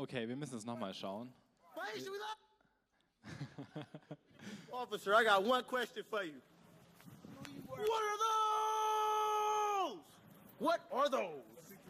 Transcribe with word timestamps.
Okay, 0.00 0.26
wir 0.26 0.34
müssen 0.34 0.56
es 0.56 0.64
nochmal 0.64 0.94
schauen. 0.94 1.30
Officer, 4.72 5.14
I 5.14 5.24
got 5.24 5.44
one 5.44 5.62
question 5.62 6.02
for 6.08 6.24
you. 6.24 6.40
What 7.66 8.02
are 8.02 8.16
those? 9.84 10.00
What 10.58 10.80
are 10.90 11.10
those? 11.10 11.42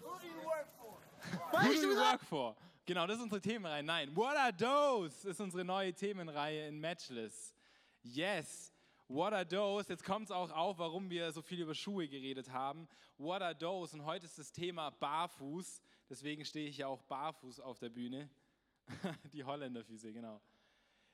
Who 0.03 0.19
do 0.21 0.27
you 0.27 0.43
work 0.45 0.67
for? 0.77 1.61
Who 1.61 1.73
do 1.73 1.81
you 1.87 1.97
work 1.97 2.21
for? 2.25 2.57
Genau, 2.85 3.07
das 3.07 3.19
ist 3.19 3.23
unsere 3.23 3.41
Themenreihe. 3.41 3.85
Nein, 3.85 4.11
what 4.17 4.37
are 4.37 4.51
those 4.51 5.25
ist 5.25 5.41
unsere 5.41 5.65
neue 5.65 5.93
Themenreihe 5.93 6.67
in 6.67 6.81
Matchless. 6.81 7.55
Yes, 8.03 8.73
what 9.07 9.33
are 9.33 9.47
those? 9.47 9.89
Jetzt 9.89 10.03
kommt 10.05 10.25
es 10.25 10.33
auch 10.33 10.51
auf, 10.51 10.79
warum 10.79 11.09
wir 11.11 11.31
so 11.31 11.43
viel 11.43 11.61
über 11.61 11.77
Schuhe 11.77 12.09
geredet 12.09 12.51
haben. 12.51 12.89
What 13.19 13.41
are 13.41 13.57
those? 13.57 13.95
Und 13.95 14.05
heute 14.05 14.27
ist 14.27 14.37
das 14.37 14.51
Thema 14.51 14.91
Barfuß. 14.91 15.81
Deswegen 16.11 16.45
stehe 16.45 16.69
ich 16.69 16.79
ja 16.79 16.89
auch 16.89 17.03
barfuß 17.05 17.61
auf 17.61 17.79
der 17.79 17.89
Bühne. 17.89 18.29
Die 19.33 19.45
Holländerfüße, 19.45 20.13
genau. 20.13 20.43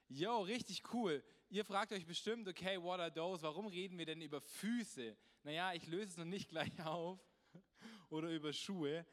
Yo, 0.08 0.40
richtig 0.40 0.82
cool. 0.94 1.22
Ihr 1.50 1.66
fragt 1.66 1.92
euch 1.92 2.06
bestimmt, 2.06 2.48
okay, 2.48 2.80
what 2.80 2.98
are 2.98 3.12
those? 3.12 3.42
Warum 3.42 3.66
reden 3.66 3.98
wir 3.98 4.06
denn 4.06 4.22
über 4.22 4.40
Füße? 4.40 5.14
Naja, 5.42 5.74
ich 5.74 5.86
löse 5.86 6.08
es 6.12 6.16
noch 6.16 6.24
nicht 6.24 6.48
gleich 6.48 6.82
auf. 6.82 7.20
Oder 8.08 8.30
über 8.30 8.54
Schuhe. 8.54 9.04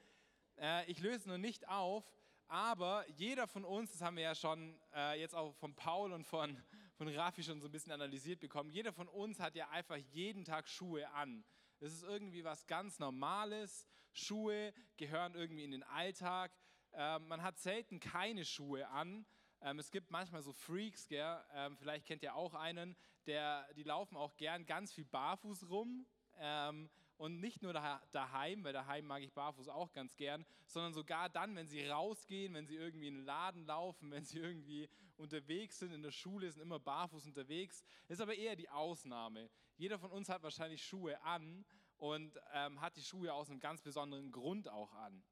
Äh, 0.57 0.89
ich 0.89 1.01
löse 1.01 1.17
es 1.17 1.25
noch 1.25 1.37
nicht 1.37 1.67
auf, 1.67 2.09
aber 2.47 3.05
jeder 3.09 3.45
von 3.45 3.65
uns, 3.65 3.91
das 3.91 4.01
haben 4.01 4.15
wir 4.15 4.23
ja 4.23 4.35
schon 4.35 4.79
äh, 4.95 5.19
jetzt 5.19 5.35
auch 5.35 5.53
von 5.55 5.75
Paul 5.75 6.13
und 6.13 6.23
von, 6.23 6.57
von 6.93 7.09
Rafi 7.09 7.43
schon 7.43 7.59
so 7.59 7.67
ein 7.67 7.71
bisschen 7.71 7.91
analysiert 7.91 8.39
bekommen, 8.39 8.69
jeder 8.69 8.93
von 8.93 9.09
uns 9.09 9.41
hat 9.41 9.55
ja 9.55 9.67
einfach 9.69 9.97
jeden 9.97 10.45
Tag 10.45 10.69
Schuhe 10.69 11.09
an. 11.09 11.43
Es 11.83 11.91
ist 11.91 12.03
irgendwie 12.03 12.45
was 12.45 12.65
ganz 12.65 12.97
Normales. 12.99 13.85
Schuhe 14.13 14.73
gehören 14.95 15.35
irgendwie 15.35 15.65
in 15.65 15.71
den 15.71 15.83
Alltag. 15.83 16.53
Äh, 16.93 17.19
man 17.19 17.43
hat 17.43 17.59
selten 17.59 17.99
keine 17.99 18.45
Schuhe 18.45 18.87
an. 18.87 19.25
Ähm, 19.59 19.79
es 19.79 19.91
gibt 19.91 20.09
manchmal 20.09 20.41
so 20.43 20.53
Freaks, 20.53 21.09
gell? 21.09 21.43
Ähm, 21.53 21.75
vielleicht 21.75 22.05
kennt 22.05 22.23
ihr 22.23 22.35
auch 22.35 22.53
einen, 22.53 22.95
der, 23.25 23.67
die 23.73 23.83
laufen 23.83 24.15
auch 24.15 24.37
gern 24.37 24.65
ganz 24.65 24.93
viel 24.93 25.03
barfuß 25.03 25.67
rum. 25.69 26.05
Ähm, 26.37 26.89
und 27.17 27.39
nicht 27.39 27.61
nur 27.61 27.73
da- 27.73 28.01
daheim, 28.11 28.63
weil 28.63 28.73
daheim 28.73 29.05
mag 29.05 29.21
ich 29.21 29.33
barfuß 29.33 29.69
auch 29.69 29.91
ganz 29.91 30.15
gern, 30.15 30.45
sondern 30.65 30.93
sogar 30.93 31.29
dann, 31.29 31.55
wenn 31.55 31.67
sie 31.67 31.85
rausgehen, 31.87 32.53
wenn 32.53 32.65
sie 32.65 32.75
irgendwie 32.75 33.07
in 33.07 33.15
den 33.15 33.25
Laden 33.25 33.65
laufen, 33.65 34.11
wenn 34.11 34.25
sie 34.25 34.39
irgendwie 34.39 34.89
unterwegs 35.17 35.79
sind, 35.79 35.93
in 35.93 36.01
der 36.01 36.11
Schule 36.11 36.51
sind 36.51 36.61
immer 36.61 36.79
barfuß 36.79 37.27
unterwegs. 37.27 37.83
Ist 38.07 38.21
aber 38.21 38.35
eher 38.35 38.55
die 38.55 38.69
Ausnahme. 38.69 39.49
Jeder 39.77 39.99
von 39.99 40.11
uns 40.11 40.29
hat 40.29 40.43
wahrscheinlich 40.43 40.83
Schuhe 40.85 41.21
an 41.21 41.65
und 41.97 42.39
ähm, 42.53 42.81
hat 42.81 42.95
die 42.95 43.03
Schuhe 43.03 43.33
aus 43.33 43.49
einem 43.49 43.59
ganz 43.59 43.81
besonderen 43.81 44.31
Grund 44.31 44.67
auch 44.67 44.93
an. 44.93 45.23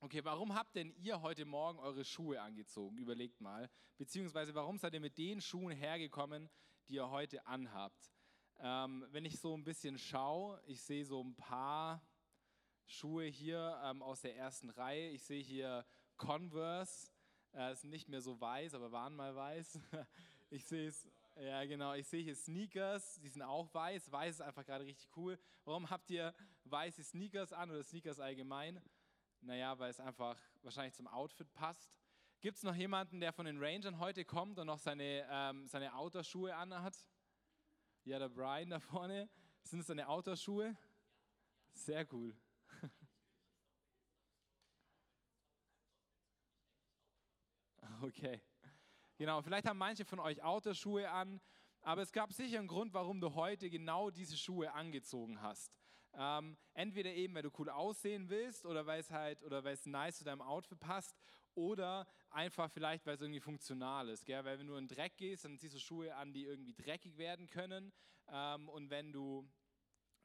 Okay, 0.00 0.22
warum 0.22 0.54
habt 0.54 0.76
denn 0.76 0.90
ihr 0.96 1.22
heute 1.22 1.46
Morgen 1.46 1.78
eure 1.78 2.04
Schuhe 2.04 2.42
angezogen? 2.42 2.98
Überlegt 2.98 3.40
mal. 3.40 3.70
Beziehungsweise, 3.96 4.54
warum 4.54 4.76
seid 4.76 4.92
ihr 4.92 5.00
mit 5.00 5.16
den 5.16 5.40
Schuhen 5.40 5.74
hergekommen, 5.74 6.50
die 6.88 6.94
ihr 6.96 7.08
heute 7.08 7.46
anhabt? 7.46 8.12
Ähm, 8.60 9.06
wenn 9.10 9.24
ich 9.24 9.38
so 9.38 9.56
ein 9.56 9.64
bisschen 9.64 9.98
schaue, 9.98 10.60
ich 10.66 10.80
sehe 10.82 11.04
so 11.04 11.22
ein 11.22 11.34
paar 11.34 12.00
Schuhe 12.86 13.24
hier 13.24 13.80
ähm, 13.84 14.02
aus 14.02 14.20
der 14.20 14.36
ersten 14.36 14.70
Reihe. 14.70 15.10
Ich 15.10 15.22
sehe 15.22 15.42
hier 15.42 15.84
Converse, 16.16 17.10
äh, 17.52 17.74
sind 17.74 17.90
nicht 17.90 18.08
mehr 18.08 18.20
so 18.20 18.40
weiß, 18.40 18.74
aber 18.74 18.92
waren 18.92 19.14
mal 19.14 19.34
weiß. 19.34 19.78
Ich 20.50 20.66
sehe 20.66 20.86
es, 20.86 21.08
ja 21.36 21.64
genau, 21.64 21.94
ich 21.94 22.06
sehe 22.06 22.22
hier 22.22 22.36
Sneakers, 22.36 23.18
die 23.20 23.28
sind 23.28 23.42
auch 23.42 23.72
weiß. 23.74 24.12
Weiß 24.12 24.36
ist 24.36 24.40
einfach 24.40 24.64
gerade 24.64 24.84
richtig 24.84 25.08
cool. 25.16 25.36
Warum 25.64 25.90
habt 25.90 26.08
ihr 26.10 26.32
weiße 26.64 27.02
Sneakers 27.02 27.52
an 27.52 27.70
oder 27.70 27.82
Sneakers 27.82 28.20
allgemein? 28.20 28.80
Naja, 29.40 29.76
weil 29.80 29.90
es 29.90 29.98
einfach 29.98 30.38
wahrscheinlich 30.62 30.94
zum 30.94 31.08
Outfit 31.08 31.52
passt. 31.54 31.98
Gibt 32.40 32.58
es 32.58 32.62
noch 32.62 32.74
jemanden, 32.74 33.18
der 33.18 33.32
von 33.32 33.46
den 33.46 33.58
Rangern 33.58 33.98
heute 33.98 34.24
kommt 34.24 34.58
und 34.60 34.66
noch 34.66 34.78
seine, 34.78 35.26
ähm, 35.28 35.66
seine 35.66 35.96
Outdoor-Schuhe 35.96 36.54
anhat? 36.54 36.94
Ja, 38.04 38.18
der 38.18 38.28
Brian 38.28 38.70
da 38.70 38.80
vorne. 38.80 39.28
Sind 39.62 39.80
es 39.80 39.86
seine 39.86 40.08
Outdoor-Schuhe? 40.08 40.76
Sehr 41.72 42.06
cool. 42.12 42.34
Okay. 48.02 48.40
Genau, 49.16 49.40
vielleicht 49.42 49.66
haben 49.66 49.78
manche 49.78 50.04
von 50.04 50.18
euch 50.18 50.42
Outdoor-Schuhe 50.42 51.10
an, 51.10 51.40
aber 51.80 52.02
es 52.02 52.12
gab 52.12 52.32
sicher 52.32 52.58
einen 52.58 52.68
Grund, 52.68 52.92
warum 52.92 53.20
du 53.20 53.34
heute 53.34 53.70
genau 53.70 54.10
diese 54.10 54.36
Schuhe 54.36 54.72
angezogen 54.72 55.40
hast. 55.40 55.72
Ähm, 56.14 56.56
entweder 56.74 57.12
eben, 57.14 57.34
weil 57.34 57.42
du 57.42 57.50
cool 57.58 57.70
aussehen 57.70 58.28
willst 58.28 58.66
oder 58.66 58.86
weil 58.86 59.00
es 59.00 59.10
halt 59.10 59.42
oder 59.42 59.64
weil 59.64 59.74
es 59.74 59.86
nice 59.86 60.18
zu 60.18 60.24
deinem 60.24 60.42
Outfit 60.42 60.78
passt 60.80 61.16
oder 61.54 62.06
einfach 62.30 62.70
vielleicht, 62.70 63.06
weil 63.06 63.14
es 63.14 63.20
irgendwie 63.20 63.40
funktional 63.40 64.08
ist. 64.08 64.24
Gell? 64.24 64.44
Weil 64.44 64.58
wenn 64.58 64.66
du 64.66 64.74
in 64.74 64.88
den 64.88 64.96
Dreck 64.96 65.16
gehst, 65.16 65.44
dann 65.44 65.58
ziehst 65.58 65.74
du 65.74 65.78
Schuhe 65.78 66.14
an, 66.14 66.32
die 66.32 66.44
irgendwie 66.44 66.74
dreckig 66.74 67.16
werden 67.16 67.46
können. 67.46 67.92
Ähm, 68.28 68.68
und 68.68 68.90
wenn 68.90 69.12
du 69.12 69.48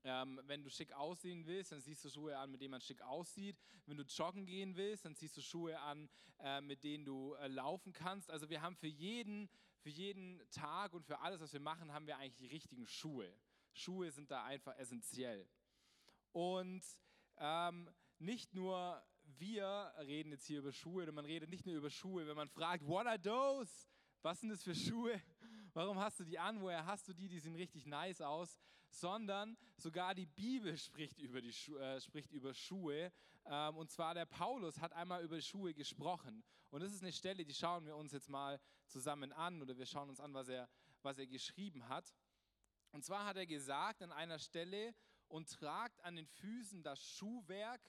ähm, 0.03 0.39
wenn 0.45 0.63
du 0.63 0.69
schick 0.69 0.93
aussehen 0.93 1.45
willst, 1.45 1.71
dann 1.71 1.81
ziehst 1.81 2.05
du 2.05 2.09
Schuhe 2.09 2.37
an, 2.37 2.51
mit 2.51 2.61
denen 2.61 2.71
man 2.71 2.81
schick 2.81 3.01
aussieht. 3.01 3.57
Wenn 3.85 3.97
du 3.97 4.03
joggen 4.03 4.45
gehen 4.45 4.75
willst, 4.75 5.05
dann 5.05 5.15
ziehst 5.15 5.35
du 5.35 5.41
Schuhe 5.41 5.77
an, 5.79 6.09
äh, 6.39 6.61
mit 6.61 6.83
denen 6.83 7.05
du 7.05 7.33
äh, 7.33 7.47
laufen 7.47 7.91
kannst. 7.91 8.31
Also 8.31 8.49
wir 8.49 8.61
haben 8.61 8.77
für 8.77 8.87
jeden, 8.87 9.49
für 9.81 9.89
jeden 9.89 10.41
Tag 10.51 10.93
und 10.93 11.05
für 11.05 11.19
alles, 11.19 11.41
was 11.41 11.51
wir 11.51 11.59
machen, 11.59 11.91
haben 11.91 12.07
wir 12.07 12.17
eigentlich 12.17 12.37
die 12.37 12.47
richtigen 12.47 12.87
Schuhe. 12.87 13.29
Schuhe 13.73 14.11
sind 14.11 14.31
da 14.31 14.45
einfach 14.45 14.77
essentiell. 14.77 15.47
Und 16.31 16.83
ähm, 17.37 17.89
nicht 18.19 18.53
nur 18.53 19.03
wir 19.39 19.93
reden 19.99 20.31
jetzt 20.31 20.45
hier 20.45 20.59
über 20.59 20.71
Schuhe, 20.71 21.03
oder 21.03 21.11
man 21.11 21.25
redet 21.25 21.49
nicht 21.49 21.65
nur 21.65 21.75
über 21.75 21.89
Schuhe, 21.89 22.27
wenn 22.27 22.35
man 22.35 22.49
fragt, 22.49 22.85
what 22.87 23.07
are 23.07 23.21
those? 23.21 23.87
Was 24.21 24.39
sind 24.41 24.49
das 24.49 24.63
für 24.63 24.75
Schuhe? 24.75 25.21
Warum 25.73 25.97
hast 25.97 26.19
du 26.19 26.23
die 26.23 26.37
an? 26.37 26.61
Woher 26.61 26.85
hast 26.85 27.07
du 27.07 27.13
die? 27.13 27.27
Die 27.27 27.39
sehen 27.39 27.55
richtig 27.55 27.85
nice 27.85 28.21
aus. 28.21 28.57
Sondern 28.89 29.55
sogar 29.75 30.15
die 30.15 30.25
Bibel 30.25 30.75
spricht 30.77 31.19
über, 31.19 31.41
die 31.41 31.53
Schu 31.53 31.77
äh, 31.77 32.01
spricht 32.01 32.31
über 32.31 32.53
Schuhe. 32.53 33.11
Ähm, 33.45 33.77
und 33.77 33.91
zwar 33.91 34.13
der 34.13 34.25
Paulus 34.25 34.79
hat 34.79 34.93
einmal 34.93 35.23
über 35.23 35.39
Schuhe 35.39 35.73
gesprochen. 35.73 36.43
Und 36.71 36.81
das 36.81 36.93
ist 36.93 37.03
eine 37.03 37.11
Stelle, 37.11 37.45
die 37.45 37.53
schauen 37.53 37.85
wir 37.85 37.95
uns 37.95 38.11
jetzt 38.11 38.29
mal 38.29 38.59
zusammen 38.87 39.31
an 39.31 39.61
oder 39.61 39.77
wir 39.77 39.85
schauen 39.85 40.09
uns 40.09 40.19
an, 40.19 40.33
was 40.33 40.49
er, 40.49 40.67
was 41.03 41.19
er 41.19 41.27
geschrieben 41.27 41.87
hat. 41.87 42.13
Und 42.91 43.05
zwar 43.05 43.25
hat 43.25 43.37
er 43.37 43.45
gesagt 43.45 44.01
an 44.01 44.11
einer 44.11 44.39
Stelle, 44.39 44.95
und 45.29 45.49
tragt 45.49 46.03
an 46.03 46.15
den 46.15 46.25
Füßen 46.25 46.83
das 46.83 46.99
Schuhwerk 46.99 47.81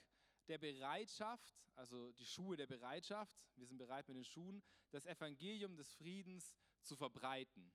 der 0.51 0.59
Bereitschaft, 0.59 1.55
also 1.77 2.13
die 2.13 2.27
Schuhe 2.27 2.57
der 2.57 2.67
Bereitschaft, 2.67 3.33
wir 3.57 3.67
sind 3.67 3.79
bereit 3.79 4.07
mit 4.09 4.17
den 4.17 4.25
Schuhen, 4.25 4.63
das 4.91 5.07
Evangelium 5.07 5.77
des 5.77 5.95
Friedens 5.95 6.57
zu 6.83 6.97
verbreiten. 6.97 7.73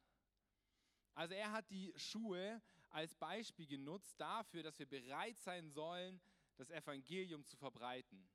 Also 1.14 1.34
er 1.34 1.52
hat 1.52 1.70
die 1.70 1.94
Schuhe 1.96 2.62
als 2.90 3.16
Beispiel 3.16 3.66
genutzt 3.66 4.20
dafür, 4.20 4.62
dass 4.64 4.78
wir 4.78 4.86
bereit 4.86 5.40
sein 5.40 5.70
sollen, 5.70 6.22
das 6.58 6.70
Evangelium 6.70 7.46
zu 7.46 7.56
verbreiten. 7.56 8.30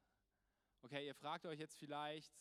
Okay, 0.82 1.06
ihr 1.06 1.14
fragt 1.14 1.44
euch 1.44 1.58
jetzt 1.58 1.78
vielleicht, 1.78 2.32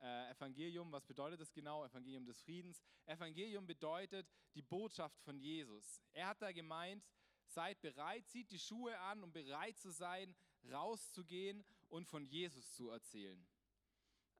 äh, 0.00 0.30
Evangelium, 0.30 0.92
was 0.92 1.04
bedeutet 1.04 1.40
das 1.40 1.52
genau? 1.52 1.84
Evangelium 1.84 2.24
des 2.24 2.40
Friedens. 2.42 2.80
Evangelium 3.06 3.66
bedeutet 3.66 4.30
die 4.54 4.62
Botschaft 4.62 5.20
von 5.22 5.38
Jesus. 5.38 6.00
Er 6.12 6.28
hat 6.28 6.42
da 6.42 6.52
gemeint, 6.52 7.04
seid 7.46 7.80
bereit, 7.80 8.28
zieht 8.28 8.50
die 8.50 8.58
Schuhe 8.58 8.98
an, 8.98 9.22
um 9.24 9.32
bereit 9.32 9.78
zu 9.78 9.90
sein, 9.90 10.34
rauszugehen 10.70 11.64
und 11.88 12.06
von 12.06 12.26
Jesus 12.26 12.72
zu 12.74 12.90
erzählen. 12.90 13.46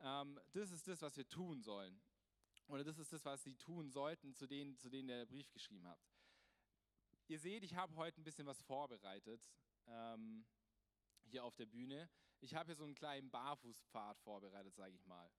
Ähm, 0.00 0.40
das 0.52 0.70
ist 0.70 0.86
das, 0.88 1.02
was 1.02 1.16
wir 1.16 1.28
tun 1.28 1.62
sollen. 1.62 2.00
Oder 2.66 2.84
das 2.84 2.98
ist 2.98 3.12
das, 3.12 3.24
was 3.24 3.42
sie 3.42 3.56
tun 3.56 3.90
sollten, 3.90 4.34
zu 4.34 4.46
denen, 4.46 4.76
zu 4.78 4.88
denen 4.88 5.08
der 5.08 5.26
Brief 5.26 5.50
geschrieben 5.52 5.86
hat. 5.86 6.00
Ihr 7.26 7.38
seht, 7.38 7.62
ich 7.62 7.74
habe 7.74 7.94
heute 7.96 8.20
ein 8.20 8.24
bisschen 8.24 8.46
was 8.46 8.60
vorbereitet 8.62 9.40
ähm, 9.86 10.44
hier 11.24 11.44
auf 11.44 11.54
der 11.56 11.66
Bühne. 11.66 12.08
Ich 12.40 12.54
habe 12.54 12.66
hier 12.66 12.76
so 12.76 12.84
einen 12.84 12.94
kleinen 12.94 13.30
Barfußpfad 13.30 14.18
vorbereitet, 14.20 14.74
sage 14.74 14.94
ich 14.94 15.06
mal. 15.06 15.30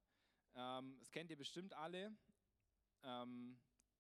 Ähm, 0.56 0.98
das 1.00 1.12
kennt 1.12 1.30
ihr 1.30 1.38
bestimmt 1.38 1.74
alle. 1.74 2.16
Ähm, 3.04 3.60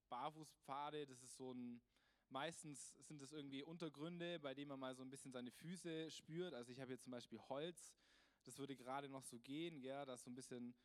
Barfußpfade, 0.10 1.06
das 1.06 1.22
ist 1.24 1.36
so 1.36 1.52
ein, 1.54 1.82
meistens 2.30 2.94
sind 3.02 3.22
das 3.22 3.32
irgendwie 3.32 3.64
Untergründe, 3.64 4.40
bei 4.40 4.54
denen 4.54 4.70
man 4.70 4.80
mal 4.80 4.96
so 4.96 5.04
ein 5.04 5.10
bisschen 5.10 5.32
seine 5.32 5.52
Füße 5.52 6.12
spürt. 6.12 6.54
Also 6.54 6.72
ich 6.72 6.80
habe 6.80 6.90
hier 6.90 7.00
zum 7.00 7.12
Beispiel 7.12 7.40
Holz, 7.50 7.96
das 8.44 8.58
würde 8.58 8.76
gerade 8.76 9.10
noch 9.10 9.24
so 9.24 9.40
gehen, 9.40 9.82
ja, 9.82 10.06
das 10.06 10.24
so 10.24 10.30
ein 10.30 10.36
bisschen 10.36 10.76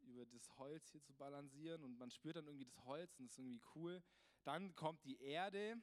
über 0.00 0.26
das 0.26 0.58
Holz 0.58 0.88
hier 0.90 1.02
zu 1.02 1.12
balancieren 1.14 1.84
und 1.84 1.98
man 1.98 2.10
spürt 2.10 2.36
dann 2.36 2.46
irgendwie 2.46 2.64
das 2.64 2.84
Holz 2.84 3.18
und 3.18 3.26
das 3.26 3.32
ist 3.32 3.38
irgendwie 3.38 3.62
cool. 3.74 4.02
Dann 4.44 4.74
kommt 4.74 5.04
die 5.04 5.20
Erde. 5.20 5.76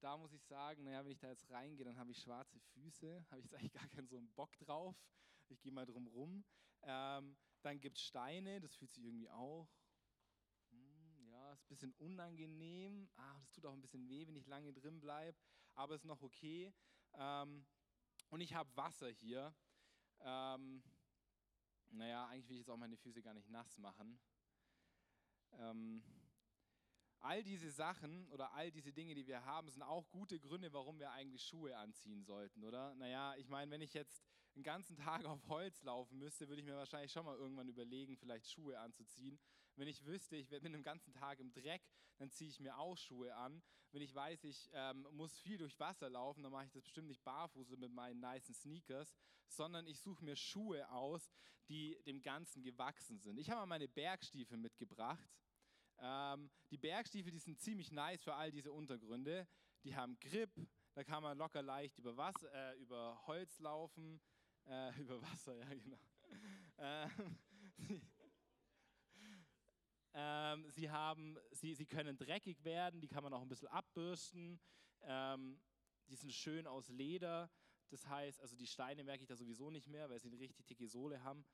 Da 0.00 0.16
muss 0.16 0.32
ich 0.32 0.42
sagen, 0.44 0.82
naja, 0.82 1.04
wenn 1.04 1.12
ich 1.12 1.20
da 1.20 1.28
jetzt 1.28 1.48
reingehe, 1.50 1.84
dann 1.84 1.96
habe 1.96 2.10
ich 2.10 2.18
schwarze 2.18 2.58
Füße, 2.58 3.24
habe 3.30 3.40
ich 3.40 3.44
jetzt 3.44 3.54
eigentlich 3.54 3.72
gar 3.72 3.88
keinen 3.88 4.08
so 4.08 4.16
einen 4.16 4.32
Bock 4.32 4.56
drauf. 4.58 4.96
Ich 5.48 5.60
gehe 5.60 5.72
mal 5.72 5.86
drum 5.86 6.08
rum. 6.08 6.44
Ähm, 6.82 7.36
dann 7.62 7.80
gibt 7.80 7.98
es 7.98 8.04
Steine, 8.04 8.60
das 8.60 8.74
fühlt 8.74 8.92
sich 8.92 9.04
irgendwie 9.04 9.30
auch. 9.30 9.68
Ja, 11.52 11.56
ist 11.56 11.64
ein 11.64 11.68
bisschen 11.68 11.92
unangenehm. 11.98 13.10
Ah, 13.16 13.38
das 13.40 13.52
tut 13.52 13.66
auch 13.66 13.74
ein 13.74 13.82
bisschen 13.82 14.08
weh, 14.08 14.26
wenn 14.26 14.36
ich 14.36 14.46
lange 14.46 14.72
drin 14.72 15.00
bleibe, 15.00 15.38
aber 15.74 15.94
ist 15.94 16.06
noch 16.06 16.22
okay. 16.22 16.72
Ähm, 17.12 17.66
und 18.30 18.40
ich 18.40 18.54
habe 18.54 18.74
Wasser 18.74 19.10
hier. 19.10 19.54
Ähm, 20.20 20.82
naja, 21.90 22.26
eigentlich 22.28 22.48
will 22.48 22.54
ich 22.54 22.60
jetzt 22.60 22.70
auch 22.70 22.78
meine 22.78 22.96
Füße 22.96 23.20
gar 23.20 23.34
nicht 23.34 23.50
nass 23.50 23.76
machen. 23.76 24.18
Ähm, 25.58 26.02
all 27.20 27.42
diese 27.42 27.70
Sachen 27.70 28.26
oder 28.28 28.54
all 28.54 28.70
diese 28.70 28.94
Dinge, 28.94 29.14
die 29.14 29.26
wir 29.26 29.44
haben, 29.44 29.68
sind 29.68 29.82
auch 29.82 30.10
gute 30.10 30.40
Gründe, 30.40 30.72
warum 30.72 30.98
wir 30.98 31.10
eigentlich 31.10 31.44
Schuhe 31.44 31.76
anziehen 31.76 32.24
sollten, 32.24 32.64
oder? 32.64 32.94
Naja, 32.94 33.34
ich 33.36 33.48
meine, 33.48 33.70
wenn 33.70 33.82
ich 33.82 33.92
jetzt 33.92 34.24
einen 34.54 34.64
ganzen 34.64 34.96
Tag 35.20 35.26
auf 35.26 35.46
Holz 35.48 35.82
laufen 35.82 36.16
müsste, 36.16 36.48
würde 36.48 36.62
ich 36.62 36.66
mir 36.66 36.76
wahrscheinlich 36.76 37.12
schon 37.12 37.26
mal 37.26 37.36
irgendwann 37.36 37.68
überlegen, 37.68 38.16
vielleicht 38.16 38.48
Schuhe 38.48 38.80
anzuziehen. 38.80 39.38
Wenn 39.76 39.88
ich 39.88 40.04
wüsste, 40.04 40.36
ich 40.36 40.48
bin 40.48 40.72
den 40.72 40.82
ganzen 40.82 41.12
Tag 41.12 41.40
im 41.40 41.52
Dreck, 41.52 41.82
dann 42.18 42.30
ziehe 42.30 42.50
ich 42.50 42.60
mir 42.60 42.76
auch 42.78 42.96
Schuhe 42.96 43.34
an. 43.34 43.62
Wenn 43.90 44.02
ich 44.02 44.14
weiß, 44.14 44.44
ich 44.44 44.70
ähm, 44.72 45.06
muss 45.12 45.38
viel 45.40 45.58
durch 45.58 45.78
Wasser 45.78 46.08
laufen, 46.08 46.42
dann 46.42 46.52
mache 46.52 46.64
ich 46.64 46.72
das 46.72 46.82
bestimmt 46.82 47.08
nicht 47.08 47.22
barfuß 47.24 47.68
mit 47.70 47.92
meinen 47.92 48.20
nice 48.20 48.46
Sneakers, 48.52 49.14
sondern 49.48 49.86
ich 49.86 50.00
suche 50.00 50.24
mir 50.24 50.36
Schuhe 50.36 50.88
aus, 50.90 51.30
die 51.68 51.98
dem 52.06 52.22
Ganzen 52.22 52.62
gewachsen 52.62 53.18
sind. 53.18 53.38
Ich 53.38 53.50
habe 53.50 53.60
mal 53.60 53.66
meine 53.66 53.88
Bergstiefel 53.88 54.56
mitgebracht. 54.56 55.30
Ähm, 55.98 56.50
die 56.70 56.78
Bergstiefel, 56.78 57.32
die 57.32 57.38
sind 57.38 57.60
ziemlich 57.60 57.92
nice 57.92 58.22
für 58.22 58.34
all 58.34 58.50
diese 58.50 58.72
Untergründe. 58.72 59.46
Die 59.84 59.94
haben 59.94 60.18
Grip, 60.20 60.50
da 60.94 61.04
kann 61.04 61.22
man 61.22 61.36
locker 61.38 61.62
leicht 61.62 61.98
über, 61.98 62.16
Wasser, 62.16 62.52
äh, 62.52 62.78
über 62.78 63.20
Holz 63.26 63.58
laufen. 63.58 64.20
Äh, 64.66 64.92
über 65.00 65.20
Wasser, 65.22 65.54
ja 65.56 65.74
genau. 65.74 66.00
Ähm, 66.78 67.38
ähm, 70.14 70.68
sie, 70.70 70.90
haben, 70.90 71.38
sie, 71.52 71.74
sie 71.74 71.86
können 71.86 72.16
dreckig 72.16 72.62
werden, 72.64 73.00
die 73.00 73.08
kann 73.08 73.22
man 73.22 73.32
auch 73.32 73.42
ein 73.42 73.48
bisschen 73.48 73.68
abbürsten. 73.68 74.60
Ähm, 75.02 75.60
die 76.08 76.16
sind 76.16 76.32
schön 76.32 76.66
aus 76.66 76.88
Leder. 76.88 77.50
Das 77.88 78.06
heißt, 78.06 78.40
also 78.40 78.56
die 78.56 78.66
Steine 78.66 79.04
merke 79.04 79.22
ich 79.22 79.28
da 79.28 79.36
sowieso 79.36 79.70
nicht 79.70 79.88
mehr, 79.88 80.08
weil 80.08 80.18
sie 80.18 80.28
eine 80.28 80.38
richtig 80.38 80.66
dicke 80.66 80.88
Sohle 80.88 81.22
haben. 81.22 81.44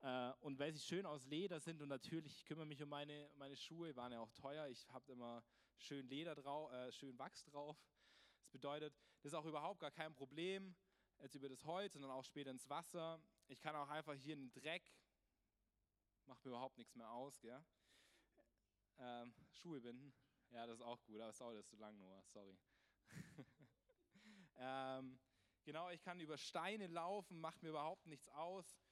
Äh, 0.00 0.32
und 0.40 0.58
weil 0.58 0.72
sie 0.72 0.80
schön 0.80 1.06
aus 1.06 1.26
Leder 1.26 1.60
sind 1.60 1.80
und 1.80 1.88
natürlich, 1.88 2.36
ich 2.36 2.44
kümmere 2.44 2.66
mich 2.66 2.82
um 2.82 2.88
meine, 2.88 3.30
meine 3.36 3.56
Schuhe, 3.56 3.94
waren 3.96 4.12
ja 4.12 4.20
auch 4.20 4.32
teuer. 4.32 4.66
Ich 4.68 4.88
habe 4.88 5.12
immer 5.12 5.44
schön 5.78 6.06
Leder 6.08 6.34
drauf, 6.34 6.72
äh, 6.72 6.90
schön 6.92 7.18
Wachs 7.18 7.44
drauf. 7.44 7.76
Das 8.40 8.50
bedeutet, 8.50 8.94
das 9.22 9.32
ist 9.32 9.38
auch 9.38 9.44
überhaupt 9.44 9.80
gar 9.80 9.90
kein 9.90 10.12
Problem 10.14 10.74
jetzt 11.22 11.34
über 11.36 11.48
das 11.48 11.64
Holz 11.64 11.94
und 11.94 12.02
dann 12.02 12.10
auch 12.10 12.24
später 12.24 12.50
ins 12.50 12.68
Wasser. 12.68 13.22
Ich 13.46 13.60
kann 13.60 13.76
auch 13.76 13.88
einfach 13.88 14.14
hier 14.14 14.34
in 14.34 14.40
den 14.40 14.52
Dreck, 14.52 14.92
macht 16.26 16.44
mir 16.44 16.50
überhaupt 16.50 16.76
nichts 16.78 16.94
mehr 16.96 17.10
aus, 17.10 17.40
gell? 17.40 17.64
Ähm, 18.98 19.34
Schuhe 19.50 19.80
binden, 19.80 20.14
ja, 20.50 20.66
das 20.66 20.80
ist 20.80 20.84
auch 20.84 21.02
gut, 21.04 21.20
aber 21.20 21.30
es 21.30 21.38
dauert 21.38 21.56
jetzt 21.56 21.70
zu 21.70 21.76
lang, 21.76 21.98
Noah, 21.98 22.22
sorry. 22.24 22.58
ähm, 24.56 25.18
genau, 25.64 25.90
ich 25.90 26.02
kann 26.02 26.20
über 26.20 26.36
Steine 26.36 26.86
laufen, 26.88 27.40
macht 27.40 27.62
mir 27.62 27.70
überhaupt 27.70 28.06
nichts 28.06 28.28
aus. 28.28 28.82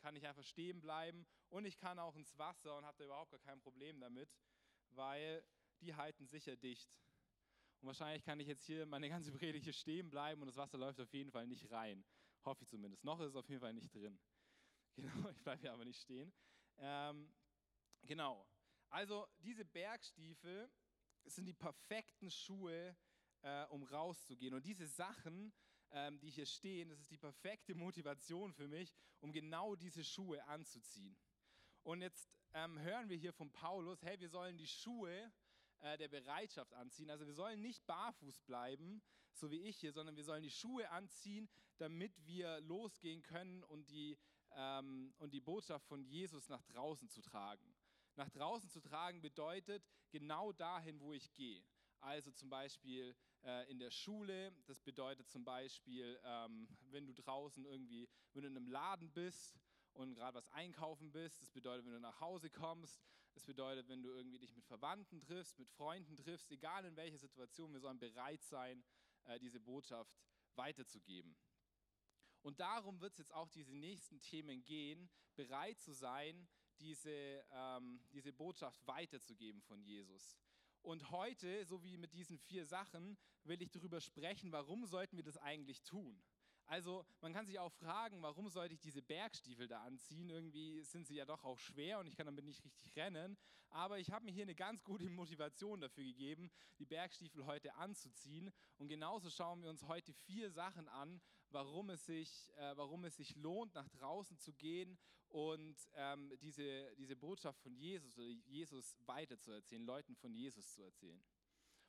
Kann 0.00 0.16
ich 0.16 0.26
einfach 0.26 0.44
stehen 0.44 0.80
bleiben 0.80 1.26
und 1.50 1.66
ich 1.66 1.76
kann 1.78 1.98
auch 1.98 2.16
ins 2.16 2.36
Wasser 2.38 2.76
und 2.78 2.84
habe 2.84 2.98
da 2.98 3.04
überhaupt 3.04 3.30
gar 3.30 3.40
kein 3.40 3.60
Problem 3.60 4.00
damit, 4.00 4.34
weil 4.90 5.44
die 5.80 5.94
halten 5.94 6.26
sicher 6.26 6.56
dicht. 6.56 6.98
Und 7.80 7.86
wahrscheinlich 7.86 8.24
kann 8.24 8.40
ich 8.40 8.48
jetzt 8.48 8.64
hier 8.64 8.86
meine 8.86 9.08
ganze 9.08 9.30
Predigt 9.32 9.64
hier 9.64 9.72
stehen 9.72 10.10
bleiben 10.10 10.40
und 10.42 10.48
das 10.48 10.56
Wasser 10.56 10.78
läuft 10.78 11.00
auf 11.00 11.12
jeden 11.12 11.30
Fall 11.30 11.46
nicht 11.46 11.70
rein. 11.70 12.04
Hoffe 12.44 12.64
ich 12.64 12.68
zumindest. 12.68 13.04
Noch 13.04 13.20
ist 13.20 13.30
es 13.30 13.36
auf 13.36 13.48
jeden 13.48 13.60
Fall 13.60 13.74
nicht 13.74 13.94
drin. 13.94 14.18
Genau, 14.96 15.30
ich 15.30 15.40
bleibe 15.42 15.60
hier 15.62 15.72
aber 15.72 15.84
nicht 15.84 16.00
stehen. 16.00 16.32
Ähm, 16.76 17.32
genau. 18.02 18.49
Also 18.90 19.26
diese 19.38 19.64
Bergstiefel 19.64 20.70
sind 21.24 21.46
die 21.46 21.54
perfekten 21.54 22.30
Schuhe, 22.30 22.96
äh, 23.42 23.64
um 23.66 23.84
rauszugehen. 23.84 24.54
Und 24.54 24.66
diese 24.66 24.86
Sachen, 24.86 25.52
ähm, 25.92 26.18
die 26.20 26.30
hier 26.30 26.46
stehen, 26.46 26.88
das 26.88 27.00
ist 27.00 27.10
die 27.10 27.16
perfekte 27.16 27.74
Motivation 27.74 28.52
für 28.52 28.68
mich, 28.68 28.92
um 29.20 29.32
genau 29.32 29.76
diese 29.76 30.04
Schuhe 30.04 30.42
anzuziehen. 30.44 31.16
Und 31.82 32.02
jetzt 32.02 32.36
ähm, 32.52 32.78
hören 32.80 33.08
wir 33.08 33.16
hier 33.16 33.32
von 33.32 33.50
Paulus, 33.52 34.02
hey, 34.02 34.18
wir 34.20 34.28
sollen 34.28 34.58
die 34.58 34.66
Schuhe 34.66 35.32
äh, 35.80 35.96
der 35.96 36.08
Bereitschaft 36.08 36.74
anziehen. 36.74 37.10
Also 37.10 37.26
wir 37.26 37.34
sollen 37.34 37.62
nicht 37.62 37.86
barfuß 37.86 38.40
bleiben, 38.40 39.02
so 39.32 39.50
wie 39.50 39.62
ich 39.62 39.78
hier, 39.78 39.92
sondern 39.92 40.16
wir 40.16 40.24
sollen 40.24 40.42
die 40.42 40.50
Schuhe 40.50 40.90
anziehen, 40.90 41.48
damit 41.78 42.12
wir 42.26 42.60
losgehen 42.60 43.22
können 43.22 43.62
und 43.64 43.88
die, 43.88 44.18
ähm, 44.52 45.14
und 45.18 45.32
die 45.32 45.40
Botschaft 45.40 45.86
von 45.86 46.02
Jesus 46.02 46.48
nach 46.48 46.62
draußen 46.64 47.08
zu 47.08 47.22
tragen. 47.22 47.69
Nach 48.20 48.28
draußen 48.28 48.68
zu 48.68 48.82
tragen 48.82 49.22
bedeutet 49.22 49.82
genau 50.10 50.52
dahin, 50.52 51.00
wo 51.00 51.14
ich 51.14 51.32
gehe. 51.32 51.64
Also 52.00 52.30
zum 52.30 52.50
Beispiel 52.50 53.16
äh, 53.42 53.70
in 53.70 53.78
der 53.78 53.90
Schule, 53.90 54.52
das 54.66 54.82
bedeutet 54.82 55.30
zum 55.30 55.42
Beispiel, 55.42 56.20
ähm, 56.22 56.68
wenn 56.90 57.06
du 57.06 57.14
draußen 57.14 57.64
irgendwie, 57.64 58.10
wenn 58.34 58.42
du 58.42 58.48
in 58.50 58.58
einem 58.58 58.68
Laden 58.68 59.10
bist 59.10 59.58
und 59.94 60.16
gerade 60.16 60.36
was 60.36 60.46
einkaufen 60.52 61.10
bist. 61.12 61.40
Das 61.40 61.50
bedeutet, 61.50 61.86
wenn 61.86 61.94
du 61.94 62.00
nach 62.00 62.20
Hause 62.20 62.50
kommst. 62.50 63.02
Das 63.32 63.46
bedeutet, 63.46 63.88
wenn 63.88 64.02
du 64.02 64.10
irgendwie 64.10 64.38
dich 64.38 64.54
mit 64.54 64.66
Verwandten 64.66 65.22
triffst, 65.22 65.58
mit 65.58 65.70
Freunden 65.70 66.14
triffst, 66.14 66.50
egal 66.50 66.84
in 66.84 66.96
welcher 66.96 67.16
Situation, 67.16 67.72
wir 67.72 67.80
sollen 67.80 67.98
bereit 67.98 68.42
sein, 68.42 68.84
äh, 69.24 69.38
diese 69.38 69.60
Botschaft 69.60 70.14
weiterzugeben. 70.56 71.38
Und 72.42 72.60
darum 72.60 73.00
wird 73.00 73.12
es 73.12 73.20
jetzt 73.20 73.32
auch 73.32 73.48
diese 73.48 73.74
nächsten 73.74 74.20
Themen 74.20 74.62
gehen, 74.66 75.08
bereit 75.36 75.80
zu 75.80 75.94
sein, 75.94 76.46
diese, 76.80 77.44
ähm, 77.52 78.00
diese 78.12 78.32
Botschaft 78.32 78.86
weiterzugeben 78.86 79.60
von 79.62 79.80
Jesus. 79.82 80.36
Und 80.82 81.10
heute, 81.10 81.64
so 81.66 81.82
wie 81.82 81.96
mit 81.96 82.14
diesen 82.14 82.38
vier 82.38 82.64
Sachen, 82.64 83.18
will 83.44 83.60
ich 83.60 83.70
darüber 83.70 84.00
sprechen, 84.00 84.50
warum 84.50 84.86
sollten 84.86 85.16
wir 85.16 85.24
das 85.24 85.36
eigentlich 85.36 85.82
tun? 85.82 86.22
Also 86.70 87.04
man 87.20 87.32
kann 87.32 87.46
sich 87.46 87.58
auch 87.58 87.72
fragen, 87.72 88.22
warum 88.22 88.48
sollte 88.48 88.74
ich 88.74 88.80
diese 88.80 89.02
Bergstiefel 89.02 89.66
da 89.66 89.82
anziehen? 89.82 90.30
Irgendwie 90.30 90.82
sind 90.84 91.04
sie 91.06 91.16
ja 91.16 91.24
doch 91.24 91.42
auch 91.42 91.58
schwer 91.58 91.98
und 91.98 92.06
ich 92.06 92.16
kann 92.16 92.26
damit 92.26 92.44
nicht 92.44 92.64
richtig 92.64 92.94
rennen. 92.94 93.36
Aber 93.70 93.98
ich 93.98 94.12
habe 94.12 94.24
mir 94.24 94.30
hier 94.30 94.44
eine 94.44 94.54
ganz 94.54 94.84
gute 94.84 95.10
Motivation 95.10 95.80
dafür 95.80 96.04
gegeben, 96.04 96.48
die 96.78 96.86
Bergstiefel 96.86 97.44
heute 97.44 97.74
anzuziehen. 97.74 98.52
Und 98.78 98.86
genauso 98.86 99.30
schauen 99.30 99.62
wir 99.62 99.68
uns 99.68 99.82
heute 99.88 100.12
vier 100.12 100.50
Sachen 100.52 100.88
an, 100.88 101.20
warum 101.52 101.90
es 101.90 102.06
sich, 102.06 102.48
äh, 102.56 102.76
warum 102.76 103.04
es 103.04 103.16
sich 103.16 103.34
lohnt, 103.36 103.74
nach 103.74 103.88
draußen 103.88 104.38
zu 104.38 104.52
gehen 104.52 104.98
und 105.28 105.76
ähm, 105.94 106.32
diese, 106.40 106.94
diese 106.96 107.16
Botschaft 107.16 107.60
von 107.60 107.74
Jesus 107.74 108.18
oder 108.18 108.26
Jesus 108.26 108.96
weiterzuerzählen, 109.06 109.84
Leuten 109.84 110.16
von 110.16 110.34
Jesus 110.34 110.72
zu 110.72 110.82
erzählen. 110.82 111.22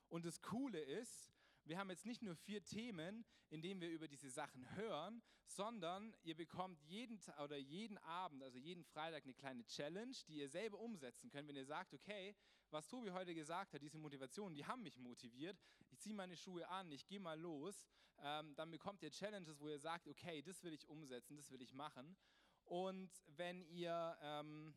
Und 0.10 0.26
das 0.26 0.42
Coole 0.42 0.80
ist, 0.80 1.32
wir 1.66 1.78
haben 1.78 1.90
jetzt 1.90 2.06
nicht 2.06 2.22
nur 2.22 2.36
vier 2.36 2.64
Themen, 2.64 3.26
in 3.50 3.62
denen 3.62 3.82
wir 3.82 3.90
über 3.90 4.08
diese 4.08 4.30
Sachen 4.30 4.76
hören, 4.76 5.22
sondern 5.46 6.16
ihr 6.24 6.36
bekommt 6.36 6.82
jeden 6.84 7.20
oder 7.44 7.58
jeden 7.58 7.98
Abend, 8.00 8.44
also 8.44 8.58
jeden 8.58 8.84
Freitag 8.84 9.24
eine 9.24 9.34
kleine 9.34 9.66
Challenge, 9.66 10.16
die 10.28 10.38
ihr 10.38 10.50
selber 10.50 10.80
umsetzen 10.80 11.30
könnt, 11.30 11.48
wenn 11.48 11.56
ihr 11.56 11.66
sagt, 11.66 11.94
okay, 11.94 12.36
was 12.70 12.88
Tobi 12.88 13.12
heute 13.12 13.36
gesagt 13.36 13.74
hat, 13.74 13.82
diese 13.82 13.98
Motivationen, 13.98 14.56
die 14.56 14.66
haben 14.66 14.84
mich 14.84 14.98
motiviert. 14.98 15.60
Ich 15.90 16.00
ziehe 16.00 16.16
meine 16.16 16.38
Schuhe 16.38 16.68
an, 16.70 16.92
ich 16.92 17.06
gehe 17.06 17.20
mal 17.20 17.40
los. 17.40 17.86
Ähm, 18.24 18.56
dann 18.56 18.72
bekommt 18.72 19.04
ihr 19.04 19.12
Challenges, 19.12 19.60
wo 19.60 19.68
ihr 19.68 19.80
sagt, 19.80 20.08
okay, 20.08 20.42
das 20.42 20.64
will 20.64 20.74
ich 20.74 20.88
umsetzen, 20.88 21.36
das 21.36 21.52
will 21.52 21.62
ich 21.62 21.74
machen. 21.74 22.16
Und 22.64 23.12
wenn 23.26 23.64
ihr 23.66 24.18
ähm, 24.22 24.74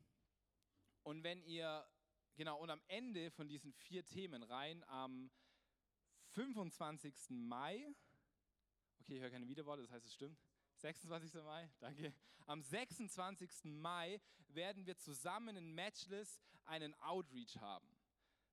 und 1.05 1.23
wenn 1.23 1.43
ihr 1.43 1.87
genau 2.35 2.59
und 2.59 2.71
am 2.71 2.81
Ende 2.88 3.31
von 3.31 3.47
diesen 3.47 3.73
vier 3.73 4.05
Themen 4.05 4.43
rein 4.43 4.83
am 4.88 5.31
25. 6.35 7.31
Mai, 7.31 7.95
okay, 9.00 9.17
ich 9.17 9.21
höre 9.21 9.31
keine 9.31 9.49
Wiederworte, 9.49 9.83
das 9.83 9.91
heißt, 9.93 10.07
es 10.07 10.14
stimmt. 10.14 10.38
26. 10.76 11.35
Mai, 11.43 11.71
danke. 11.81 12.12
Am 12.47 12.62
26. 12.62 13.64
Mai 13.64 14.21
werden 14.49 14.85
wir 14.87 14.99
zusammen 14.99 15.57
in 15.57 15.75
Matchless 15.75 16.43
einen 16.64 16.95
Outreach 17.00 17.59
haben. 17.59 17.88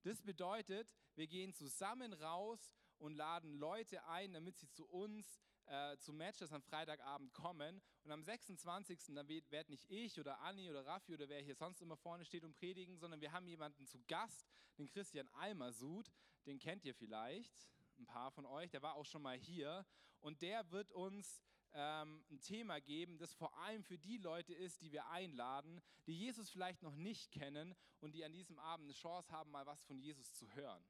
Das 0.03 0.21
bedeutet, 0.21 0.95
wir 1.15 1.27
gehen 1.27 1.53
zusammen 1.53 2.13
raus 2.13 2.73
und 2.97 3.15
laden 3.15 3.53
Leute 3.53 4.05
ein, 4.07 4.33
damit 4.33 4.57
sie 4.57 4.69
zu 4.69 4.85
uns 4.85 5.41
äh, 5.71 5.97
zum 5.99 6.17
Match, 6.17 6.39
das 6.39 6.51
am 6.51 6.61
Freitagabend 6.61 7.33
kommen. 7.33 7.81
Und 8.03 8.11
am 8.11 8.21
26. 8.21 9.15
dann 9.15 9.27
wird 9.27 9.69
nicht 9.69 9.89
ich 9.89 10.19
oder 10.19 10.39
Anni 10.41 10.69
oder 10.69 10.85
Raffi 10.85 11.13
oder 11.13 11.29
wer 11.29 11.41
hier 11.41 11.55
sonst 11.55 11.81
immer 11.81 11.95
vorne 11.95 12.25
steht 12.25 12.43
und 12.43 12.53
predigen, 12.53 12.97
sondern 12.97 13.21
wir 13.21 13.31
haben 13.31 13.47
jemanden 13.47 13.85
zu 13.87 13.99
Gast, 14.07 14.51
den 14.77 14.89
Christian 14.89 15.29
Almasud, 15.29 16.11
den 16.45 16.59
kennt 16.59 16.83
ihr 16.83 16.93
vielleicht, 16.93 17.53
ein 17.97 18.05
paar 18.05 18.31
von 18.31 18.45
euch, 18.45 18.69
der 18.69 18.81
war 18.81 18.95
auch 18.95 19.05
schon 19.05 19.21
mal 19.21 19.37
hier 19.37 19.85
und 20.19 20.41
der 20.41 20.69
wird 20.71 20.91
uns 20.91 21.41
ähm, 21.73 22.21
ein 22.29 22.41
Thema 22.41 22.81
geben, 22.81 23.17
das 23.17 23.33
vor 23.33 23.57
allem 23.59 23.83
für 23.83 23.97
die 23.97 24.17
Leute 24.17 24.53
ist, 24.53 24.81
die 24.81 24.91
wir 24.91 25.07
einladen, 25.07 25.81
die 26.05 26.17
Jesus 26.17 26.49
vielleicht 26.49 26.81
noch 26.83 26.95
nicht 26.95 27.31
kennen 27.31 27.75
und 28.01 28.13
die 28.13 28.25
an 28.25 28.33
diesem 28.33 28.59
Abend 28.59 28.85
eine 28.85 28.93
Chance 28.93 29.31
haben, 29.31 29.51
mal 29.51 29.65
was 29.65 29.83
von 29.83 29.97
Jesus 29.97 30.33
zu 30.33 30.51
hören. 30.53 30.83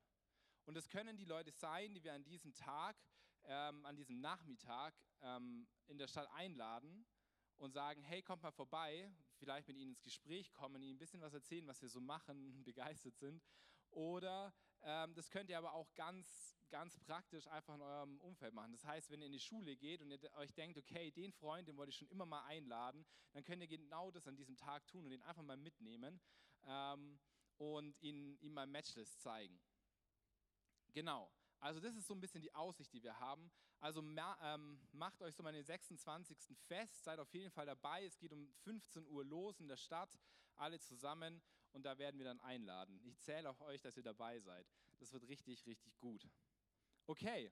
Und 0.65 0.75
es 0.75 0.89
können 0.89 1.17
die 1.17 1.25
Leute 1.25 1.51
sein, 1.51 1.93
die 1.93 2.03
wir 2.03 2.13
an 2.13 2.23
diesem 2.23 2.53
Tag 2.53 2.95
ähm, 3.45 3.85
an 3.85 3.95
diesem 3.95 4.19
Nachmittag 4.19 4.93
ähm, 5.21 5.67
in 5.87 5.97
der 5.97 6.07
Stadt 6.07 6.29
einladen 6.33 7.05
und 7.57 7.71
sagen, 7.73 8.01
hey, 8.03 8.21
kommt 8.21 8.43
mal 8.43 8.51
vorbei, 8.51 9.11
vielleicht 9.37 9.67
mit 9.67 9.77
ihnen 9.77 9.91
ins 9.91 10.03
Gespräch 10.03 10.51
kommen, 10.53 10.81
ihnen 10.81 10.95
ein 10.95 10.99
bisschen 10.99 11.21
was 11.21 11.33
erzählen, 11.33 11.67
was 11.67 11.81
wir 11.81 11.89
so 11.89 12.01
machen, 12.01 12.63
begeistert 12.63 13.17
sind. 13.17 13.43
Oder 13.91 14.53
Ähm, 14.83 15.13
das 15.13 15.29
könnt 15.29 15.49
ihr 15.49 15.57
aber 15.57 15.73
auch 15.73 15.93
ganz, 15.93 16.57
ganz 16.69 16.97
praktisch 16.99 17.47
einfach 17.47 17.75
in 17.75 17.81
eurem 17.81 18.19
Umfeld 18.19 18.53
machen. 18.53 18.71
Das 18.71 18.83
heißt, 18.83 19.11
wenn 19.11 19.21
ihr 19.21 19.27
in 19.27 19.31
die 19.31 19.39
Schule 19.39 19.75
geht 19.75 20.01
und 20.01 20.09
ihr 20.09 20.19
euch 20.37 20.53
denkt, 20.53 20.77
okay, 20.77 21.11
den 21.11 21.31
Freund, 21.31 21.67
den 21.67 21.77
wollte 21.77 21.91
ich 21.91 21.97
schon 21.97 22.07
immer 22.09 22.25
mal 22.25 22.43
einladen, 22.45 23.05
dann 23.33 23.43
könnt 23.43 23.61
ihr 23.61 23.67
genau 23.67 24.09
das 24.09 24.27
an 24.27 24.35
diesem 24.35 24.57
Tag 24.57 24.87
tun 24.87 25.05
und 25.05 25.11
ihn 25.11 25.21
einfach 25.21 25.43
mal 25.43 25.57
mitnehmen 25.57 26.19
ähm, 26.63 27.19
und 27.57 27.95
ihn, 28.01 28.39
ihm 28.41 28.53
mal 28.53 28.65
Matchlist 28.65 29.21
zeigen. 29.21 29.61
Genau. 30.93 31.31
Also 31.61 31.79
das 31.79 31.95
ist 31.95 32.07
so 32.07 32.15
ein 32.15 32.19
bisschen 32.19 32.41
die 32.41 32.53
Aussicht, 32.55 32.91
die 32.91 33.03
wir 33.03 33.19
haben. 33.19 33.51
Also 33.79 34.01
ähm, 34.01 34.79
macht 34.91 35.21
euch 35.21 35.35
so 35.35 35.43
mal 35.43 35.53
den 35.53 35.63
26. 35.63 36.57
fest, 36.67 37.03
seid 37.03 37.19
auf 37.19 37.31
jeden 37.33 37.51
Fall 37.51 37.67
dabei. 37.67 38.03
Es 38.03 38.17
geht 38.17 38.33
um 38.33 38.51
15 38.63 39.05
Uhr 39.05 39.23
los 39.23 39.59
in 39.59 39.67
der 39.67 39.77
Stadt, 39.77 40.19
alle 40.55 40.79
zusammen 40.79 41.41
und 41.71 41.83
da 41.83 41.97
werden 41.97 42.17
wir 42.17 42.25
dann 42.25 42.39
einladen. 42.39 42.99
Ich 43.03 43.19
zähle 43.19 43.49
auf 43.49 43.61
euch, 43.61 43.79
dass 43.79 43.95
ihr 43.95 44.03
dabei 44.03 44.39
seid. 44.39 44.67
Das 44.99 45.13
wird 45.13 45.27
richtig, 45.27 45.65
richtig 45.67 45.97
gut. 45.99 46.27
Okay, 47.05 47.51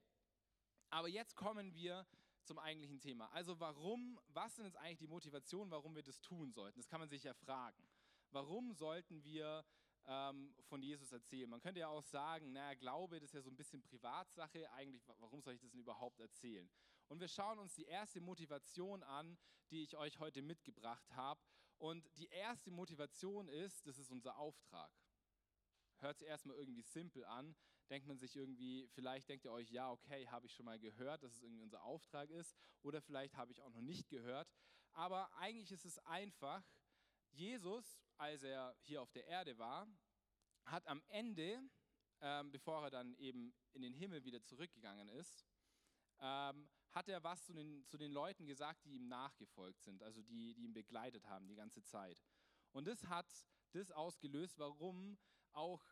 aber 0.89 1.07
jetzt 1.07 1.35
kommen 1.35 1.73
wir 1.73 2.05
zum 2.43 2.57
eigentlichen 2.57 2.99
Thema. 2.99 3.31
Also 3.31 3.59
warum, 3.59 4.19
was 4.29 4.55
sind 4.55 4.65
jetzt 4.65 4.77
eigentlich 4.77 4.99
die 4.99 5.07
Motivationen, 5.07 5.71
warum 5.71 5.95
wir 5.95 6.03
das 6.03 6.19
tun 6.19 6.51
sollten? 6.51 6.79
Das 6.79 6.87
kann 6.87 6.99
man 6.99 7.09
sich 7.09 7.23
ja 7.23 7.33
fragen. 7.33 7.87
Warum 8.31 8.73
sollten 8.73 9.23
wir 9.23 9.63
ähm, 10.09 10.53
von 10.63 10.81
Jesus 10.81 11.11
erzählen. 11.11 11.49
Man 11.49 11.61
könnte 11.61 11.79
ja 11.79 11.87
auch 11.87 12.03
sagen, 12.03 12.51
naja, 12.51 12.73
Glaube, 12.73 13.19
das 13.19 13.29
ist 13.29 13.35
ja 13.35 13.41
so 13.41 13.51
ein 13.51 13.55
bisschen 13.55 13.81
Privatsache. 13.83 14.69
Eigentlich, 14.71 15.07
warum 15.07 15.41
soll 15.41 15.53
ich 15.53 15.61
das 15.61 15.69
denn 15.69 15.79
überhaupt 15.79 16.19
erzählen? 16.19 16.69
Und 17.07 17.19
wir 17.19 17.27
schauen 17.27 17.59
uns 17.59 17.75
die 17.75 17.85
erste 17.85 18.19
Motivation 18.19 19.03
an, 19.03 19.37
die 19.69 19.83
ich 19.83 19.95
euch 19.95 20.19
heute 20.19 20.41
mitgebracht 20.41 21.09
habe. 21.11 21.39
Und 21.77 22.09
die 22.17 22.27
erste 22.27 22.71
Motivation 22.71 23.47
ist, 23.47 23.85
das 23.85 23.99
ist 23.99 24.09
unser 24.09 24.37
Auftrag. 24.37 24.91
Hört 25.99 26.17
sich 26.17 26.27
erstmal 26.27 26.57
irgendwie 26.57 26.81
simpel 26.81 27.23
an, 27.25 27.55
denkt 27.89 28.07
man 28.07 28.17
sich 28.17 28.35
irgendwie, 28.35 28.87
vielleicht 28.87 29.29
denkt 29.29 29.45
ihr 29.45 29.51
euch, 29.51 29.69
ja, 29.69 29.91
okay, 29.91 30.27
habe 30.27 30.47
ich 30.47 30.53
schon 30.53 30.65
mal 30.65 30.79
gehört, 30.79 31.23
dass 31.23 31.33
es 31.33 31.43
irgendwie 31.43 31.61
unser 31.61 31.83
Auftrag 31.83 32.29
ist, 32.29 32.55
oder 32.81 33.01
vielleicht 33.01 33.35
habe 33.35 33.51
ich 33.51 33.61
auch 33.61 33.69
noch 33.69 33.81
nicht 33.81 34.09
gehört. 34.09 34.49
Aber 34.93 35.31
eigentlich 35.35 35.71
ist 35.71 35.85
es 35.85 35.99
einfach, 35.99 36.63
Jesus, 37.31 37.99
als 38.17 38.43
er 38.43 38.75
hier 38.81 39.01
auf 39.01 39.11
der 39.11 39.25
Erde 39.27 39.57
war, 39.57 39.87
hat 40.65 40.85
am 40.87 41.01
Ende, 41.07 41.61
ähm, 42.21 42.51
bevor 42.51 42.83
er 42.83 42.89
dann 42.89 43.15
eben 43.15 43.53
in 43.73 43.81
den 43.81 43.93
Himmel 43.93 44.23
wieder 44.23 44.43
zurückgegangen 44.43 45.07
ist, 45.07 45.45
ähm, 46.19 46.69
hat 46.91 47.07
er 47.07 47.23
was 47.23 47.45
zu 47.45 47.53
den, 47.53 47.85
zu 47.87 47.97
den 47.97 48.11
Leuten 48.11 48.45
gesagt, 48.45 48.83
die 48.85 48.95
ihm 48.95 49.07
nachgefolgt 49.07 49.81
sind, 49.83 50.01
also 50.01 50.21
die, 50.21 50.53
die 50.55 50.63
ihn 50.63 50.73
begleitet 50.73 51.25
haben 51.27 51.47
die 51.47 51.55
ganze 51.55 51.83
Zeit. 51.83 52.21
Und 52.71 52.87
das 52.87 53.05
hat 53.05 53.27
das 53.71 53.91
ausgelöst, 53.91 54.57
warum 54.57 55.17
auch 55.53 55.83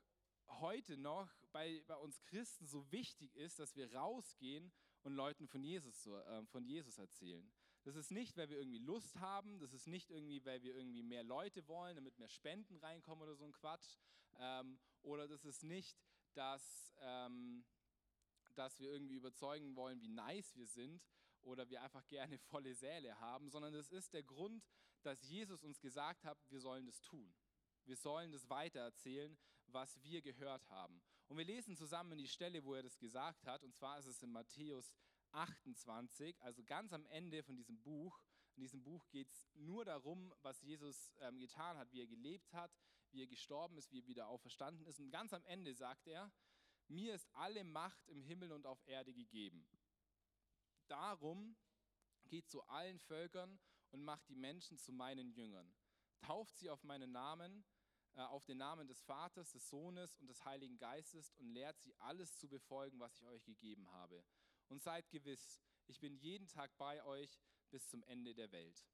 heute 0.48 0.98
noch 0.98 1.29
bei, 1.51 1.84
bei 1.88 1.96
uns 1.96 2.22
Christen 2.24 2.67
so 2.67 2.91
wichtig 2.91 3.36
ist, 3.36 3.60
dass 3.60 3.75
wir 3.75 3.94
rausgehen 3.94 4.72
und 5.03 5.13
Leuten 5.13 5.48
von 5.48 5.63
Jesus, 5.63 6.08
äh, 6.08 6.46
von 6.48 6.65
Jesus 6.65 6.98
erzählen. 6.98 7.51
Das 7.88 7.96
ist 7.96 8.12
nicht, 8.12 8.36
weil 8.36 8.50
wir 8.50 8.58
irgendwie 8.58 8.79
Lust 8.79 9.17
haben, 9.22 9.60
das 9.60 9.72
ist 9.72 9.88
nicht 9.88 10.10
irgendwie, 10.10 10.44
weil 10.44 10.62
wir 10.62 10.75
irgendwie 10.75 11.03
mehr 11.03 11.24
Leute 11.24 11.65
wollen, 11.70 11.96
damit 11.96 12.20
mehr 12.20 12.27
Spenden 12.27 12.75
reinkommen 12.75 13.24
oder 13.24 13.34
so 13.38 13.46
ein 13.46 13.53
Quatsch. 13.53 13.96
Ähm, 14.39 14.77
oder 15.03 15.25
das 15.25 15.46
ist 15.46 15.63
nicht, 15.63 15.98
dass, 16.34 16.94
ähm, 17.00 17.63
dass 18.56 18.77
wir 18.82 18.91
irgendwie 18.91 19.15
überzeugen 19.15 19.77
wollen, 19.77 20.01
wie 20.01 20.10
nice 20.10 20.53
wir 20.58 20.67
sind 20.67 21.01
oder 21.44 21.70
wir 21.70 21.82
einfach 21.82 22.06
gerne 22.08 22.38
volle 22.50 22.75
Säle 22.75 23.17
haben, 23.22 23.50
sondern 23.50 23.72
das 23.72 23.89
ist 23.94 24.13
der 24.13 24.24
Grund, 24.24 24.67
dass 25.03 25.24
Jesus 25.24 25.63
uns 25.63 25.79
gesagt 25.79 26.25
hat, 26.25 26.38
wir 26.50 26.60
sollen 26.60 26.86
das 26.88 27.00
tun. 27.00 27.34
Wir 27.86 27.96
sollen 27.96 28.34
das 28.34 28.50
weitererzählen, 28.50 29.38
was 29.67 30.03
wir 30.03 30.22
gehört 30.22 30.70
haben. 30.70 31.01
Und 31.29 31.38
wir 31.38 31.46
lesen 31.46 31.77
zusammen 31.77 32.17
die 32.17 32.27
Stelle, 32.27 32.65
wo 32.65 32.74
er 32.74 32.84
das 32.84 33.00
gesagt 33.00 33.46
hat, 33.46 33.63
und 33.63 33.74
zwar 33.74 33.98
ist 33.98 34.08
es 34.08 34.22
in 34.22 34.34
Matthäus 34.34 34.94
28, 35.34 36.41
also 36.41 36.63
ganz 36.63 36.93
am 36.93 37.05
Ende 37.07 37.43
von 37.43 37.55
diesem 37.55 37.81
Buch. 37.81 38.19
In 38.55 38.62
diesem 38.62 38.84
Buch 38.84 39.07
geht 39.10 39.29
es 39.29 39.50
nur 39.55 39.86
darum, 39.86 40.34
was 40.41 40.62
Jesus 40.62 41.13
ähm, 41.19 41.39
getan 41.39 41.77
hat, 41.77 41.91
wie 41.91 42.01
er 42.01 42.07
gelebt 42.07 42.53
hat, 42.53 42.72
wie 43.12 43.22
er 43.22 43.27
gestorben 43.27 43.77
ist, 43.77 43.91
wie 43.91 44.00
er 44.00 44.07
wieder 44.07 44.27
auferstanden 44.27 44.86
ist. 44.86 45.00
Und 45.00 45.12
ganz 45.12 45.34
am 45.34 45.43
Ende 45.46 45.74
sagt 45.74 46.07
er, 46.07 46.31
mir 46.88 47.13
ist 47.13 47.29
alle 47.34 47.63
Macht 47.63 48.07
im 48.07 48.24
Himmel 48.24 48.51
und 48.51 48.65
auf 48.65 48.81
Erde 48.88 49.13
gegeben. 49.13 49.67
Darum 50.88 51.55
geht 52.25 52.50
zu 52.50 52.63
allen 52.63 53.00
Völkern 53.00 53.60
und 53.91 54.03
macht 54.03 54.27
die 54.29 54.36
Menschen 54.36 54.77
zu 54.77 54.91
meinen 54.91 55.31
Jüngern. 55.31 55.74
Tauft 56.22 56.57
sie 56.57 56.69
auf 56.69 56.84
meinen 56.84 57.12
Namen, 57.12 57.63
äh, 58.15 58.22
auf 58.22 58.46
den 58.46 58.57
Namen 58.57 58.88
des 58.88 59.01
Vaters, 59.01 59.51
des 59.51 59.69
Sohnes 59.69 60.17
und 60.17 60.27
des 60.27 60.43
Heiligen 60.46 60.77
Geistes 60.77 61.31
und 61.34 61.50
lehrt 61.50 61.79
sie 61.79 61.93
alles 62.00 62.38
zu 62.38 62.48
befolgen, 62.48 63.00
was 63.00 63.15
ich 63.15 63.25
euch 63.25 63.43
gegeben 63.43 63.91
habe 63.91 64.24
und 64.69 64.81
seid 64.81 65.09
gewiss, 65.09 65.62
ich 65.88 66.00
bin 66.00 66.15
jeden 66.15 66.47
Tag 66.47 66.75
bei 66.77 67.03
euch 67.03 67.39
bis 67.69 67.88
zum 67.88 68.03
Ende 68.03 68.33
der 68.33 68.51
Welt. 68.51 68.86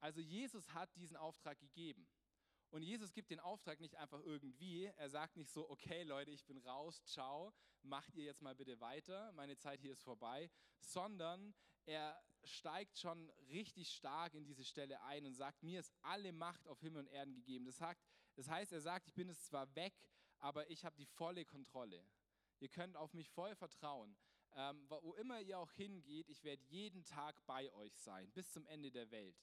Also 0.00 0.20
Jesus 0.20 0.72
hat 0.72 0.94
diesen 0.96 1.16
Auftrag 1.16 1.58
gegeben. 1.58 2.08
Und 2.70 2.82
Jesus 2.82 3.12
gibt 3.12 3.30
den 3.30 3.40
Auftrag 3.40 3.80
nicht 3.80 3.96
einfach 3.96 4.20
irgendwie. 4.20 4.84
Er 4.84 5.10
sagt 5.10 5.36
nicht 5.36 5.50
so, 5.50 5.68
okay 5.68 6.04
Leute, 6.04 6.30
ich 6.30 6.46
bin 6.46 6.58
raus, 6.58 7.02
ciao, 7.04 7.52
macht 7.82 8.14
ihr 8.14 8.24
jetzt 8.24 8.42
mal 8.42 8.54
bitte 8.54 8.80
weiter, 8.80 9.32
meine 9.32 9.56
Zeit 9.56 9.80
hier 9.80 9.92
ist 9.92 10.02
vorbei, 10.02 10.50
sondern 10.78 11.54
er 11.84 12.22
steigt 12.44 12.96
schon 12.98 13.28
richtig 13.48 13.90
stark 13.92 14.34
in 14.34 14.44
diese 14.44 14.64
Stelle 14.64 15.02
ein 15.02 15.26
und 15.26 15.34
sagt, 15.34 15.62
mir 15.62 15.80
ist 15.80 15.92
alle 16.02 16.32
Macht 16.32 16.66
auf 16.68 16.80
Himmel 16.80 17.00
und 17.00 17.08
Erden 17.08 17.34
gegeben. 17.34 17.66
Das, 17.66 18.48
heißt, 18.48 18.72
er 18.72 18.80
sagt, 18.80 19.08
ich 19.08 19.14
bin 19.14 19.28
es 19.28 19.42
zwar 19.42 19.74
weg, 19.74 19.94
aber 20.38 20.70
ich 20.70 20.84
habe 20.84 20.96
die 20.96 21.06
volle 21.06 21.44
Kontrolle. 21.44 22.04
Ihr 22.60 22.68
könnt 22.68 22.96
auf 22.96 23.14
mich 23.14 23.30
voll 23.30 23.54
vertrauen. 23.54 24.16
Ähm, 24.52 24.84
wo 25.02 25.14
immer 25.14 25.40
ihr 25.40 25.58
auch 25.58 25.70
hingeht, 25.72 26.28
ich 26.28 26.42
werde 26.42 26.62
jeden 26.64 27.04
Tag 27.04 27.44
bei 27.46 27.72
euch 27.72 27.96
sein, 27.98 28.30
bis 28.32 28.50
zum 28.52 28.66
Ende 28.66 28.90
der 28.90 29.10
Welt. 29.10 29.36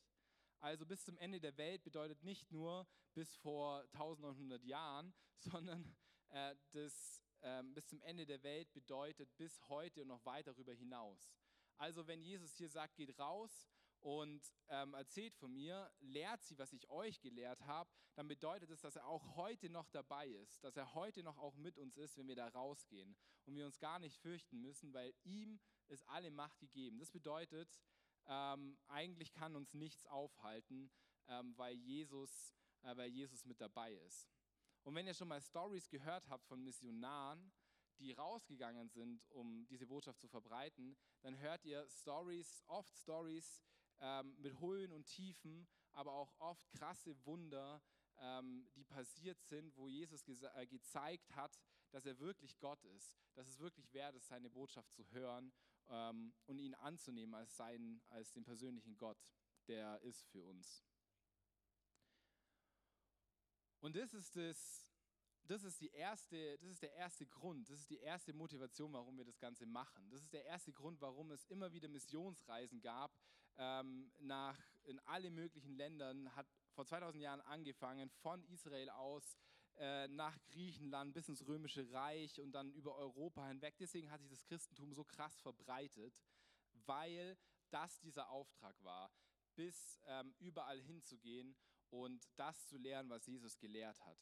Also 0.59 0.86
bis 0.86 1.05
zum 1.05 1.17
Ende 1.17 1.39
der 1.39 1.57
Welt 1.57 1.83
bedeutet 1.83 2.24
nicht 2.24 2.51
nur 2.51 2.88
bis 3.13 3.36
vor 3.38 3.81
1900 3.93 4.63
Jahren, 4.63 5.13
sondern 5.39 5.95
äh, 6.29 6.55
das, 6.71 7.24
äh, 7.41 7.63
bis 7.63 7.88
zum 7.88 8.01
Ende 8.01 8.25
der 8.25 8.43
Welt 8.43 8.74
bedeutet 8.74 9.36
bis 9.38 9.67
heute 9.69 10.01
und 10.01 10.09
noch 10.09 10.25
weit 10.25 10.47
darüber 10.47 10.74
hinaus. 10.74 11.31
Also 11.77 12.07
wenn 12.07 12.21
Jesus 12.21 12.55
hier 12.55 12.69
sagt, 12.69 12.95
geht 12.95 13.17
raus, 13.19 13.69
und 14.01 14.42
ähm, 14.70 14.94
erzählt 14.94 15.36
von 15.36 15.51
mir, 15.54 15.92
lehrt 16.00 16.44
sie, 16.44 16.58
was 16.58 16.74
ich 16.74 16.89
euch 16.89 17.20
gelehrt 17.22 17.62
habe, 17.66 17.89
dann 18.16 18.27
bedeutet 18.27 18.70
es, 18.70 18.82
dass 18.82 18.96
er 18.96 19.08
auch 19.08 19.36
heute 19.36 19.70
noch 19.70 19.89
dabei 19.89 20.27
ist, 20.27 20.63
dass 20.63 20.77
er 20.77 20.94
heute 20.94 21.24
noch 21.24 21.38
auch 21.38 21.56
mit 21.56 21.77
uns 21.77 21.98
ist, 21.98 22.18
wenn 22.18 22.27
wir 22.27 22.36
da 22.36 22.48
rausgehen 22.48 23.16
und 23.46 23.56
wir 23.56 23.66
uns 23.66 23.80
gar 23.80 24.00
nicht 24.00 24.18
fürchten 24.18 24.62
müssen, 24.62 24.94
weil 24.94 25.13
ihm 25.24 25.60
ist 25.88 26.08
alle 26.10 26.32
Macht 26.32 26.60
gegeben. 26.60 27.00
Das 27.00 27.12
bedeutet, 27.12 27.80
ähm, 28.25 28.77
eigentlich 28.88 29.34
kann 29.34 29.56
uns 29.56 29.74
nichts 29.74 30.06
aufhalten, 30.06 30.92
ähm, 31.27 31.58
weil, 31.58 31.75
Jesus, 31.75 32.54
äh, 32.84 32.96
weil 32.98 33.10
Jesus 33.10 33.46
mit 33.46 33.62
dabei 33.62 33.94
ist. 33.94 34.27
Und 34.84 34.96
wenn 34.96 35.08
ihr 35.08 35.13
schon 35.13 35.27
mal 35.27 35.42
Stories 35.42 35.89
gehört 35.89 36.30
habt 36.30 36.46
von 36.48 36.63
Missionaren, 36.63 37.51
die 38.00 38.13
rausgegangen 38.13 38.89
sind, 38.89 39.30
um 39.32 39.66
diese 39.68 39.88
Botschaft 39.88 40.20
zu 40.20 40.27
verbreiten, 40.27 40.96
dann 41.22 41.38
hört 41.39 41.66
ihr 41.66 41.88
Stories, 41.89 42.63
oft 42.68 42.96
Stories, 42.96 43.63
ähm, 44.00 44.36
mit 44.39 44.60
Höhen 44.60 44.92
und 44.92 45.06
Tiefen, 45.06 45.68
aber 45.94 46.13
auch 46.13 46.34
oft 46.39 46.70
krasse 46.72 47.16
Wunder, 47.25 47.82
ähm, 48.20 48.68
die 48.75 48.84
passiert 48.84 49.42
sind, 49.44 49.75
wo 49.75 49.88
Jesus 49.88 50.27
äh, 50.27 50.68
gezeigt 50.68 51.36
hat, 51.36 51.60
dass 51.92 52.06
er 52.06 52.20
wirklich 52.20 52.58
Gott 52.60 52.84
ist, 52.86 53.16
dass 53.36 53.48
es 53.48 53.60
wirklich 53.60 53.94
wert 53.94 54.16
ist, 54.16 54.27
seine 54.27 54.50
Botschaft 54.50 54.92
zu 54.92 55.10
hören 55.12 55.54
ähm, 55.89 56.34
und 56.46 56.60
ihn 56.60 56.74
anzunehmen 56.75 57.36
als, 57.36 57.56
seinen, 57.56 58.01
als 58.10 58.32
den 58.34 58.44
persönlichen 58.44 58.98
Gott, 58.98 59.34
der 59.68 60.01
ist 60.01 60.25
für 60.27 60.44
uns. 60.44 60.84
Und 63.80 63.96
das 63.96 64.13
ist 64.13 64.36
das, 64.36 64.89
das 65.46 65.63
ist, 65.63 65.80
die 65.80 65.92
erste, 65.92 66.58
das 66.58 66.72
ist 66.72 66.82
der 66.82 66.94
erste 66.94 67.25
Grund, 67.25 67.70
das 67.70 67.80
ist 67.80 67.89
die 67.89 68.00
erste 68.00 68.34
Motivation, 68.34 68.92
warum 68.92 69.18
wir 69.18 69.25
das 69.25 69.39
Ganze 69.39 69.66
machen. 69.66 70.10
Das 70.10 70.22
ist 70.22 70.34
der 70.34 70.46
erste 70.46 70.74
Grund, 70.74 71.00
warum 71.00 71.32
es 71.32 71.46
immer 71.46 71.72
wieder 71.72 71.88
Missionsreisen 71.88 72.82
gab 72.82 73.16
ähm, 73.58 74.12
nach, 74.20 74.60
in 74.84 75.00
alle 75.06 75.32
möglichen 75.32 75.76
Ländern. 75.76 76.36
Hat 76.36 76.48
vor 76.74 76.86
2000 76.86 77.22
Jahren 77.22 77.42
angefangen, 77.42 78.10
von 78.10 78.44
Israel 78.46 78.90
aus 78.92 79.38
äh, 79.78 80.08
nach 80.08 80.38
Griechenland 80.46 81.14
bis 81.14 81.30
ins 81.30 81.46
Römische 81.48 81.92
Reich 81.92 82.40
und 82.40 82.52
dann 82.52 82.72
über 82.72 82.96
Europa 82.96 83.48
hinweg. 83.48 83.76
Deswegen 83.78 84.10
hat 84.10 84.22
sich 84.22 84.30
das 84.30 84.44
Christentum 84.46 84.94
so 84.94 85.04
krass 85.04 85.40
verbreitet, 85.42 86.24
weil 86.86 87.38
das 87.70 88.00
dieser 88.00 88.30
Auftrag 88.30 88.76
war, 88.84 89.12
bis 89.56 90.02
ähm, 90.06 90.34
überall 90.40 90.80
hinzugehen 90.82 91.56
und 91.90 92.28
das 92.36 92.68
zu 92.68 92.78
lehren, 92.78 93.10
was 93.10 93.26
Jesus 93.26 93.58
gelehrt 93.60 94.00
hat. 94.06 94.18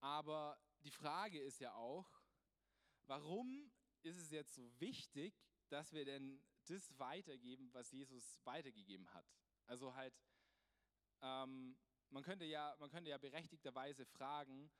Aber 0.00 0.58
die 0.82 0.90
Frage 0.90 1.40
ist 1.40 1.60
ja 1.60 1.74
auch, 1.74 2.08
warum 3.06 3.72
ist 4.02 4.18
es 4.18 4.30
jetzt 4.30 4.54
so 4.54 4.70
wichtig, 4.80 5.34
dass 5.68 5.92
wir 5.92 6.04
denn 6.04 6.42
das 6.64 6.98
weitergeben, 6.98 7.72
was 7.72 7.90
Jesus 7.92 8.40
weitergegeben 8.44 9.12
hat? 9.12 9.26
Also 9.66 9.94
halt, 9.94 10.14
ähm, 11.22 11.76
man, 12.10 12.22
könnte 12.22 12.44
ja, 12.44 12.76
man 12.78 12.90
könnte 12.90 13.10
ja 13.10 13.18
berechtigterweise 13.18 14.04
fragen, 14.04 14.70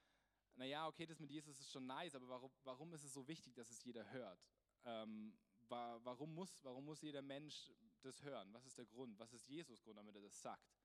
naja, 0.56 0.86
okay, 0.86 1.06
das 1.06 1.18
mit 1.18 1.30
Jesus 1.30 1.58
ist 1.58 1.70
schon 1.72 1.86
nice, 1.86 2.14
aber 2.14 2.28
warum, 2.28 2.50
warum 2.62 2.92
ist 2.94 3.04
es 3.04 3.12
so 3.12 3.26
wichtig, 3.26 3.54
dass 3.54 3.70
es 3.70 3.82
jeder 3.82 4.08
hört? 4.12 4.40
Ähm, 4.84 5.36
wa 5.68 5.98
warum, 6.04 6.34
muss, 6.34 6.62
warum 6.62 6.84
muss 6.84 7.00
jeder 7.00 7.22
Mensch 7.22 7.72
das 8.02 8.22
hören? 8.22 8.52
Was 8.52 8.66
ist 8.66 8.78
der 8.78 8.86
Grund? 8.86 9.18
Was 9.18 9.32
ist 9.32 9.48
Jesus 9.48 9.82
Grund, 9.82 9.98
damit 9.98 10.14
er 10.14 10.22
das 10.22 10.40
sagt? 10.40 10.76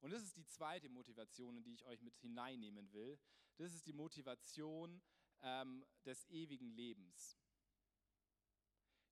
Und 0.00 0.10
das 0.10 0.22
ist 0.22 0.36
die 0.36 0.46
zweite 0.46 0.88
Motivation, 0.88 1.56
in 1.56 1.62
die 1.62 1.74
ich 1.74 1.84
euch 1.84 2.00
mit 2.00 2.16
hineinnehmen 2.16 2.92
will. 2.92 3.18
Das 3.56 3.72
ist 3.74 3.86
die 3.86 3.92
Motivation 3.92 5.00
ähm, 5.42 5.84
des 6.04 6.26
ewigen 6.30 6.70
Lebens. 6.70 7.38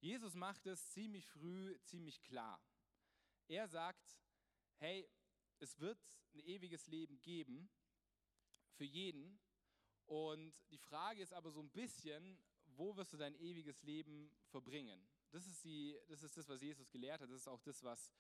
Jesus 0.00 0.35
macht 0.35 0.66
es 0.66 0.90
ziemlich 0.90 1.26
früh, 1.26 1.78
ziemlich 1.83 2.23
klar. 2.23 2.61
Er 3.49 3.69
sagt, 3.69 4.19
hey, 4.76 5.09
es 5.59 5.78
wird 5.78 5.99
ein 6.35 6.40
ewiges 6.40 6.87
Leben 6.87 7.21
geben 7.21 7.71
für 8.73 8.85
jeden. 8.85 9.38
Und 10.07 10.52
die 10.71 10.78
Frage 10.78 11.23
ist 11.23 11.33
aber 11.33 11.50
so 11.50 11.61
ein 11.61 11.71
bisschen, 11.71 12.38
wo 12.64 12.97
wirst 12.97 13.12
du 13.12 13.16
dein 13.16 13.35
ewiges 13.37 13.83
Leben 13.83 14.30
verbringen? 14.47 15.07
Das 15.30 15.47
ist, 15.47 15.62
die, 15.64 15.97
das, 16.09 16.23
ist 16.23 16.37
das, 16.37 16.49
was 16.49 16.61
Jesus 16.61 16.90
gelehrt 16.90 17.21
hat. 17.21 17.30
Das 17.30 17.40
ist 17.40 17.49
auch 17.49 17.61
das, 17.61 17.83
was 17.85 18.12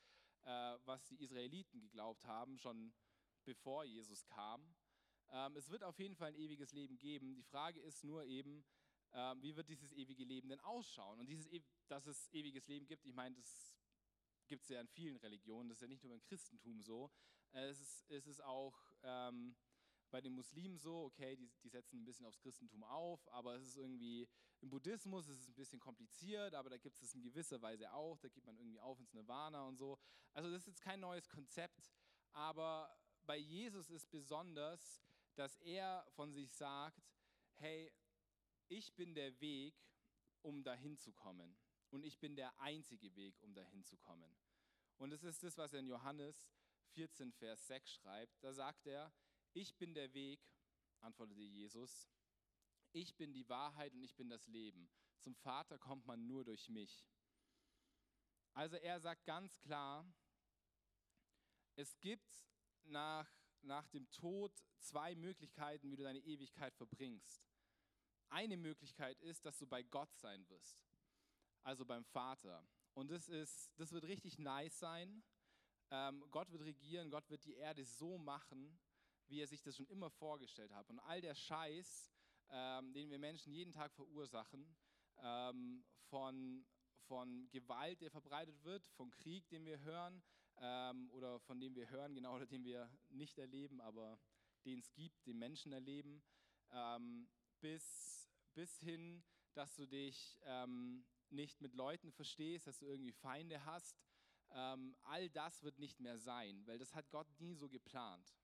äh, 0.44 0.78
was 0.84 1.06
die 1.08 1.22
Israeliten 1.22 1.80
geglaubt 1.80 2.24
haben, 2.26 2.58
schon 2.58 2.92
bevor 3.44 3.84
Jesus 3.84 4.24
kam. 4.26 4.74
Ähm, 5.30 5.56
es 5.56 5.68
wird 5.70 5.84
auf 5.84 5.98
jeden 5.98 6.16
Fall 6.16 6.28
ein 6.28 6.34
ewiges 6.34 6.72
Leben 6.72 6.98
geben. 6.98 7.34
Die 7.34 7.42
Frage 7.42 7.80
ist 7.80 8.04
nur 8.04 8.24
eben, 8.24 8.64
wie 9.12 9.56
wird 9.56 9.68
dieses 9.68 9.92
ewige 9.92 10.24
Leben 10.24 10.48
denn 10.48 10.60
ausschauen? 10.60 11.18
Und 11.18 11.26
dieses, 11.26 11.48
dass 11.88 12.06
es 12.06 12.32
ewiges 12.32 12.68
Leben 12.68 12.86
gibt, 12.86 13.04
ich 13.04 13.14
meine, 13.14 13.34
das 13.34 13.74
gibt 14.46 14.64
es 14.64 14.68
ja 14.68 14.80
in 14.80 14.88
vielen 14.88 15.16
Religionen, 15.16 15.68
das 15.68 15.78
ist 15.78 15.82
ja 15.82 15.88
nicht 15.88 16.02
nur 16.02 16.12
beim 16.12 16.22
Christentum 16.22 16.82
so. 16.82 17.10
Äh, 17.52 17.68
es, 17.68 17.80
ist, 17.80 18.10
es 18.10 18.26
ist 18.26 18.42
auch 18.42 18.76
ähm, 19.02 19.56
bei 20.10 20.20
den 20.20 20.34
Muslimen 20.34 20.76
so, 20.78 21.04
okay, 21.04 21.36
die, 21.36 21.48
die, 21.62 21.68
setzen 21.68 22.00
ein 22.00 22.04
bisschen 22.04 22.26
aufs 22.26 22.40
Christentum 22.40 22.82
auf, 22.82 23.26
aber 23.32 23.54
es 23.54 23.62
ist 23.62 23.76
irgendwie, 23.76 24.28
im 24.60 24.68
Buddhismus 24.68 25.28
ist 25.28 25.40
es 25.40 25.48
ein 25.48 25.54
bisschen 25.54 25.80
kompliziert, 25.80 26.54
aber 26.54 26.68
da 26.68 26.78
gibt 26.78 26.96
es 26.96 27.02
es 27.02 27.14
in 27.14 27.22
gewisser 27.22 27.62
Weise 27.62 27.92
auch, 27.92 28.18
da 28.18 28.28
geht 28.28 28.44
man 28.44 28.56
irgendwie 28.56 28.80
auf 28.80 28.98
ins 28.98 29.12
Nirvana 29.12 29.62
und 29.62 29.76
so. 29.76 29.98
Also 30.32 30.50
das 30.50 30.62
ist 30.62 30.66
jetzt 30.66 30.82
kein 30.82 31.00
neues 31.00 31.28
Konzept, 31.28 31.92
aber 32.32 32.92
bei 33.24 33.36
Jesus 33.36 33.90
ist 33.90 34.10
besonders, 34.10 35.00
dass 35.36 35.56
er 35.58 36.04
von 36.16 36.32
sich 36.32 36.52
sagt, 36.52 37.00
hey, 37.54 37.92
ich 38.70 38.94
bin 38.94 39.14
der 39.14 39.38
Weg, 39.40 39.74
um 40.42 40.62
dahin 40.62 40.96
zu 40.96 41.12
kommen. 41.12 41.56
Und 41.90 42.04
ich 42.04 42.18
bin 42.18 42.36
der 42.36 42.58
einzige 42.60 43.14
Weg, 43.16 43.42
um 43.42 43.52
dahin 43.52 43.84
zu 43.84 43.96
kommen. 43.98 44.38
Und 44.96 45.10
das 45.10 45.24
ist 45.24 45.42
das, 45.42 45.58
was 45.58 45.72
er 45.72 45.80
in 45.80 45.88
Johannes 45.88 46.48
14, 46.92 47.32
Vers 47.32 47.66
6 47.66 47.92
schreibt. 47.92 48.42
Da 48.44 48.52
sagt 48.52 48.86
er, 48.86 49.12
ich 49.52 49.76
bin 49.76 49.92
der 49.94 50.14
Weg, 50.14 50.40
antwortete 51.00 51.42
Jesus. 51.42 52.08
Ich 52.92 53.16
bin 53.16 53.32
die 53.32 53.48
Wahrheit 53.48 53.92
und 53.92 54.02
ich 54.04 54.14
bin 54.14 54.28
das 54.28 54.46
Leben. 54.46 54.88
Zum 55.18 55.34
Vater 55.34 55.78
kommt 55.78 56.06
man 56.06 56.26
nur 56.26 56.44
durch 56.44 56.68
mich. 56.68 57.04
Also 58.52 58.76
er 58.76 59.00
sagt 59.00 59.24
ganz 59.26 59.58
klar, 59.60 60.12
es 61.74 61.98
gibt 62.00 62.46
nach, 62.84 63.28
nach 63.62 63.88
dem 63.88 64.08
Tod 64.10 64.52
zwei 64.78 65.14
Möglichkeiten, 65.14 65.90
wie 65.90 65.96
du 65.96 66.04
deine 66.04 66.20
Ewigkeit 66.20 66.74
verbringst. 66.74 67.49
Eine 68.30 68.56
Möglichkeit 68.56 69.20
ist, 69.20 69.44
dass 69.44 69.58
du 69.58 69.66
bei 69.66 69.82
Gott 69.82 70.14
sein 70.16 70.48
wirst, 70.48 70.78
also 71.62 71.84
beim 71.84 72.04
Vater. 72.04 72.66
Und 72.94 73.10
das, 73.10 73.28
ist, 73.28 73.72
das 73.76 73.92
wird 73.92 74.04
richtig 74.04 74.38
nice 74.38 74.78
sein. 74.78 75.22
Ähm, 75.90 76.24
Gott 76.30 76.50
wird 76.52 76.62
regieren, 76.62 77.10
Gott 77.10 77.28
wird 77.28 77.44
die 77.44 77.54
Erde 77.54 77.84
so 77.84 78.18
machen, 78.18 78.78
wie 79.26 79.40
er 79.40 79.46
sich 79.46 79.62
das 79.62 79.76
schon 79.76 79.86
immer 79.86 80.10
vorgestellt 80.10 80.72
hat. 80.72 80.88
Und 80.90 81.00
all 81.00 81.20
der 81.20 81.34
Scheiß, 81.34 82.10
ähm, 82.50 82.92
den 82.92 83.10
wir 83.10 83.18
Menschen 83.18 83.52
jeden 83.52 83.72
Tag 83.72 83.92
verursachen, 83.94 84.76
ähm, 85.18 85.84
von, 86.08 86.64
von 87.06 87.48
Gewalt, 87.50 88.00
der 88.00 88.10
verbreitet 88.10 88.62
wird, 88.64 88.86
von 88.88 89.10
Krieg, 89.10 89.48
den 89.48 89.64
wir 89.64 89.80
hören, 89.80 90.22
ähm, 90.58 91.10
oder 91.10 91.40
von 91.40 91.60
dem 91.60 91.74
wir 91.74 91.90
hören, 91.90 92.14
genau, 92.14 92.34
oder 92.36 92.46
den 92.46 92.64
wir 92.64 92.90
nicht 93.08 93.38
erleben, 93.38 93.80
aber 93.80 94.18
den 94.64 94.78
es 94.78 94.92
gibt, 94.92 95.26
den 95.26 95.38
Menschen 95.38 95.72
erleben, 95.72 96.22
ähm, 96.70 97.28
bis, 97.60 98.19
bis 98.54 98.78
hin, 98.80 99.22
dass 99.54 99.74
du 99.76 99.86
dich 99.86 100.38
ähm, 100.42 101.04
nicht 101.30 101.60
mit 101.60 101.74
Leuten 101.74 102.12
verstehst, 102.12 102.66
dass 102.66 102.78
du 102.78 102.86
irgendwie 102.86 103.12
Feinde 103.12 103.64
hast. 103.64 104.00
Ähm, 104.52 104.96
all 105.02 105.28
das 105.30 105.62
wird 105.62 105.78
nicht 105.78 106.00
mehr 106.00 106.18
sein, 106.18 106.66
weil 106.66 106.78
das 106.78 106.94
hat 106.94 107.10
Gott 107.10 107.28
nie 107.38 107.54
so 107.54 107.68
geplant. 107.68 108.34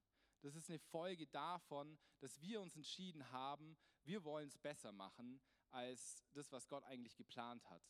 Das 0.40 0.54
ist 0.54 0.68
eine 0.68 0.78
Folge 0.78 1.26
davon, 1.26 1.98
dass 2.20 2.40
wir 2.40 2.60
uns 2.60 2.76
entschieden 2.76 3.30
haben, 3.32 3.76
wir 4.04 4.22
wollen 4.24 4.48
es 4.48 4.58
besser 4.58 4.92
machen 4.92 5.40
als 5.70 6.24
das, 6.32 6.52
was 6.52 6.68
Gott 6.68 6.84
eigentlich 6.84 7.16
geplant 7.16 7.68
hat. 7.68 7.82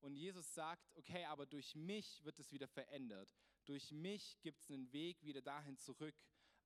Und 0.00 0.14
Jesus 0.14 0.54
sagt, 0.54 0.90
okay, 0.94 1.24
aber 1.26 1.46
durch 1.46 1.74
mich 1.74 2.24
wird 2.24 2.38
es 2.38 2.52
wieder 2.52 2.68
verändert. 2.68 3.34
Durch 3.64 3.90
mich 3.90 4.40
gibt 4.40 4.62
es 4.62 4.70
einen 4.70 4.92
Weg 4.92 5.22
wieder 5.24 5.42
dahin 5.42 5.78
zurück. 5.78 6.14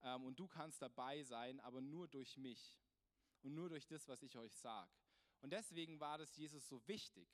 Ähm, 0.02 0.24
und 0.24 0.38
du 0.38 0.46
kannst 0.46 0.82
dabei 0.82 1.22
sein, 1.22 1.60
aber 1.60 1.80
nur 1.80 2.08
durch 2.08 2.36
mich. 2.36 2.78
Und 3.42 3.54
nur 3.54 3.68
durch 3.68 3.86
das, 3.86 4.06
was 4.08 4.22
ich 4.22 4.36
euch 4.36 4.54
sage. 4.56 4.90
Und 5.40 5.50
deswegen 5.50 6.00
war 6.00 6.18
das 6.18 6.36
Jesus 6.36 6.68
so 6.68 6.86
wichtig, 6.86 7.28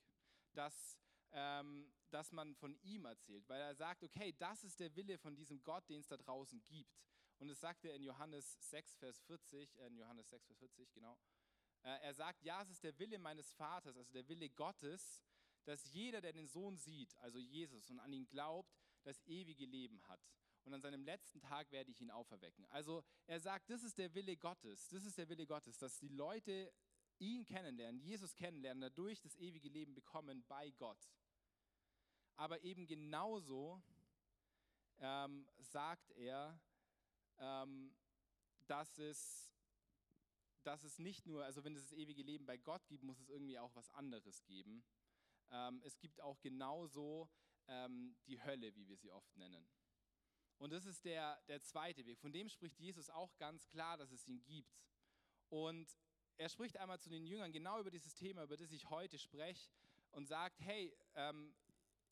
dass, 0.52 0.98
ähm, 1.32 1.92
dass 2.10 2.32
man 2.32 2.54
von 2.54 2.76
ihm 2.82 3.04
erzählt. 3.04 3.48
Weil 3.48 3.60
er 3.60 3.74
sagt, 3.74 4.04
okay, 4.04 4.32
das 4.38 4.64
ist 4.64 4.78
der 4.80 4.94
Wille 4.94 5.18
von 5.18 5.34
diesem 5.34 5.62
Gott, 5.64 5.88
den 5.88 6.00
es 6.00 6.08
da 6.08 6.16
draußen 6.16 6.62
gibt. 6.64 7.02
Und 7.38 7.50
es 7.50 7.60
sagt 7.60 7.84
er 7.84 7.94
in 7.94 8.02
Johannes 8.02 8.56
6, 8.70 8.96
Vers 8.96 9.20
40, 9.22 9.76
äh, 9.76 9.86
in 9.88 9.96
Johannes 9.96 10.28
6, 10.30 10.46
Vers 10.46 10.58
40, 10.58 10.92
genau. 10.92 11.18
Äh, 11.82 12.00
er 12.02 12.14
sagt, 12.14 12.42
ja, 12.42 12.62
es 12.62 12.70
ist 12.70 12.84
der 12.84 12.98
Wille 12.98 13.18
meines 13.18 13.52
Vaters, 13.52 13.96
also 13.96 14.10
der 14.12 14.26
Wille 14.28 14.48
Gottes, 14.50 15.22
dass 15.64 15.84
jeder, 15.92 16.20
der 16.20 16.32
den 16.32 16.46
Sohn 16.46 16.76
sieht, 16.76 17.16
also 17.18 17.38
Jesus, 17.38 17.90
und 17.90 17.98
an 17.98 18.12
ihn 18.12 18.28
glaubt, 18.28 18.72
das 19.02 19.20
ewige 19.26 19.66
Leben 19.66 20.00
hat. 20.08 20.20
Und 20.66 20.74
an 20.74 20.82
seinem 20.82 21.04
letzten 21.04 21.40
Tag 21.40 21.70
werde 21.70 21.92
ich 21.92 22.00
ihn 22.00 22.10
auferwecken. 22.10 22.66
Also 22.66 23.04
er 23.28 23.38
sagt, 23.38 23.70
das 23.70 23.84
ist 23.84 23.98
der 23.98 24.12
Wille 24.14 24.36
Gottes, 24.36 24.88
das 24.88 25.04
ist 25.04 25.16
der 25.16 25.28
Wille 25.28 25.46
Gottes, 25.46 25.78
dass 25.78 25.96
die 26.00 26.08
Leute 26.08 26.72
ihn 27.18 27.44
kennenlernen, 27.44 28.00
Jesus 28.00 28.34
kennenlernen, 28.34 28.80
dadurch 28.80 29.20
das 29.20 29.36
ewige 29.36 29.68
Leben 29.68 29.94
bekommen 29.94 30.44
bei 30.48 30.70
Gott. 30.72 31.08
Aber 32.34 32.64
eben 32.64 32.88
genauso 32.88 33.80
ähm, 34.98 35.46
sagt 35.58 36.10
er, 36.16 36.60
ähm, 37.38 37.94
dass, 38.66 38.98
es, 38.98 39.52
dass 40.64 40.82
es 40.82 40.98
nicht 40.98 41.26
nur, 41.26 41.44
also 41.44 41.62
wenn 41.62 41.76
es 41.76 41.82
das 41.82 41.92
ewige 41.92 42.24
Leben 42.24 42.44
bei 42.44 42.56
Gott 42.56 42.88
gibt, 42.88 43.04
muss 43.04 43.20
es 43.20 43.28
irgendwie 43.28 43.60
auch 43.60 43.74
was 43.76 43.88
anderes 43.90 44.44
geben. 44.44 44.84
Ähm, 45.52 45.80
es 45.84 45.96
gibt 46.00 46.20
auch 46.20 46.40
genauso 46.40 47.30
ähm, 47.68 48.16
die 48.26 48.42
Hölle, 48.42 48.74
wie 48.74 48.88
wir 48.88 48.96
sie 48.96 49.12
oft 49.12 49.36
nennen. 49.36 49.64
Und 50.58 50.72
das 50.72 50.86
ist 50.86 51.04
der, 51.04 51.40
der 51.48 51.62
zweite 51.62 52.06
Weg. 52.06 52.18
Von 52.20 52.32
dem 52.32 52.48
spricht 52.48 52.78
Jesus 52.78 53.10
auch 53.10 53.36
ganz 53.36 53.66
klar, 53.68 53.96
dass 53.96 54.10
es 54.10 54.26
ihn 54.26 54.42
gibt. 54.44 54.80
Und 55.48 55.96
er 56.38 56.48
spricht 56.48 56.76
einmal 56.76 56.98
zu 56.98 57.08
den 57.08 57.26
Jüngern 57.26 57.52
genau 57.52 57.80
über 57.80 57.90
dieses 57.90 58.14
Thema, 58.14 58.44
über 58.44 58.56
das 58.56 58.72
ich 58.72 58.88
heute 58.90 59.18
spreche, 59.18 59.70
und 60.12 60.26
sagt, 60.26 60.60
hey, 60.60 60.96
ähm, 61.14 61.54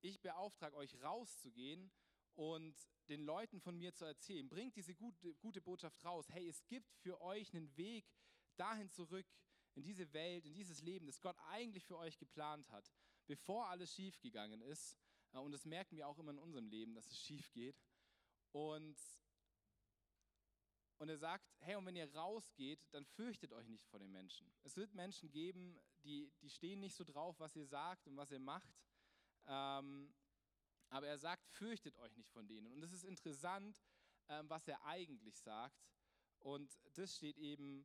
ich 0.01 0.21
beauftrage 0.21 0.77
euch 0.77 1.03
rauszugehen 1.03 1.91
und 2.35 2.75
den 3.09 3.23
Leuten 3.23 3.61
von 3.61 3.77
mir 3.77 3.95
zu 3.95 4.05
erzählen. 4.05 4.49
Bringt 4.49 4.77
diese 4.77 4.95
gute, 4.95 5.35
gute 5.35 5.61
Botschaft 5.61 6.05
raus. 6.05 6.27
Hey, 6.31 6.49
es 6.49 6.67
gibt 6.67 6.93
für 6.97 7.21
euch 7.21 7.55
einen 7.55 7.75
Weg 7.77 8.05
dahin 8.57 8.91
zurück, 8.91 9.27
in 9.75 9.83
diese 9.83 10.13
Welt, 10.13 10.45
in 10.47 10.55
dieses 10.55 10.83
Leben, 10.83 11.07
das 11.07 11.21
Gott 11.21 11.37
eigentlich 11.49 11.85
für 11.85 11.99
euch 11.99 12.19
geplant 12.19 12.71
hat, 12.71 12.91
bevor 13.27 13.69
alles 13.69 13.93
schief 13.93 14.21
gegangen 14.21 14.61
ist. 14.61 14.97
Äh, 15.33 15.39
und 15.39 15.53
das 15.53 15.65
merken 15.65 15.97
wir 15.97 16.09
auch 16.09 16.19
immer 16.19 16.31
in 16.31 16.39
unserem 16.39 16.69
Leben, 16.69 16.95
dass 16.95 17.11
es 17.11 17.19
schief 17.19 17.51
geht. 17.53 17.77
Und, 18.55 18.97
und 20.99 21.09
er 21.09 21.19
sagt, 21.19 21.45
hey, 21.59 21.75
und 21.75 21.87
wenn 21.87 21.97
ihr 21.97 22.15
rausgeht, 22.15 22.87
dann 22.93 23.05
fürchtet 23.05 23.53
euch 23.53 23.67
nicht 23.67 23.85
vor 23.89 23.99
den 23.99 24.13
Menschen. 24.13 24.49
Es 24.63 24.77
wird 24.77 24.95
Menschen 24.95 25.29
geben, 25.33 25.77
die, 26.05 26.33
die 26.41 26.49
stehen 26.51 26.79
nicht 26.79 26.95
so 26.95 27.03
drauf, 27.03 27.41
was 27.41 27.57
ihr 27.57 27.67
sagt 27.67 28.07
und 28.07 28.17
was 28.17 28.31
ihr 28.31 28.39
macht. 28.39 28.73
Ähm, 29.47 30.15
aber 30.89 31.09
er 31.09 31.19
sagt, 31.19 31.49
fürchtet 31.49 31.97
euch 31.97 32.17
nicht 32.17 32.31
von 32.31 32.47
denen. 32.47 32.71
Und 32.73 32.85
es 32.85 32.93
ist 32.93 33.03
interessant, 33.03 33.83
ähm, 34.29 34.49
was 34.49 34.69
er 34.69 34.85
eigentlich 34.85 35.37
sagt. 35.41 35.85
Und 36.39 36.79
das 36.93 37.17
steht 37.17 37.39
eben 37.39 37.85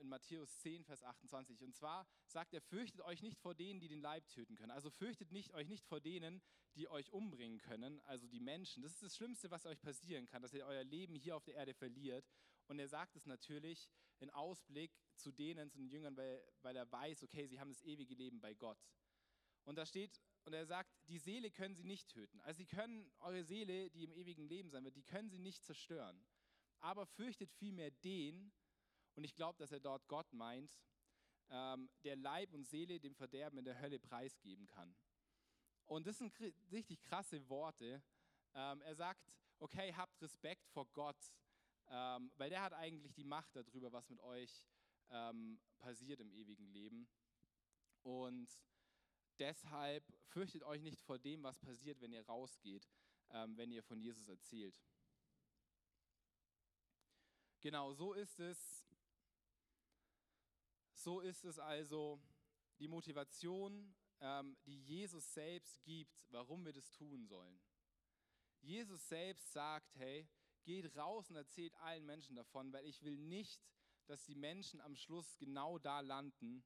in 0.00 0.08
Matthäus 0.08 0.58
10, 0.60 0.84
Vers 0.84 1.02
28. 1.02 1.62
Und 1.62 1.74
zwar 1.74 2.06
sagt 2.26 2.54
er, 2.54 2.60
fürchtet 2.60 3.02
euch 3.02 3.22
nicht 3.22 3.38
vor 3.38 3.54
denen, 3.54 3.80
die 3.80 3.88
den 3.88 4.00
Leib 4.00 4.26
töten 4.28 4.56
können. 4.56 4.70
Also 4.70 4.90
fürchtet 4.90 5.30
nicht, 5.30 5.52
euch 5.54 5.68
nicht 5.68 5.84
vor 5.84 6.00
denen, 6.00 6.40
die 6.74 6.88
euch 6.88 7.12
umbringen 7.12 7.58
können, 7.58 8.00
also 8.02 8.26
die 8.26 8.40
Menschen. 8.40 8.82
Das 8.82 8.92
ist 8.92 9.02
das 9.02 9.16
Schlimmste, 9.16 9.50
was 9.50 9.66
euch 9.66 9.80
passieren 9.80 10.26
kann, 10.26 10.42
dass 10.42 10.54
ihr 10.54 10.64
euer 10.64 10.84
Leben 10.84 11.14
hier 11.14 11.36
auf 11.36 11.44
der 11.44 11.54
Erde 11.54 11.74
verliert. 11.74 12.24
Und 12.66 12.78
er 12.78 12.88
sagt 12.88 13.16
es 13.16 13.26
natürlich 13.26 13.90
in 14.20 14.30
Ausblick 14.30 14.92
zu 15.16 15.32
denen, 15.32 15.70
zu 15.70 15.78
den 15.78 15.88
Jüngern, 15.88 16.16
weil, 16.16 16.42
weil 16.62 16.76
er 16.76 16.90
weiß, 16.90 17.22
okay, 17.22 17.46
sie 17.46 17.60
haben 17.60 17.70
das 17.70 17.82
ewige 17.82 18.14
Leben 18.14 18.40
bei 18.40 18.54
Gott. 18.54 18.78
Und 19.64 19.76
da 19.76 19.84
steht 19.84 20.22
und 20.44 20.54
er 20.54 20.64
sagt, 20.64 20.90
die 21.08 21.18
Seele 21.18 21.50
können 21.50 21.74
sie 21.74 21.84
nicht 21.84 22.08
töten. 22.08 22.40
Also 22.40 22.58
sie 22.58 22.66
können 22.66 23.12
eure 23.18 23.44
Seele, 23.44 23.90
die 23.90 24.04
im 24.04 24.12
ewigen 24.12 24.44
Leben 24.46 24.70
sein 24.70 24.84
wird, 24.84 24.96
die 24.96 25.02
können 25.02 25.28
sie 25.28 25.38
nicht 25.38 25.62
zerstören. 25.62 26.24
Aber 26.80 27.06
fürchtet 27.06 27.52
vielmehr 27.52 27.90
den, 27.90 28.52
Und 29.18 29.24
ich 29.24 29.34
glaube, 29.34 29.58
dass 29.58 29.72
er 29.72 29.80
dort 29.80 30.06
Gott 30.06 30.32
meint, 30.32 30.78
ähm, 31.50 31.90
der 32.04 32.14
Leib 32.14 32.54
und 32.54 32.68
Seele 32.68 33.00
dem 33.00 33.16
Verderben 33.16 33.58
in 33.58 33.64
der 33.64 33.80
Hölle 33.80 33.98
preisgeben 33.98 34.68
kann. 34.68 34.94
Und 35.86 36.06
das 36.06 36.18
sind 36.18 36.32
richtig 36.70 37.02
krasse 37.02 37.48
Worte. 37.48 38.00
Ähm, 38.54 38.80
er 38.82 38.94
sagt, 38.94 39.28
okay, 39.58 39.92
habt 39.92 40.22
Respekt 40.22 40.68
vor 40.68 40.86
Gott, 40.92 41.34
ähm, 41.88 42.30
weil 42.36 42.48
der 42.48 42.62
hat 42.62 42.74
eigentlich 42.74 43.12
die 43.12 43.24
Macht 43.24 43.56
darüber, 43.56 43.90
was 43.90 44.08
mit 44.08 44.20
euch 44.20 44.68
ähm, 45.10 45.58
passiert 45.80 46.20
im 46.20 46.30
ewigen 46.30 46.68
Leben. 46.68 47.08
Und 48.04 48.48
deshalb 49.40 50.04
fürchtet 50.28 50.62
euch 50.62 50.82
nicht 50.82 51.02
vor 51.02 51.18
dem, 51.18 51.42
was 51.42 51.58
passiert, 51.58 52.00
wenn 52.00 52.12
ihr 52.12 52.24
rausgeht, 52.24 52.88
ähm, 53.30 53.56
wenn 53.56 53.72
ihr 53.72 53.82
von 53.82 53.98
Jesus 53.98 54.28
erzählt. 54.28 54.80
Genau, 57.60 57.92
so 57.92 58.12
ist 58.12 58.38
es. 58.38 58.87
So 60.98 61.20
ist 61.20 61.44
es 61.44 61.60
also 61.60 62.20
die 62.80 62.88
Motivation, 62.88 63.94
ähm, 64.20 64.56
die 64.66 64.80
Jesus 64.80 65.32
selbst 65.32 65.80
gibt, 65.84 66.26
warum 66.30 66.64
wir 66.64 66.72
das 66.72 66.90
tun 66.90 67.24
sollen. 67.24 67.60
Jesus 68.62 69.08
selbst 69.08 69.52
sagt, 69.52 69.94
hey, 69.94 70.28
geht 70.64 70.96
raus 70.96 71.30
und 71.30 71.36
erzählt 71.36 71.72
allen 71.76 72.04
Menschen 72.04 72.34
davon, 72.34 72.72
weil 72.72 72.84
ich 72.84 73.00
will 73.04 73.16
nicht, 73.16 73.64
dass 74.06 74.24
die 74.24 74.34
Menschen 74.34 74.80
am 74.80 74.96
Schluss 74.96 75.36
genau 75.38 75.78
da 75.78 76.00
landen, 76.00 76.64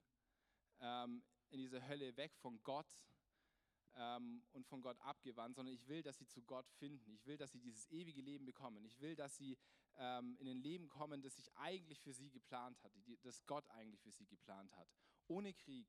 ähm, 0.80 1.22
in 1.50 1.58
dieser 1.58 1.86
Hölle 1.86 2.16
weg 2.16 2.34
von 2.36 2.62
Gott 2.62 2.88
ähm, 3.96 4.42
und 4.52 4.66
von 4.66 4.80
Gott 4.80 4.98
abgewandt, 5.00 5.56
sondern 5.56 5.74
ich 5.74 5.86
will, 5.88 6.02
dass 6.02 6.16
sie 6.16 6.26
zu 6.26 6.40
Gott 6.40 6.70
finden. 6.78 7.12
Ich 7.12 7.26
will, 7.26 7.36
dass 7.36 7.52
sie 7.52 7.60
dieses 7.60 7.86
ewige 7.90 8.22
Leben 8.22 8.46
bekommen. 8.46 8.82
Ich 8.86 8.98
will, 8.98 9.14
dass 9.14 9.36
sie 9.36 9.58
ähm, 9.98 10.36
in 10.38 10.48
ein 10.48 10.62
Leben 10.62 10.88
kommen, 10.88 11.22
das 11.22 11.36
sich 11.36 11.52
eigentlich 11.56 12.00
für 12.00 12.12
sie 12.12 12.30
geplant 12.30 12.82
hat, 12.82 12.92
die, 13.06 13.18
das 13.22 13.44
Gott 13.46 13.68
eigentlich 13.70 14.00
für 14.00 14.12
sie 14.12 14.26
geplant 14.26 14.74
hat. 14.76 14.88
Ohne 15.28 15.52
Krieg, 15.54 15.88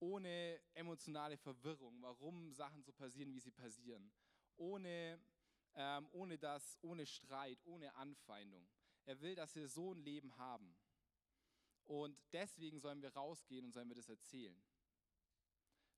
ohne 0.00 0.60
emotionale 0.74 1.36
Verwirrung, 1.36 2.00
warum 2.02 2.52
Sachen 2.52 2.82
so 2.82 2.92
passieren, 2.92 3.32
wie 3.34 3.40
sie 3.40 3.50
passieren. 3.50 4.10
Ohne, 4.56 5.20
ähm, 5.74 6.08
ohne 6.12 6.38
das, 6.38 6.78
ohne 6.82 7.06
Streit, 7.06 7.58
ohne 7.64 7.94
Anfeindung. 7.94 8.68
Er 9.04 9.20
will, 9.20 9.34
dass 9.34 9.54
wir 9.54 9.68
so 9.68 9.94
ein 9.94 9.98
Leben 9.98 10.36
haben. 10.36 10.76
Und 11.84 12.18
deswegen 12.32 12.78
sollen 12.80 13.00
wir 13.00 13.14
rausgehen 13.14 13.64
und 13.64 13.72
sollen 13.72 13.88
wir 13.88 13.96
das 13.96 14.08
erzählen. 14.08 14.62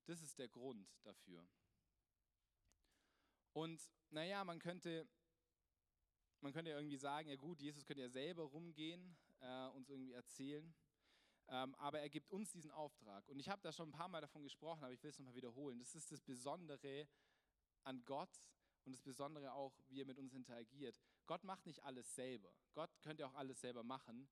Das 0.05 0.21
ist 0.21 0.39
der 0.39 0.47
Grund 0.47 0.89
dafür. 1.03 1.45
Und 3.53 3.81
naja, 4.09 4.43
man 4.45 4.59
könnte, 4.59 5.07
man 6.41 6.53
könnte 6.53 6.71
irgendwie 6.71 6.97
sagen, 6.97 7.29
ja 7.29 7.35
gut, 7.35 7.61
Jesus 7.61 7.85
könnte 7.85 8.01
ja 8.01 8.09
selber 8.09 8.43
rumgehen, 8.43 9.15
äh, 9.41 9.67
uns 9.69 9.89
irgendwie 9.89 10.13
erzählen. 10.13 10.73
Ähm, 11.47 11.75
aber 11.75 11.99
er 11.99 12.09
gibt 12.09 12.31
uns 12.31 12.51
diesen 12.51 12.71
Auftrag. 12.71 13.27
Und 13.27 13.39
ich 13.39 13.49
habe 13.49 13.61
da 13.61 13.71
schon 13.71 13.89
ein 13.89 13.91
paar 13.91 14.07
Mal 14.07 14.21
davon 14.21 14.43
gesprochen, 14.43 14.83
aber 14.83 14.93
ich 14.93 15.03
will 15.03 15.09
es 15.09 15.19
nochmal 15.19 15.35
wiederholen. 15.35 15.79
Das 15.79 15.95
ist 15.95 16.11
das 16.11 16.21
Besondere 16.21 17.07
an 17.83 18.03
Gott 18.05 18.29
und 18.85 18.93
das 18.93 19.01
Besondere 19.01 19.53
auch, 19.53 19.73
wie 19.89 20.01
er 20.01 20.05
mit 20.05 20.17
uns 20.17 20.33
interagiert. 20.33 20.99
Gott 21.25 21.43
macht 21.43 21.65
nicht 21.65 21.83
alles 21.83 22.15
selber. 22.15 22.51
Gott 22.73 22.89
könnte 23.01 23.25
auch 23.27 23.33
alles 23.35 23.61
selber 23.61 23.83
machen, 23.83 24.29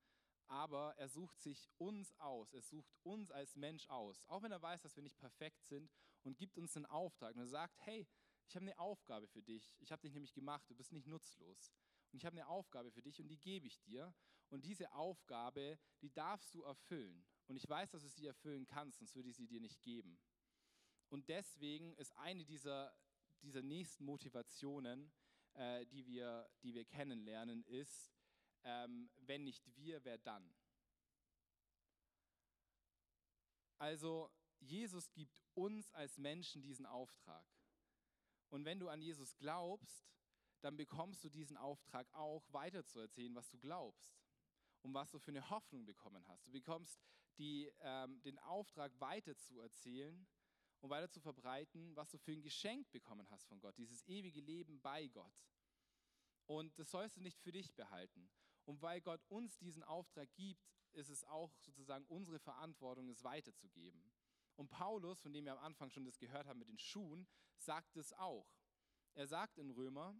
aber 0.47 0.95
er 0.97 1.09
sucht 1.09 1.39
sich 1.41 1.69
uns 1.77 2.13
aus. 2.19 2.53
Er 2.53 2.61
sucht 2.61 2.95
uns 3.03 3.31
als 3.31 3.55
Mensch 3.55 3.87
aus, 3.89 4.23
auch 4.27 4.41
wenn 4.41 4.51
er 4.51 4.61
weiß, 4.61 4.81
dass 4.81 4.95
wir 4.95 5.03
nicht 5.03 5.17
perfekt 5.17 5.63
sind 5.65 5.91
und 6.23 6.37
gibt 6.37 6.57
uns 6.57 6.75
einen 6.75 6.85
Auftrag. 6.85 7.35
Und 7.35 7.41
er 7.41 7.47
sagt, 7.47 7.77
hey, 7.81 8.07
ich 8.47 8.55
habe 8.55 8.65
eine 8.65 8.79
Aufgabe 8.79 9.27
für 9.27 9.43
dich. 9.43 9.75
Ich 9.79 9.91
habe 9.91 10.01
dich 10.01 10.13
nämlich 10.13 10.33
gemacht. 10.33 10.67
Du 10.69 10.75
bist 10.75 10.91
nicht 10.91 11.05
nutzlos. 11.05 11.71
Und 12.11 12.17
ich 12.17 12.25
habe 12.25 12.35
eine 12.35 12.47
Aufgabe 12.47 12.91
für 12.91 13.01
dich 13.01 13.19
und 13.19 13.27
die 13.27 13.39
gebe 13.39 13.67
ich 13.67 13.79
dir. 13.81 14.13
Und 14.49 14.65
diese 14.65 14.91
Aufgabe, 14.93 15.77
die 16.01 16.11
darfst 16.11 16.53
du 16.55 16.63
erfüllen. 16.63 17.23
Und 17.47 17.55
ich 17.55 17.67
weiß, 17.67 17.91
dass 17.91 18.01
du 18.01 18.09
sie 18.09 18.25
erfüllen 18.25 18.65
kannst, 18.65 18.99
sonst 18.99 19.15
würde 19.15 19.29
ich 19.29 19.37
sie 19.37 19.47
dir 19.47 19.61
nicht 19.61 19.81
geben. 19.81 20.19
Und 21.09 21.29
deswegen 21.29 21.95
ist 21.95 22.15
eine 22.17 22.45
dieser, 22.45 22.93
dieser 23.41 23.61
nächsten 23.61 24.05
Motivationen, 24.05 25.11
äh, 25.53 25.85
die, 25.87 26.05
wir, 26.05 26.49
die 26.63 26.73
wir 26.73 26.85
kennenlernen, 26.85 27.63
ist, 27.65 28.11
ähm, 28.63 29.09
wenn 29.17 29.43
nicht 29.43 29.63
wir, 29.75 30.03
wer 30.03 30.17
dann? 30.17 30.53
Also 33.77 34.29
Jesus 34.59 35.11
gibt 35.13 35.41
uns 35.53 35.91
als 35.93 36.17
Menschen 36.17 36.61
diesen 36.61 36.85
Auftrag. 36.85 37.45
Und 38.49 38.65
wenn 38.65 38.79
du 38.79 38.89
an 38.89 39.01
Jesus 39.01 39.37
glaubst, 39.37 40.11
dann 40.61 40.77
bekommst 40.77 41.23
du 41.23 41.29
diesen 41.29 41.57
Auftrag 41.57 42.11
auch 42.13 42.43
weiterzuerzählen, 42.51 43.33
was 43.35 43.49
du 43.49 43.57
glaubst 43.57 44.19
und 44.81 44.93
was 44.93 45.11
du 45.11 45.19
für 45.19 45.31
eine 45.31 45.49
Hoffnung 45.49 45.85
bekommen 45.85 46.25
hast. 46.27 46.47
Du 46.47 46.51
bekommst 46.51 46.99
die, 47.37 47.71
ähm, 47.81 48.21
den 48.21 48.37
Auftrag 48.39 48.91
weiterzuerzählen 48.99 50.27
und 50.81 50.89
weiter 50.89 51.09
zu 51.09 51.19
verbreiten, 51.19 51.95
was 51.95 52.09
du 52.09 52.17
für 52.17 52.31
ein 52.31 52.41
Geschenk 52.41 52.91
bekommen 52.91 53.29
hast 53.29 53.47
von 53.47 53.59
Gott, 53.59 53.77
dieses 53.77 54.05
ewige 54.07 54.41
Leben 54.41 54.81
bei 54.81 55.07
Gott. 55.07 55.33
Und 56.45 56.77
das 56.79 56.89
sollst 56.89 57.17
du 57.17 57.21
nicht 57.21 57.39
für 57.39 57.51
dich 57.51 57.73
behalten. 57.75 58.29
Und 58.65 58.81
weil 58.81 59.01
Gott 59.01 59.23
uns 59.29 59.57
diesen 59.57 59.83
Auftrag 59.83 60.33
gibt, 60.35 60.63
ist 60.93 61.09
es 61.09 61.23
auch 61.25 61.53
sozusagen 61.59 62.05
unsere 62.05 62.39
Verantwortung, 62.39 63.09
es 63.09 63.23
weiterzugeben. 63.23 64.03
Und 64.55 64.69
Paulus, 64.69 65.21
von 65.21 65.31
dem 65.31 65.45
wir 65.45 65.53
am 65.53 65.63
Anfang 65.63 65.89
schon 65.89 66.05
das 66.05 66.17
gehört 66.17 66.47
haben 66.47 66.59
mit 66.59 66.67
den 66.67 66.79
Schuhen, 66.79 67.27
sagt 67.57 67.95
es 67.95 68.13
auch. 68.13 68.47
Er 69.13 69.27
sagt 69.27 69.57
in 69.57 69.69
Römer, 69.69 70.15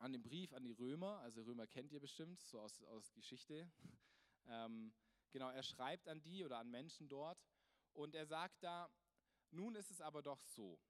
an 0.00 0.12
dem 0.12 0.22
Brief 0.22 0.52
an 0.52 0.64
die 0.64 0.72
Römer, 0.72 1.20
also 1.20 1.42
Römer 1.42 1.66
kennt 1.66 1.92
ihr 1.92 2.00
bestimmt, 2.00 2.42
so 2.42 2.60
aus, 2.60 2.82
aus 2.84 3.12
Geschichte, 3.12 3.70
ähm, 4.46 4.92
genau, 5.30 5.50
er 5.50 5.62
schreibt 5.62 6.08
an 6.08 6.22
die 6.22 6.44
oder 6.44 6.58
an 6.58 6.70
Menschen 6.70 7.08
dort 7.08 7.46
und 7.92 8.14
er 8.14 8.26
sagt 8.26 8.62
da, 8.62 8.90
nun 9.50 9.74
ist 9.74 9.90
es 9.90 10.00
aber 10.00 10.22
doch 10.22 10.40
so, 10.40 10.80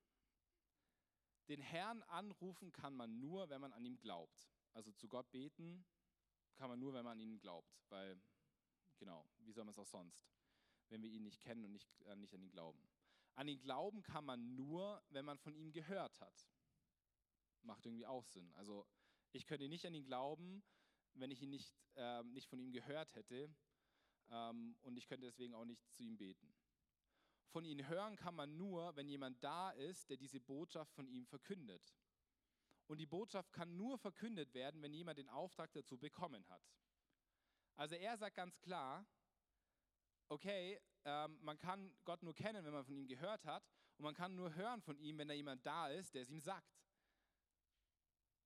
den 1.49 1.61
Herrn 1.61 2.03
anrufen 2.05 2.71
kann 2.71 2.95
man 2.95 3.19
nur, 3.19 3.49
wenn 3.49 3.61
man 3.61 3.73
an 3.73 3.85
ihm 3.85 3.99
glaubt. 3.99 4.49
Also 4.73 4.93
zu 4.93 5.09
Gott 5.09 5.29
beten 5.33 5.85
kann 6.55 6.71
man 6.71 6.79
nur, 6.79 6.95
wenn 6.95 7.03
man 7.03 7.15
an 7.15 7.21
ihn 7.21 7.41
glaubt, 7.41 7.83
weil, 7.89 8.23
genau, 8.99 9.29
wie 9.41 9.51
soll 9.51 9.65
man 9.65 9.73
es 9.73 9.79
auch 9.79 9.87
sonst, 9.87 10.33
wenn 10.91 11.03
wir 11.03 11.11
ihn 11.11 11.25
nicht 11.25 11.41
kennen 11.41 11.65
und 11.65 11.73
nicht, 11.73 12.03
äh, 12.03 12.15
nicht 12.15 12.33
an 12.35 12.43
ihn 12.43 12.51
glauben. 12.51 12.81
An 13.35 13.49
ihn 13.49 13.61
glauben 13.61 14.03
kann 14.03 14.25
man 14.25 14.55
nur, 14.55 15.03
wenn 15.09 15.25
man 15.25 15.39
von 15.39 15.57
ihm 15.57 15.73
gehört 15.73 16.21
hat. 16.21 16.49
Macht 17.63 17.85
irgendwie 17.85 18.07
auch 18.07 18.25
Sinn. 18.27 18.53
Also 18.55 18.87
ich 19.33 19.47
könnte 19.47 19.69
nicht 19.69 19.87
an 19.87 19.95
ihn 19.95 20.05
glauben, 20.05 20.63
wenn 21.15 21.31
ich 21.31 21.43
ihn 21.43 21.51
nicht, 21.51 21.75
äh, 21.97 22.23
nicht 22.25 22.49
von 22.49 22.59
ihm 22.59 22.73
gehört 22.73 23.15
hätte 23.15 23.55
ähm, 24.31 24.77
und 24.83 24.97
ich 24.97 25.07
könnte 25.07 25.27
deswegen 25.27 25.55
auch 25.55 25.65
nicht 25.65 25.83
zu 25.95 26.03
ihm 26.03 26.17
beten. 26.17 26.55
Von 27.51 27.65
ihm 27.65 27.87
hören 27.89 28.17
kann 28.17 28.35
man 28.35 28.57
nur, 28.57 28.95
wenn 28.95 29.09
jemand 29.09 29.43
da 29.43 29.71
ist, 29.71 30.09
der 30.09 30.17
diese 30.17 30.41
Botschaft 30.41 30.93
von 30.95 31.09
ihm 31.09 31.27
verkündet. 31.27 31.95
Und 32.87 32.99
die 32.99 33.07
Botschaft 33.07 33.53
kann 33.53 33.77
nur 33.77 33.99
verkündet 33.99 34.55
werden, 34.55 34.83
wenn 34.83 34.93
jemand 34.93 35.19
den 35.19 35.29
Auftrag 35.29 35.73
dazu 35.73 35.99
bekommen 35.99 36.49
hat. 36.49 36.63
Also 37.77 37.95
er 37.97 38.17
sagt 38.17 38.37
ganz 38.37 38.61
klar, 38.61 39.07
okay, 40.29 40.81
ähm, 41.05 41.39
man 41.43 41.59
kann 41.59 41.93
Gott 42.05 42.23
nur 42.23 42.35
kennen, 42.35 42.65
wenn 42.65 42.73
man 42.73 42.85
von 42.85 42.97
ihm 42.97 43.07
gehört 43.07 43.45
hat, 43.45 43.69
und 43.97 44.05
man 44.05 44.15
kann 44.15 44.35
nur 44.35 44.55
hören 44.55 44.81
von 44.81 44.99
ihm, 44.99 45.19
wenn 45.19 45.29
da 45.29 45.35
jemand 45.35 45.65
da 45.67 45.89
ist, 45.89 46.15
der 46.15 46.23
es 46.23 46.31
ihm 46.31 46.41
sagt. 46.41 46.80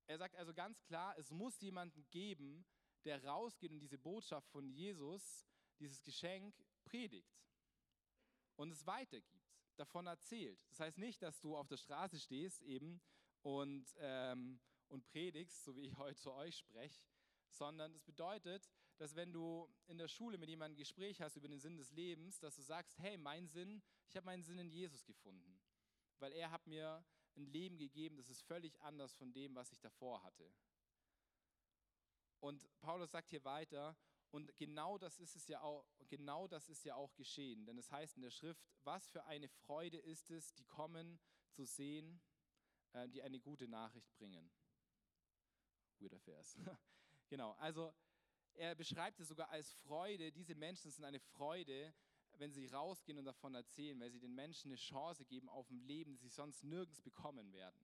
Er 0.07 0.17
sagt 0.17 0.35
also 0.35 0.53
ganz 0.53 0.83
klar, 0.83 1.17
es 1.17 1.31
muss 1.31 1.59
jemanden 1.61 2.05
geben, 2.11 2.65
der 3.05 3.23
rausgeht 3.23 3.71
und 3.71 3.79
diese 3.79 3.97
Botschaft 3.97 4.49
von 4.49 4.67
Jesus, 4.69 5.47
dieses 5.79 6.03
Geschenk, 6.03 6.55
predigt 6.85 7.35
und 8.55 8.71
es 8.71 8.85
weitergibt, 8.85 9.59
davon 9.75 10.07
erzählt. 10.07 10.63
Das 10.69 10.79
heißt 10.79 10.97
nicht, 10.97 11.21
dass 11.21 11.39
du 11.41 11.55
auf 11.55 11.67
der 11.67 11.77
Straße 11.77 12.19
stehst 12.19 12.61
eben 12.61 13.01
und, 13.41 13.85
ähm, 13.97 14.59
und 14.87 15.05
predigst, 15.05 15.63
so 15.63 15.75
wie 15.75 15.87
ich 15.87 15.97
heute 15.97 16.19
zu 16.19 16.31
euch 16.33 16.57
spreche, 16.57 17.03
sondern 17.49 17.93
es 17.93 18.03
bedeutet, 18.03 18.69
dass 18.97 19.15
wenn 19.15 19.33
du 19.33 19.69
in 19.87 19.97
der 19.97 20.07
Schule 20.07 20.37
mit 20.37 20.49
jemandem 20.49 20.75
ein 20.75 20.79
Gespräch 20.79 21.21
hast 21.21 21.35
über 21.35 21.47
den 21.47 21.59
Sinn 21.59 21.77
des 21.77 21.91
Lebens, 21.91 22.39
dass 22.39 22.55
du 22.55 22.61
sagst, 22.61 22.97
hey, 22.99 23.17
mein 23.17 23.47
Sinn, 23.47 23.81
ich 24.07 24.15
habe 24.15 24.25
meinen 24.25 24.43
Sinn 24.43 24.57
in 24.57 24.69
Jesus 24.69 25.05
gefunden, 25.05 25.59
weil 26.19 26.31
er 26.31 26.51
hat 26.51 26.65
mir 26.67 27.03
ein 27.37 27.45
Leben 27.45 27.77
gegeben, 27.77 28.17
das 28.17 28.29
ist 28.29 28.41
völlig 28.41 28.81
anders 28.81 29.13
von 29.13 29.33
dem, 29.33 29.55
was 29.55 29.71
ich 29.71 29.79
davor 29.79 30.23
hatte. 30.23 30.51
Und 32.39 32.69
Paulus 32.81 33.11
sagt 33.11 33.29
hier 33.29 33.43
weiter, 33.43 33.97
und 34.31 34.55
genau 34.57 34.97
das 34.97 35.19
ist 35.19 35.35
es 35.35 35.47
ja 35.47 35.61
auch, 35.61 35.85
genau 36.09 36.47
das 36.47 36.69
ist 36.69 36.83
ja 36.83 36.95
auch 36.95 37.15
geschehen. 37.15 37.65
Denn 37.65 37.77
es 37.77 37.91
heißt 37.91 38.17
in 38.17 38.21
der 38.21 38.31
Schrift, 38.31 38.61
was 38.83 39.07
für 39.07 39.23
eine 39.25 39.47
Freude 39.47 39.97
ist 39.97 40.29
es, 40.29 40.53
die 40.53 40.65
kommen 40.65 41.19
zu 41.51 41.65
sehen, 41.65 42.21
äh, 42.93 43.07
die 43.07 43.23
eine 43.23 43.39
gute 43.39 43.67
Nachricht 43.67 44.13
bringen. 44.17 44.51
Weirder 45.99 46.19
Vers. 46.19 46.57
genau, 47.29 47.53
also 47.53 47.93
er 48.53 48.75
beschreibt 48.75 49.19
es 49.19 49.27
sogar 49.27 49.49
als 49.49 49.73
Freude. 49.73 50.31
Diese 50.31 50.55
Menschen 50.55 50.91
sind 50.91 51.05
eine 51.05 51.19
Freude, 51.19 51.93
wenn 52.39 52.53
sie 52.53 52.67
rausgehen 52.67 53.17
und 53.17 53.25
davon 53.25 53.55
erzählen, 53.55 53.99
weil 53.99 54.11
sie 54.11 54.19
den 54.19 54.35
Menschen 54.35 54.69
eine 54.69 54.77
Chance 54.77 55.25
geben 55.25 55.49
auf 55.49 55.69
ein 55.69 55.79
Leben, 55.79 56.13
das 56.13 56.21
sie 56.21 56.29
sonst 56.29 56.63
nirgends 56.63 57.01
bekommen 57.01 57.51
werden. 57.53 57.79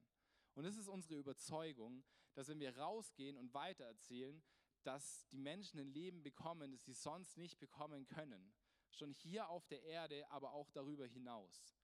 Und 0.53 0.65
es 0.65 0.75
ist 0.77 0.87
unsere 0.87 1.15
Überzeugung, 1.15 2.03
dass 2.33 2.47
wenn 2.47 2.59
wir 2.59 2.77
rausgehen 2.77 3.37
und 3.37 3.53
weitererzählen, 3.53 4.41
dass 4.83 5.27
die 5.29 5.37
Menschen 5.37 5.79
ein 5.79 5.93
Leben 5.93 6.23
bekommen, 6.23 6.71
das 6.71 6.83
sie 6.85 6.93
sonst 6.93 7.37
nicht 7.37 7.59
bekommen 7.59 8.07
können. 8.07 8.53
Schon 8.89 9.13
hier 9.13 9.49
auf 9.49 9.67
der 9.67 9.83
Erde, 9.83 10.29
aber 10.31 10.53
auch 10.53 10.69
darüber 10.71 11.05
hinaus. 11.05 11.75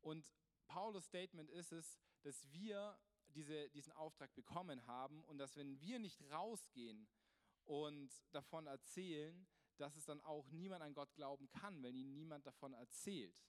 Und 0.00 0.32
Paulus 0.66 1.04
Statement 1.06 1.50
ist 1.50 1.72
es, 1.72 1.98
dass 2.22 2.50
wir 2.52 2.98
diese, 3.34 3.68
diesen 3.70 3.92
Auftrag 3.92 4.34
bekommen 4.34 4.86
haben 4.86 5.24
und 5.24 5.38
dass 5.38 5.56
wenn 5.56 5.80
wir 5.80 5.98
nicht 5.98 6.22
rausgehen 6.30 7.08
und 7.64 8.10
davon 8.32 8.66
erzählen, 8.66 9.46
dass 9.80 9.96
es 9.96 10.04
dann 10.04 10.20
auch 10.22 10.50
niemand 10.50 10.82
an 10.82 10.94
Gott 10.94 11.14
glauben 11.14 11.48
kann, 11.48 11.82
wenn 11.82 11.94
ihnen 11.94 12.14
niemand 12.14 12.46
davon 12.46 12.72
erzählt. 12.74 13.42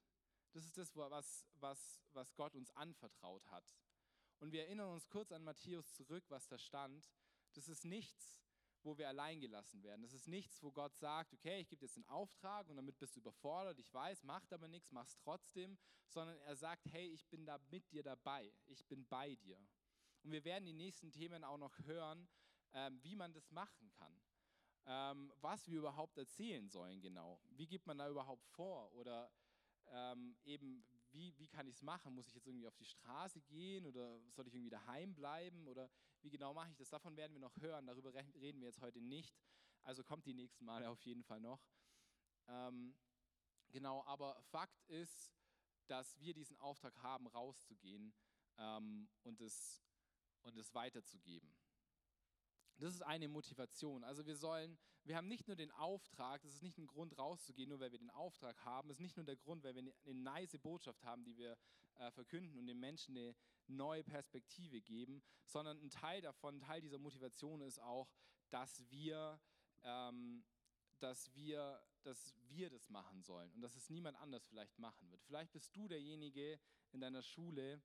Das 0.51 0.65
ist 0.65 0.77
das, 0.77 0.95
was, 0.95 1.45
was, 1.55 2.01
was 2.13 2.35
Gott 2.35 2.55
uns 2.55 2.71
anvertraut 2.71 3.45
hat. 3.51 3.75
Und 4.39 4.51
wir 4.51 4.63
erinnern 4.63 4.93
uns 4.93 5.07
kurz 5.09 5.31
an 5.31 5.43
Matthäus 5.43 5.93
zurück, 5.93 6.23
was 6.29 6.47
da 6.47 6.57
stand. 6.57 7.11
Das 7.53 7.67
ist 7.67 7.85
nichts, 7.85 8.39
wo 8.83 8.97
wir 8.97 9.09
allein 9.09 9.41
gelassen 9.41 9.83
werden. 9.83 10.01
Das 10.01 10.13
ist 10.13 10.27
nichts, 10.27 10.63
wo 10.63 10.71
Gott 10.71 10.95
sagt, 10.97 11.33
okay, 11.33 11.59
ich 11.59 11.67
gebe 11.67 11.81
dir 11.81 11.85
jetzt 11.85 11.97
den 11.97 12.07
Auftrag 12.07 12.69
und 12.69 12.77
damit 12.77 12.97
bist 12.97 13.15
du 13.15 13.19
überfordert, 13.19 13.77
ich 13.79 13.93
weiß, 13.93 14.23
macht 14.23 14.53
aber 14.53 14.67
nichts, 14.67 14.91
mach's 14.91 15.17
trotzdem, 15.17 15.77
sondern 16.07 16.37
er 16.39 16.55
sagt, 16.55 16.85
hey, 16.91 17.07
ich 17.07 17.27
bin 17.27 17.45
da 17.45 17.59
mit 17.69 17.91
dir 17.91 18.03
dabei, 18.03 18.53
ich 18.67 18.85
bin 18.87 19.05
bei 19.07 19.35
dir. 19.35 19.59
Und 20.23 20.31
wir 20.31 20.43
werden 20.45 20.65
die 20.65 20.73
nächsten 20.73 21.11
Themen 21.11 21.43
auch 21.43 21.57
noch 21.57 21.77
hören, 21.79 22.27
ähm, 22.73 22.99
wie 23.03 23.15
man 23.15 23.33
das 23.33 23.51
machen 23.51 23.89
kann, 23.91 24.21
ähm, 24.89 25.31
was 25.39 25.67
wir 25.69 25.77
überhaupt 25.77 26.17
erzählen 26.17 26.67
sollen 26.67 26.99
genau. 26.99 27.39
Wie 27.51 27.67
gibt 27.67 27.85
man 27.85 27.99
da 27.99 28.09
überhaupt 28.09 28.43
vor 28.47 28.91
oder 28.95 29.31
ähm, 29.91 30.35
eben, 30.43 30.83
wie, 31.11 31.37
wie 31.37 31.47
kann 31.47 31.67
ich 31.67 31.75
es 31.75 31.81
machen? 31.83 32.15
Muss 32.15 32.27
ich 32.27 32.33
jetzt 32.33 32.47
irgendwie 32.47 32.67
auf 32.67 32.75
die 32.75 32.85
Straße 32.85 33.39
gehen 33.41 33.85
oder 33.85 34.19
soll 34.31 34.47
ich 34.47 34.55
irgendwie 34.55 34.71
daheim 34.71 35.13
bleiben 35.13 35.67
oder 35.67 35.91
wie 36.21 36.31
genau 36.31 36.55
mache 36.55 36.71
ich 36.71 36.77
das? 36.77 36.89
Davon 36.89 37.15
werden 37.17 37.33
wir 37.33 37.39
noch 37.39 37.55
hören, 37.57 37.85
darüber 37.85 38.13
reden 38.13 38.61
wir 38.61 38.67
jetzt 38.67 38.81
heute 38.81 38.99
nicht. 38.99 39.37
Also 39.83 40.03
kommt 40.03 40.25
die 40.25 40.33
nächsten 40.33 40.65
Male 40.65 40.89
auf 40.89 41.01
jeden 41.01 41.23
Fall 41.23 41.39
noch. 41.39 41.63
Ähm, 42.47 42.97
genau, 43.69 44.03
aber 44.05 44.41
Fakt 44.41 44.81
ist, 44.87 45.31
dass 45.85 46.19
wir 46.19 46.33
diesen 46.33 46.57
Auftrag 46.57 46.97
haben, 47.03 47.27
rauszugehen 47.27 48.13
ähm, 48.57 49.07
und, 49.21 49.39
es, 49.39 49.83
und 50.41 50.57
es 50.57 50.73
weiterzugeben. 50.73 51.58
Das 52.79 52.93
ist 52.93 53.01
eine 53.01 53.27
Motivation. 53.27 54.03
Also 54.05 54.25
wir 54.25 54.35
sollen, 54.35 54.77
wir 55.03 55.17
haben 55.17 55.27
nicht 55.27 55.47
nur 55.47 55.57
den 55.57 55.71
Auftrag, 55.71 56.41
das 56.41 56.53
ist 56.53 56.63
nicht 56.63 56.77
ein 56.77 56.87
Grund 56.87 57.17
rauszugehen, 57.17 57.69
nur 57.69 57.79
weil 57.79 57.91
wir 57.91 57.99
den 57.99 58.09
Auftrag 58.09 58.63
haben, 58.63 58.87
das 58.87 58.97
ist 58.97 59.03
nicht 59.03 59.17
nur 59.17 59.25
der 59.25 59.35
Grund, 59.35 59.63
weil 59.63 59.75
wir 59.75 59.81
eine, 59.81 60.13
nice 60.13 60.57
Botschaft 60.57 61.03
haben, 61.03 61.25
die 61.25 61.37
wir 61.37 61.57
äh, 61.95 62.09
verkünden 62.11 62.57
und 62.57 62.67
den 62.67 62.79
Menschen 62.79 63.17
eine 63.17 63.35
neue 63.67 64.03
Perspektive 64.03 64.81
geben, 64.81 65.21
sondern 65.45 65.77
ein 65.81 65.89
Teil 65.89 66.21
davon, 66.21 66.55
ein 66.55 66.61
Teil 66.61 66.81
dieser 66.81 66.99
Motivation 66.99 67.61
ist 67.61 67.79
auch, 67.79 68.09
dass 68.49 68.89
wir, 68.89 69.39
ähm, 69.83 70.45
dass 70.99 71.33
wir, 71.35 71.83
dass 72.03 72.33
wir 72.47 72.69
das 72.69 72.89
machen 72.89 73.21
sollen 73.21 73.51
und 73.51 73.61
dass 73.61 73.75
es 73.75 73.89
niemand 73.89 74.17
anders 74.17 74.45
vielleicht 74.47 74.79
machen 74.79 75.11
wird. 75.11 75.21
Vielleicht 75.23 75.51
bist 75.51 75.75
du 75.75 75.89
derjenige 75.89 76.59
in 76.91 77.01
deiner 77.01 77.21
Schule 77.21 77.81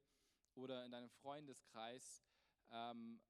oder 0.55 0.85
in 0.85 0.93
deinem 0.93 1.11
Freundeskreis, 1.11 2.25
ähm, 2.71 3.21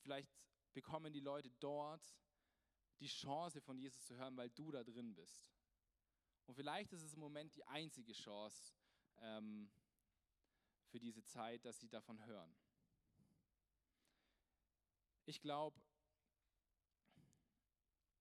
vielleicht 0.00 0.28
bekommen 0.72 1.12
die 1.12 1.20
Leute 1.20 1.50
dort 1.60 2.02
die 3.00 3.08
Chance 3.08 3.60
von 3.60 3.78
Jesus 3.78 4.04
zu 4.04 4.16
hören, 4.16 4.36
weil 4.36 4.50
du 4.50 4.70
da 4.70 4.84
drin 4.84 5.14
bist. 5.14 5.50
Und 6.46 6.54
vielleicht 6.54 6.92
ist 6.92 7.02
es 7.02 7.14
im 7.14 7.20
Moment 7.20 7.54
die 7.54 7.64
einzige 7.64 8.12
Chance 8.12 8.74
ähm, 9.18 9.70
für 10.88 11.00
diese 11.00 11.24
Zeit, 11.24 11.64
dass 11.64 11.80
sie 11.80 11.88
davon 11.88 12.24
hören. 12.26 12.54
Ich 15.24 15.40
glaube, 15.40 15.80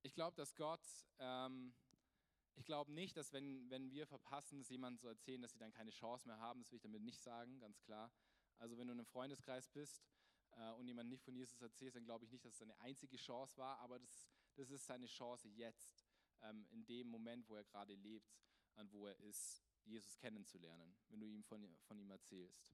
ich 0.04 0.14
glaube, 0.14 0.36
dass 0.38 0.56
Gott, 0.56 0.86
ähm, 1.18 1.74
ich 2.56 2.66
glaube 2.66 2.92
nicht, 2.92 3.18
dass 3.18 3.34
wenn, 3.34 3.70
wenn 3.70 3.92
wir 3.92 4.08
verpassen, 4.08 4.62
es 4.62 4.70
jemandem 4.70 5.00
zu 5.00 5.08
erzählen, 5.08 5.42
dass 5.42 5.54
sie 5.54 5.60
dann 5.60 5.72
keine 5.72 5.92
Chance 5.92 6.28
mehr 6.28 6.40
haben, 6.40 6.62
das 6.62 6.72
will 6.72 6.78
ich 6.78 6.84
damit 6.84 7.02
nicht 7.02 7.22
sagen, 7.22 7.60
ganz 7.60 7.82
klar. 7.82 8.12
Also 8.60 8.78
wenn 8.78 8.88
du 8.88 8.94
in 8.94 9.00
einem 9.00 9.08
Freundeskreis 9.08 9.68
bist 9.70 10.04
und 10.78 10.88
jemand 10.88 11.10
nicht 11.10 11.24
von 11.24 11.36
Jesus 11.36 11.62
erzählt, 11.62 11.96
dann 11.96 12.04
glaube 12.04 12.26
ich 12.26 12.32
nicht, 12.32 12.44
dass 12.44 12.54
es 12.54 12.60
seine 12.60 12.80
einzige 12.80 13.18
Chance 13.18 13.58
war, 13.58 13.80
aber 13.80 14.00
das, 14.00 14.30
das 14.56 14.70
ist 14.72 14.86
seine 14.86 15.06
Chance 15.08 15.48
jetzt, 15.50 16.06
ähm, 16.42 16.66
in 16.72 16.86
dem 16.86 17.08
Moment, 17.08 17.48
wo 17.50 17.56
er 17.56 17.64
gerade 17.64 17.94
lebt, 17.96 18.40
an 18.76 18.92
wo 18.92 19.08
er 19.08 19.18
ist, 19.20 19.64
Jesus 19.86 20.18
kennenzulernen, 20.18 20.96
wenn 21.10 21.20
du 21.20 21.28
ihm 21.28 21.44
von, 21.44 21.78
von 21.82 21.98
ihm 22.00 22.12
erzählst. 22.12 22.74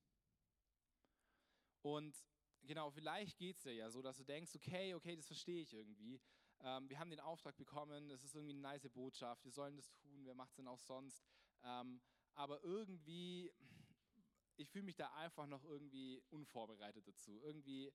Und 1.82 2.16
genau, 2.64 2.90
vielleicht 2.90 3.38
geht 3.38 3.58
es 3.58 3.64
dir 3.64 3.74
ja 3.74 3.90
so, 3.90 4.02
dass 4.02 4.18
du 4.18 4.24
denkst, 4.24 4.56
okay, 4.56 4.94
okay, 4.94 5.16
das 5.16 5.28
verstehe 5.28 5.62
ich 5.62 5.74
irgendwie. 5.74 6.20
Ähm, 6.62 6.90
wir 6.90 7.00
haben 7.00 7.10
den 7.10 7.20
Auftrag 7.20 7.56
bekommen, 7.58 8.10
es 8.10 8.24
ist 8.24 8.36
irgendwie 8.36 8.54
eine 8.54 8.62
nice 8.62 8.90
Botschaft, 8.90 9.44
wir 9.44 9.52
sollen 9.52 9.76
das 9.76 9.92
tun, 9.94 10.26
wer 10.26 10.36
macht 10.36 10.52
es 10.52 10.56
denn 10.56 10.68
auch 10.68 10.80
sonst? 10.80 11.24
Ähm, 11.64 12.02
aber 12.34 12.62
irgendwie 12.64 13.52
ich 14.58 14.70
fühle 14.70 14.86
mich 14.86 14.96
da 14.96 15.12
einfach 15.14 15.48
noch 15.48 15.64
irgendwie 15.64 16.22
unvorbereitet 16.30 17.08
dazu. 17.08 17.42
Irgendwie 17.42 17.92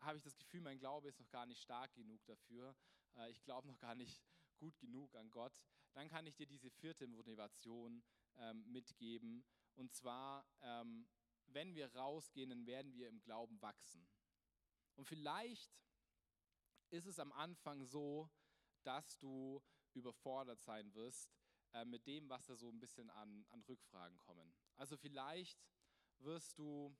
habe 0.00 0.18
ich 0.18 0.22
das 0.22 0.36
Gefühl, 0.36 0.60
mein 0.60 0.78
Glaube 0.78 1.08
ist 1.08 1.20
noch 1.20 1.30
gar 1.30 1.46
nicht 1.46 1.60
stark 1.60 1.94
genug 1.94 2.24
dafür. 2.26 2.74
Äh, 3.16 3.30
ich 3.30 3.42
glaube 3.44 3.68
noch 3.68 3.78
gar 3.78 3.94
nicht 3.94 4.22
gut 4.58 4.78
genug 4.78 5.14
an 5.14 5.30
Gott. 5.30 5.66
Dann 5.92 6.08
kann 6.08 6.26
ich 6.26 6.34
dir 6.34 6.46
diese 6.46 6.70
vierte 6.70 7.06
Motivation 7.06 8.02
ähm, 8.36 8.64
mitgeben. 8.70 9.44
Und 9.74 9.92
zwar, 9.94 10.46
ähm, 10.60 11.08
wenn 11.46 11.74
wir 11.74 11.94
rausgehen, 11.94 12.50
dann 12.50 12.66
werden 12.66 12.94
wir 12.94 13.08
im 13.08 13.20
Glauben 13.22 13.60
wachsen. 13.60 14.08
Und 14.94 15.06
vielleicht 15.06 15.70
ist 16.90 17.06
es 17.06 17.18
am 17.18 17.32
Anfang 17.32 17.84
so, 17.84 18.30
dass 18.82 19.18
du 19.18 19.62
überfordert 19.94 20.62
sein 20.62 20.92
wirst 20.94 21.30
äh, 21.72 21.84
mit 21.84 22.06
dem, 22.06 22.28
was 22.28 22.46
da 22.46 22.56
so 22.56 22.68
ein 22.70 22.80
bisschen 22.80 23.10
an, 23.10 23.46
an 23.50 23.62
Rückfragen 23.62 24.18
kommen. 24.18 24.54
Also 24.76 24.96
vielleicht 24.96 25.58
wirst 26.24 26.58
du 26.58 26.94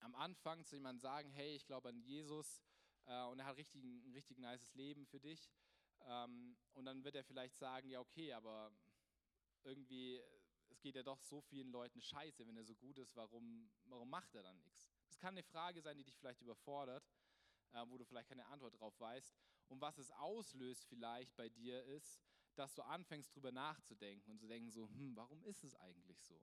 am 0.00 0.14
Anfang 0.14 0.64
zu 0.64 0.76
jemandem 0.76 1.00
sagen, 1.00 1.30
hey, 1.30 1.54
ich 1.54 1.66
glaube 1.66 1.88
an 1.88 1.98
Jesus 2.00 2.62
äh, 3.06 3.24
und 3.24 3.38
er 3.38 3.46
hat 3.46 3.56
richtig, 3.56 3.82
ein 3.82 4.12
richtig 4.12 4.38
nices 4.38 4.74
Leben 4.74 5.06
für 5.06 5.20
dich. 5.20 5.50
Ähm, 6.06 6.56
und 6.74 6.84
dann 6.84 7.04
wird 7.04 7.14
er 7.14 7.24
vielleicht 7.24 7.56
sagen, 7.56 7.88
ja 7.88 8.00
okay, 8.00 8.32
aber 8.32 8.72
irgendwie, 9.62 10.20
es 10.68 10.80
geht 10.80 10.96
ja 10.96 11.02
doch 11.02 11.20
so 11.20 11.40
vielen 11.40 11.70
Leuten 11.70 12.00
scheiße, 12.00 12.46
wenn 12.46 12.56
er 12.56 12.64
so 12.64 12.74
gut 12.74 12.98
ist, 12.98 13.16
warum, 13.16 13.70
warum 13.84 14.10
macht 14.10 14.34
er 14.34 14.42
dann 14.42 14.58
nichts? 14.58 14.90
Das 15.06 15.18
kann 15.18 15.34
eine 15.34 15.42
Frage 15.42 15.80
sein, 15.80 15.96
die 15.96 16.04
dich 16.04 16.16
vielleicht 16.16 16.42
überfordert, 16.42 17.08
äh, 17.72 17.84
wo 17.88 17.98
du 17.98 18.04
vielleicht 18.04 18.28
keine 18.28 18.46
Antwort 18.46 18.78
drauf 18.78 18.98
weißt. 19.00 19.34
Und 19.68 19.80
was 19.80 19.98
es 19.98 20.10
auslöst 20.10 20.84
vielleicht 20.86 21.34
bei 21.36 21.48
dir 21.48 21.82
ist, 21.84 22.20
dass 22.54 22.74
du 22.74 22.82
anfängst 22.82 23.34
drüber 23.34 23.50
nachzudenken 23.50 24.30
und 24.30 24.38
zu 24.38 24.46
denken 24.46 24.70
so, 24.70 24.88
hm, 24.88 25.16
warum 25.16 25.42
ist 25.44 25.64
es 25.64 25.74
eigentlich 25.76 26.22
so? 26.22 26.40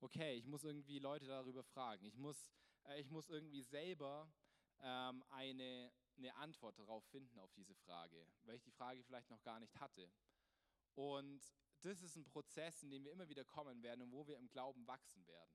Okay, 0.00 0.34
ich 0.34 0.46
muss 0.46 0.64
irgendwie 0.64 0.98
Leute 0.98 1.26
darüber 1.26 1.62
fragen. 1.62 2.04
Ich 2.04 2.16
muss, 2.16 2.48
äh, 2.84 3.00
ich 3.00 3.10
muss 3.10 3.28
irgendwie 3.28 3.62
selber 3.62 4.32
ähm, 4.80 5.22
eine, 5.28 5.92
eine 6.16 6.34
Antwort 6.36 6.78
darauf 6.78 7.04
finden 7.06 7.38
auf 7.38 7.52
diese 7.52 7.74
Frage, 7.74 8.26
weil 8.42 8.56
ich 8.56 8.62
die 8.62 8.72
Frage 8.72 9.02
vielleicht 9.02 9.30
noch 9.30 9.42
gar 9.42 9.60
nicht 9.60 9.78
hatte. 9.80 10.10
Und 10.94 11.42
das 11.82 12.02
ist 12.02 12.16
ein 12.16 12.24
Prozess, 12.24 12.82
in 12.82 12.90
dem 12.90 13.04
wir 13.04 13.12
immer 13.12 13.28
wieder 13.28 13.44
kommen 13.44 13.82
werden 13.82 14.02
und 14.02 14.12
wo 14.12 14.26
wir 14.26 14.36
im 14.36 14.50
Glauben 14.50 14.86
wachsen 14.86 15.26
werden, 15.26 15.54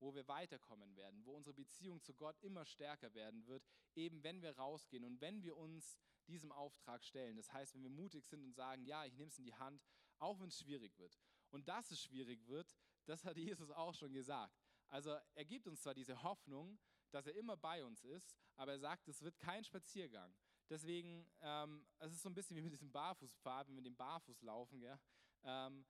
wo 0.00 0.14
wir 0.14 0.26
weiterkommen 0.26 0.96
werden, 0.96 1.24
wo 1.24 1.36
unsere 1.36 1.54
Beziehung 1.54 2.02
zu 2.02 2.14
Gott 2.14 2.38
immer 2.40 2.64
stärker 2.64 3.14
werden 3.14 3.46
wird, 3.46 3.64
eben 3.94 4.22
wenn 4.24 4.42
wir 4.42 4.56
rausgehen 4.56 5.04
und 5.04 5.20
wenn 5.20 5.42
wir 5.42 5.56
uns 5.56 5.98
diesem 6.26 6.52
Auftrag 6.52 7.04
stellen. 7.04 7.36
Das 7.36 7.52
heißt, 7.52 7.74
wenn 7.74 7.82
wir 7.82 7.90
mutig 7.90 8.26
sind 8.26 8.42
und 8.42 8.54
sagen, 8.54 8.84
ja, 8.84 9.04
ich 9.04 9.14
nehme 9.14 9.28
es 9.28 9.38
in 9.38 9.44
die 9.44 9.54
Hand, 9.54 9.82
auch 10.18 10.40
wenn 10.40 10.48
es 10.48 10.58
schwierig 10.58 10.98
wird. 10.98 11.18
Und 11.50 11.68
dass 11.68 11.90
es 11.90 12.00
schwierig 12.00 12.46
wird, 12.46 12.76
das 13.06 13.24
hat 13.24 13.36
Jesus 13.36 13.70
auch 13.70 13.94
schon 13.94 14.12
gesagt. 14.12 14.56
Also 14.88 15.16
er 15.34 15.44
gibt 15.44 15.66
uns 15.66 15.82
zwar 15.82 15.94
diese 15.94 16.22
Hoffnung, 16.22 16.78
dass 17.10 17.26
er 17.26 17.34
immer 17.34 17.56
bei 17.56 17.84
uns 17.84 18.04
ist, 18.04 18.36
aber 18.56 18.72
er 18.72 18.78
sagt, 18.78 19.08
es 19.08 19.22
wird 19.22 19.38
kein 19.38 19.64
Spaziergang. 19.64 20.34
Deswegen, 20.68 21.26
ähm, 21.40 21.86
es 21.98 22.12
ist 22.12 22.22
so 22.22 22.28
ein 22.28 22.34
bisschen 22.34 22.56
wie 22.56 22.62
mit 22.62 22.72
diesem 22.72 22.90
Barfußpfad, 22.90 23.68
wenn 23.68 23.76
wir 23.76 23.82
den 23.82 23.96
Barfuß 23.96 24.42
laufen. 24.42 24.80
Gell? 24.80 24.98
Ähm, 25.44 25.84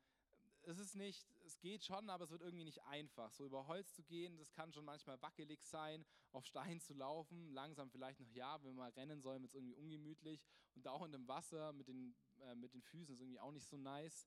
es 0.64 0.78
ist 0.78 0.94
nicht, 0.94 1.28
es 1.44 1.58
geht 1.58 1.84
schon, 1.84 2.08
aber 2.08 2.24
es 2.24 2.30
wird 2.30 2.42
irgendwie 2.42 2.64
nicht 2.64 2.82
einfach. 2.84 3.32
So 3.32 3.44
über 3.44 3.66
Holz 3.66 3.92
zu 3.94 4.02
gehen, 4.02 4.36
das 4.38 4.52
kann 4.52 4.72
schon 4.72 4.84
manchmal 4.84 5.20
wackelig 5.20 5.62
sein, 5.64 6.04
auf 6.32 6.46
Stein 6.46 6.80
zu 6.80 6.94
laufen, 6.94 7.50
langsam 7.50 7.90
vielleicht 7.90 8.20
noch 8.20 8.30
ja, 8.30 8.62
wenn 8.62 8.74
man 8.74 8.92
rennen 8.92 9.20
soll, 9.20 9.40
wird 9.40 9.50
es 9.50 9.54
irgendwie 9.54 9.74
ungemütlich. 9.74 10.44
Und 10.74 10.86
auch 10.88 11.04
in 11.04 11.12
dem 11.12 11.28
Wasser 11.28 11.72
mit 11.72 11.88
den, 11.88 12.14
äh, 12.40 12.54
mit 12.54 12.74
den 12.74 12.82
Füßen 12.82 13.14
ist 13.14 13.20
irgendwie 13.20 13.40
auch 13.40 13.52
nicht 13.52 13.66
so 13.66 13.76
nice. 13.76 14.26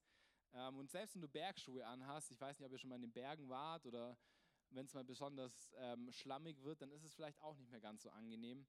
Ähm, 0.56 0.78
und 0.78 0.90
selbst 0.90 1.16
wenn 1.16 1.22
du 1.22 1.28
Bergschuhe 1.28 1.86
anhast, 1.86 2.32
ich 2.32 2.40
weiß 2.40 2.58
nicht, 2.58 2.66
ob 2.66 2.72
ihr 2.72 2.80
schon 2.80 2.90
mal 2.90 2.96
in 2.96 3.02
den 3.02 3.12
Bergen 3.12 3.50
wart 3.50 3.86
oder 3.86 4.18
wenn 4.70 4.86
es 4.86 4.94
mal 4.94 5.04
besonders 5.04 5.74
ähm, 5.76 6.12
schlammig 6.12 6.64
wird, 6.64 6.82
dann 6.82 6.92
ist 6.92 7.04
es 7.04 7.14
vielleicht 7.14 7.42
auch 7.42 7.56
nicht 7.58 7.70
mehr 7.70 7.82
ganz 7.82 8.04
so 8.04 8.10
angenehm. 8.10 8.66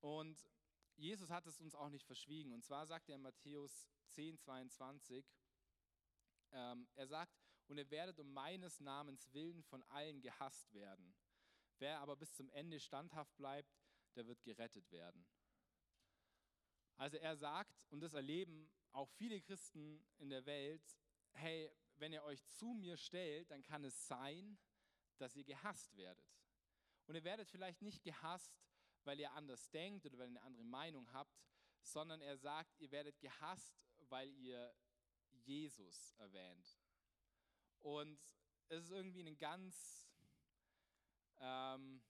Und 0.00 0.50
Jesus 0.96 1.30
hat 1.30 1.46
es 1.46 1.60
uns 1.60 1.74
auch 1.74 1.88
nicht 1.88 2.04
verschwiegen. 2.04 2.52
Und 2.52 2.64
zwar 2.64 2.86
sagt 2.86 3.08
er 3.08 3.16
in 3.16 3.22
Matthäus 3.22 3.86
10, 4.08 4.38
22, 4.38 5.32
ähm, 6.52 6.88
er 6.94 7.06
sagt, 7.06 7.32
und 7.68 7.78
ihr 7.78 7.90
werdet 7.90 8.18
um 8.18 8.32
meines 8.32 8.80
Namens 8.80 9.32
willen 9.32 9.62
von 9.62 9.82
allen 9.84 10.20
gehasst 10.20 10.72
werden. 10.72 11.14
Wer 11.78 12.00
aber 12.00 12.16
bis 12.16 12.32
zum 12.34 12.48
Ende 12.50 12.80
standhaft 12.80 13.36
bleibt, 13.36 13.76
der 14.14 14.26
wird 14.26 14.42
gerettet 14.42 14.90
werden. 14.90 15.26
Also 16.96 17.18
er 17.18 17.36
sagt, 17.36 17.84
und 17.90 18.00
das 18.00 18.14
erleben 18.14 18.70
auch 18.96 19.10
viele 19.10 19.40
Christen 19.42 20.02
in 20.16 20.30
der 20.30 20.46
Welt, 20.46 20.82
hey, 21.32 21.70
wenn 21.96 22.12
ihr 22.12 22.24
euch 22.24 22.44
zu 22.46 22.72
mir 22.72 22.96
stellt, 22.96 23.50
dann 23.50 23.62
kann 23.62 23.84
es 23.84 24.06
sein, 24.06 24.58
dass 25.18 25.36
ihr 25.36 25.44
gehasst 25.44 25.94
werdet. 25.96 26.26
Und 27.06 27.14
ihr 27.14 27.24
werdet 27.24 27.48
vielleicht 27.48 27.82
nicht 27.82 28.02
gehasst, 28.02 28.58
weil 29.04 29.20
ihr 29.20 29.32
anders 29.32 29.70
denkt 29.70 30.06
oder 30.06 30.18
weil 30.18 30.28
ihr 30.28 30.38
eine 30.38 30.42
andere 30.42 30.64
Meinung 30.64 31.12
habt, 31.12 31.44
sondern 31.82 32.20
er 32.22 32.36
sagt, 32.36 32.76
ihr 32.78 32.90
werdet 32.90 33.20
gehasst, 33.20 33.76
weil 34.08 34.30
ihr 34.32 34.74
Jesus 35.30 36.12
erwähnt. 36.18 36.78
Und 37.80 38.18
es 38.68 38.84
ist 38.84 38.90
irgendwie 38.90 39.22
ein 39.22 39.36
ganz, 39.36 40.08
ähm, 41.38 42.02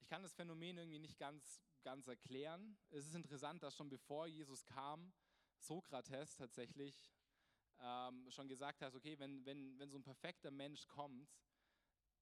ich 0.00 0.08
kann 0.08 0.22
das 0.22 0.34
Phänomen 0.34 0.78
irgendwie 0.78 0.98
nicht 0.98 1.18
ganz, 1.18 1.62
ganz 1.82 2.08
erklären. 2.08 2.76
Es 2.90 3.06
ist 3.06 3.14
interessant, 3.14 3.62
dass 3.62 3.76
schon 3.76 3.88
bevor 3.88 4.26
Jesus 4.26 4.64
kam, 4.64 5.12
Sokrates 5.58 6.36
tatsächlich 6.36 7.10
ähm, 7.80 8.30
schon 8.30 8.48
gesagt 8.48 8.82
hat, 8.82 8.94
okay, 8.94 9.18
wenn, 9.18 9.44
wenn, 9.44 9.78
wenn 9.78 9.90
so 9.90 9.98
ein 9.98 10.02
perfekter 10.02 10.50
Mensch 10.50 10.86
kommt, 10.86 11.28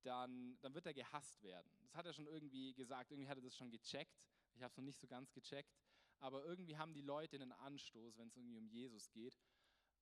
dann, 0.03 0.59
dann 0.61 0.75
wird 0.75 0.87
er 0.87 0.95
gehasst 0.95 1.43
werden. 1.43 1.71
Das 1.83 1.95
hat 1.95 2.07
er 2.07 2.13
schon 2.13 2.27
irgendwie 2.27 2.75
gesagt, 2.75 3.11
irgendwie 3.11 3.29
hat 3.29 3.39
er 3.39 3.43
das 3.43 3.57
schon 3.57 3.71
gecheckt. 3.71 4.27
Ich 4.55 4.63
habe 4.63 4.71
es 4.71 4.77
noch 4.77 4.85
nicht 4.85 5.01
so 5.01 5.07
ganz 5.07 5.33
gecheckt, 5.33 5.75
aber 6.19 6.45
irgendwie 6.45 6.77
haben 6.77 6.95
die 6.95 7.01
Leute 7.01 7.37
einen 7.37 7.53
Anstoß, 7.53 8.19
wenn 8.19 8.29
es 8.29 8.37
irgendwie 8.37 8.57
um 8.57 8.69
Jesus 8.69 9.11
geht. 9.11 9.39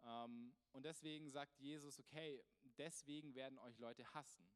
Ähm, 0.02 0.54
und 0.72 0.84
deswegen 0.84 1.30
sagt 1.30 1.58
Jesus, 1.58 1.98
okay, 1.98 2.44
deswegen 2.76 3.34
werden 3.34 3.58
euch 3.58 3.78
Leute 3.78 4.04
hassen. 4.12 4.50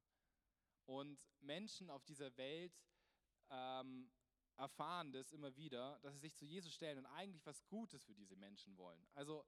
Und 0.87 1.19
Menschen 1.41 1.91
auf 1.91 2.05
dieser 2.05 2.37
Welt 2.37 2.73
ähm, 3.51 4.11
erfahren 4.57 5.13
das 5.13 5.33
immer 5.33 5.55
wieder, 5.57 5.99
dass 6.03 6.15
sie 6.15 6.21
sich 6.21 6.35
zu 6.35 6.45
Jesus 6.45 6.73
stellen 6.73 6.99
und 6.99 7.07
eigentlich 7.07 7.45
was 7.47 7.67
Gutes 7.67 8.05
für 8.05 8.15
diese 8.15 8.37
Menschen 8.37 8.77
wollen. 8.77 9.07
Also 9.15 9.45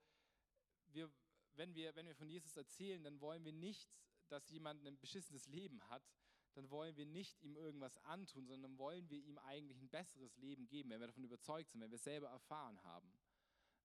wir, 0.88 1.10
wenn, 1.54 1.74
wir, 1.74 1.94
wenn 1.96 2.06
wir 2.06 2.14
von 2.14 2.28
Jesus 2.28 2.56
erzählen, 2.56 3.02
dann 3.02 3.20
wollen 3.20 3.44
wir 3.44 3.52
nicht, 3.52 3.90
dass 4.28 4.48
jemand 4.50 4.86
ein 4.86 4.98
beschissenes 4.98 5.46
Leben 5.48 5.82
hat, 5.88 6.02
dann 6.54 6.70
wollen 6.70 6.96
wir 6.96 7.06
nicht 7.06 7.40
ihm 7.40 7.56
irgendwas 7.56 7.96
antun, 8.04 8.46
sondern 8.46 8.76
wollen 8.78 9.08
wir 9.08 9.20
ihm 9.20 9.38
eigentlich 9.38 9.80
ein 9.80 9.88
besseres 9.88 10.36
Leben 10.36 10.66
geben, 10.66 10.90
wenn 10.90 11.00
wir 11.00 11.06
davon 11.06 11.24
überzeugt 11.24 11.70
sind, 11.70 11.80
wenn 11.80 11.90
wir 11.90 11.96
es 11.96 12.04
selber 12.04 12.28
erfahren 12.28 12.82
haben. 12.82 13.12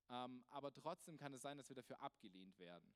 Ähm, 0.10 0.44
aber 0.50 0.74
trotzdem 0.74 1.18
kann 1.18 1.34
es 1.34 1.42
sein, 1.42 1.58
dass 1.58 1.70
wir 1.70 1.76
dafür 1.76 2.02
abgelehnt 2.02 2.58
werden. 2.60 2.94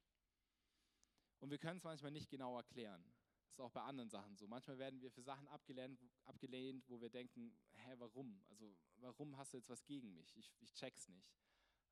Und 1.40 1.52
wir 1.52 1.60
können 1.60 1.78
es 1.78 1.84
manchmal 1.84 2.12
nicht 2.12 2.30
genau 2.30 2.58
erklären. 2.58 3.04
Das 3.48 3.54
ist 3.54 3.60
auch 3.62 3.72
bei 3.72 3.82
anderen 3.82 4.10
Sachen 4.10 4.36
so. 4.36 4.48
Manchmal 4.48 4.78
werden 4.78 5.02
wir 5.02 5.10
für 5.10 5.24
Sachen 5.24 5.48
abgelehnt, 5.48 6.00
abgelehnt 6.26 6.88
wo 6.90 7.02
wir 7.02 7.10
denken, 7.10 7.58
hä, 7.74 7.96
warum? 7.98 8.44
Also 8.50 8.78
warum 8.98 9.38
hast 9.38 9.54
du 9.54 9.58
jetzt 9.58 9.70
was 9.70 9.86
gegen 9.86 10.14
mich? 10.14 10.36
Ich, 10.38 10.54
ich 10.60 10.74
check's 10.74 11.08
nicht. 11.08 11.34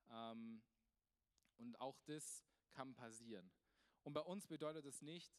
Ähm, 0.09 0.61
und 1.57 1.79
auch 1.79 1.99
das 2.05 2.45
kann 2.71 2.93
passieren. 2.93 3.51
Und 4.03 4.13
bei 4.13 4.21
uns 4.21 4.47
bedeutet 4.47 4.85
es 4.85 5.01
nicht, 5.01 5.33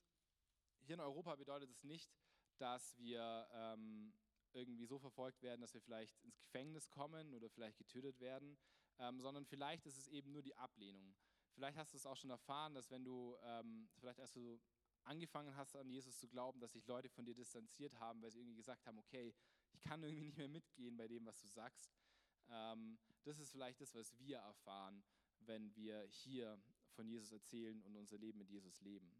hier 0.81 0.95
in 0.95 1.01
Europa 1.01 1.37
bedeutet 1.37 1.71
es 1.71 1.85
nicht, 1.85 2.11
dass 2.59 2.97
wir 2.99 3.49
ähm, 3.53 4.13
irgendwie 4.53 4.87
so 4.87 4.99
verfolgt 4.99 5.43
werden, 5.43 5.61
dass 5.61 5.75
wir 5.75 5.81
vielleicht 5.81 6.19
ins 6.23 6.39
Gefängnis 6.39 6.91
kommen 6.91 7.35
oder 7.35 7.51
vielleicht 7.51 7.79
getötet 7.79 8.19
werden, 8.21 8.57
ähm, 8.99 9.21
sondern 9.21 9.45
vielleicht 9.45 9.87
ist 9.87 9.99
es 9.99 10.09
eben 10.09 10.33
nur 10.33 10.43
die 10.43 10.57
Ablehnung. 10.57 11.15
Vielleicht 11.53 11.77
hast 11.77 11.93
du 11.93 11.99
es 11.99 12.07
auch 12.07 12.17
schon 12.17 12.31
erfahren, 12.31 12.75
dass 12.75 12.91
wenn 12.91 13.05
du 13.05 13.37
ähm, 13.43 13.89
vielleicht 13.99 14.19
erst 14.19 14.35
so 14.35 14.61
angefangen 15.07 15.55
hast, 15.57 15.77
an 15.77 15.89
Jesus 15.89 16.19
zu 16.19 16.29
glauben, 16.29 16.61
dass 16.61 16.73
sich 16.73 16.87
Leute 16.87 17.09
von 17.09 17.25
dir 17.25 17.35
distanziert 17.35 17.99
haben, 17.99 18.23
weil 18.23 18.31
sie 18.31 18.41
irgendwie 18.41 18.57
gesagt 18.57 18.87
haben, 18.87 18.99
okay, 18.99 19.35
ich 19.73 19.83
kann 19.83 20.03
irgendwie 20.03 20.25
nicht 20.25 20.37
mehr 20.37 20.49
mitgehen 20.49 20.97
bei 20.97 21.09
dem, 21.09 21.25
was 21.27 21.41
du 21.41 21.49
sagst. 21.49 21.91
Ähm, 22.49 22.99
das 23.25 23.39
ist 23.39 23.51
vielleicht 23.51 23.81
das, 23.81 23.95
was 23.95 24.17
wir 24.19 24.39
erfahren, 24.39 25.03
wenn 25.41 25.75
wir 25.75 26.03
hier 26.05 26.61
von 26.91 27.07
Jesus 27.09 27.33
erzählen 27.33 27.83
und 27.83 27.97
unser 27.97 28.19
Leben 28.19 28.39
mit 28.39 28.51
Jesus 28.51 28.81
leben. 28.81 29.11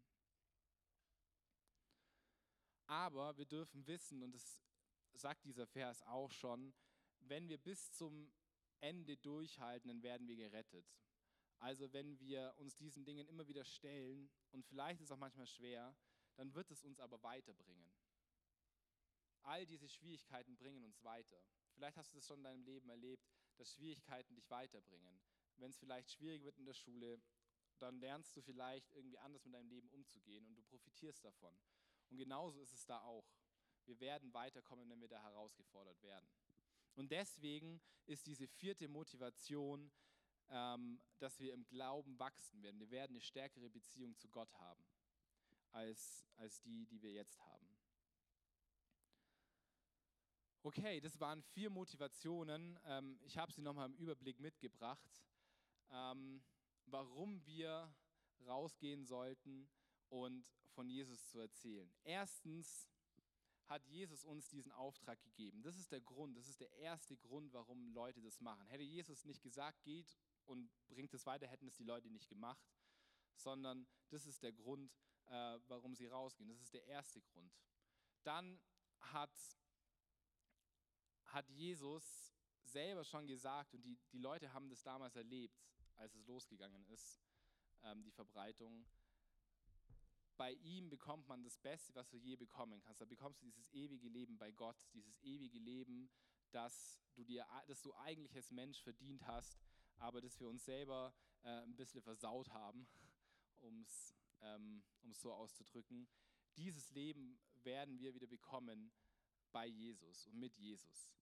Aber 2.87 3.37
wir 3.37 3.45
dürfen 3.45 3.85
wissen, 3.85 4.23
und 4.23 4.33
das 4.33 4.61
sagt 5.13 5.45
dieser 5.45 5.67
Vers 5.67 6.01
auch 6.03 6.31
schon, 6.31 6.73
wenn 7.19 7.49
wir 7.49 7.57
bis 7.57 7.91
zum 7.91 8.31
Ende 8.79 9.17
durchhalten, 9.17 9.89
dann 9.89 10.03
werden 10.03 10.27
wir 10.27 10.37
gerettet. 10.37 10.85
Also 11.59 11.91
wenn 11.93 12.19
wir 12.19 12.53
uns 12.57 12.75
diesen 12.75 13.03
Dingen 13.05 13.27
immer 13.27 13.47
wieder 13.47 13.65
stellen, 13.65 14.29
und 14.51 14.65
vielleicht 14.65 15.01
ist 15.01 15.07
es 15.07 15.11
auch 15.11 15.17
manchmal 15.17 15.47
schwer, 15.47 15.95
dann 16.35 16.53
wird 16.53 16.69
es 16.71 16.83
uns 16.83 16.99
aber 16.99 17.21
weiterbringen. 17.23 17.91
All 19.41 19.65
diese 19.65 19.87
Schwierigkeiten 19.87 20.55
bringen 20.57 20.83
uns 20.83 21.03
weiter. 21.03 21.41
Vielleicht 21.73 21.97
hast 21.97 22.13
du 22.13 22.19
es 22.19 22.27
schon 22.27 22.39
in 22.39 22.43
deinem 22.43 22.63
Leben 22.63 22.89
erlebt, 22.89 23.27
dass 23.57 23.73
Schwierigkeiten 23.73 24.35
dich 24.35 24.49
weiterbringen. 24.49 25.19
Wenn 25.57 25.71
es 25.71 25.77
vielleicht 25.77 26.11
schwierig 26.11 26.43
wird 26.43 26.57
in 26.57 26.65
der 26.65 26.73
Schule, 26.73 27.19
dann 27.79 27.99
lernst 27.99 28.35
du 28.35 28.41
vielleicht 28.41 28.91
irgendwie 28.93 29.17
anders 29.19 29.45
mit 29.45 29.53
deinem 29.53 29.69
Leben 29.69 29.89
umzugehen 29.89 30.45
und 30.47 30.55
du 30.55 30.63
profitierst 30.63 31.23
davon. 31.23 31.55
Und 32.09 32.17
genauso 32.17 32.61
ist 32.61 32.73
es 32.73 32.85
da 32.85 33.01
auch. 33.01 33.27
Wir 33.85 33.99
werden 33.99 34.33
weiterkommen, 34.33 34.89
wenn 34.89 35.01
wir 35.01 35.07
da 35.07 35.21
herausgefordert 35.21 36.01
werden. 36.03 36.27
Und 36.95 37.11
deswegen 37.11 37.81
ist 38.05 38.25
diese 38.25 38.47
vierte 38.47 38.87
Motivation, 38.87 39.91
dass 41.19 41.39
wir 41.39 41.53
im 41.53 41.67
Glauben 41.67 42.17
wachsen 42.19 42.61
werden. 42.63 42.79
Wir 42.79 42.89
werden 42.89 43.11
eine 43.13 43.21
stärkere 43.21 43.69
Beziehung 43.69 44.15
zu 44.17 44.29
Gott 44.29 44.53
haben, 44.53 44.83
als, 45.71 46.25
als 46.37 46.61
die, 46.61 46.85
die 46.85 47.01
wir 47.01 47.11
jetzt 47.11 47.37
haben. 47.39 47.67
Okay, 50.63 50.99
das 50.99 51.19
waren 51.19 51.41
vier 51.43 51.69
Motivationen. 51.69 52.77
Ähm, 52.85 53.19
ich 53.23 53.37
habe 53.37 53.53
sie 53.53 53.61
nochmal 53.61 53.85
im 53.85 53.95
Überblick 53.95 54.39
mitgebracht, 54.39 55.23
ähm, 55.91 56.43
warum 56.87 57.45
wir 57.45 57.93
rausgehen 58.45 59.05
sollten 59.05 59.69
und 60.09 60.45
von 60.73 60.89
Jesus 60.89 61.25
zu 61.27 61.39
erzählen. 61.39 61.89
Erstens 62.03 62.89
hat 63.67 63.85
Jesus 63.87 64.23
uns 64.23 64.47
diesen 64.49 64.71
Auftrag 64.71 65.21
gegeben. 65.21 65.61
Das 65.61 65.77
ist 65.77 65.91
der 65.91 66.01
Grund, 66.01 66.37
das 66.37 66.47
ist 66.47 66.59
der 66.59 66.71
erste 66.73 67.17
Grund, 67.17 67.53
warum 67.53 67.89
Leute 67.89 68.21
das 68.21 68.39
machen. 68.39 68.67
Hätte 68.67 68.83
Jesus 68.83 69.25
nicht 69.25 69.41
gesagt, 69.41 69.83
geht 69.83 70.17
und 70.47 70.69
bringt 70.87 71.13
es 71.13 71.25
weiter, 71.25 71.47
hätten 71.47 71.67
es 71.67 71.75
die 71.75 71.83
Leute 71.83 72.09
nicht 72.09 72.29
gemacht, 72.29 72.67
sondern 73.35 73.87
das 74.09 74.25
ist 74.25 74.43
der 74.43 74.53
Grund, 74.53 74.91
äh, 75.27 75.59
warum 75.67 75.95
sie 75.95 76.07
rausgehen. 76.07 76.49
Das 76.49 76.61
ist 76.61 76.73
der 76.73 76.85
erste 76.85 77.21
Grund. 77.21 77.53
Dann 78.23 78.59
hat, 78.99 79.37
hat 81.25 81.49
Jesus 81.49 82.33
selber 82.63 83.03
schon 83.03 83.27
gesagt, 83.27 83.73
und 83.73 83.81
die, 83.83 83.97
die 84.11 84.19
Leute 84.19 84.53
haben 84.53 84.69
das 84.69 84.83
damals 84.83 85.15
erlebt, 85.15 85.61
als 85.95 86.15
es 86.15 86.25
losgegangen 86.25 86.83
ist, 86.85 87.21
ähm, 87.83 88.03
die 88.03 88.11
Verbreitung, 88.11 88.85
bei 90.37 90.53
ihm 90.53 90.89
bekommt 90.89 91.27
man 91.27 91.43
das 91.43 91.57
Beste, 91.57 91.93
was 91.95 92.09
du 92.09 92.17
je 92.17 92.35
bekommen 92.35 92.79
kannst. 92.81 93.01
Da 93.01 93.05
bekommst 93.05 93.41
du 93.41 93.45
dieses 93.45 93.73
ewige 93.73 94.07
Leben 94.07 94.37
bei 94.37 94.51
Gott, 94.51 94.77
dieses 94.93 95.19
ewige 95.23 95.57
Leben, 95.57 96.11
das 96.51 96.99
du, 97.15 97.23
dir, 97.23 97.45
das 97.67 97.81
du 97.81 97.93
eigentlich 97.95 98.35
als 98.35 98.51
Mensch 98.51 98.81
verdient 98.83 99.25
hast, 99.25 99.57
aber 99.97 100.21
das 100.21 100.39
wir 100.39 100.47
uns 100.47 100.65
selber 100.65 101.13
äh, 101.43 101.49
ein 101.63 101.75
bisschen 101.75 102.01
versaut 102.01 102.49
haben, 102.49 102.87
um 103.59 103.81
es 103.81 104.13
ähm, 104.41 104.83
so 105.11 105.33
auszudrücken. 105.33 106.07
Dieses 106.57 106.89
Leben 106.91 107.39
werden 107.63 107.99
wir 107.99 108.13
wieder 108.13 108.27
bekommen 108.27 108.91
bei 109.51 109.67
Jesus 109.67 110.27
und 110.27 110.39
mit 110.39 110.55
Jesus. 110.57 111.17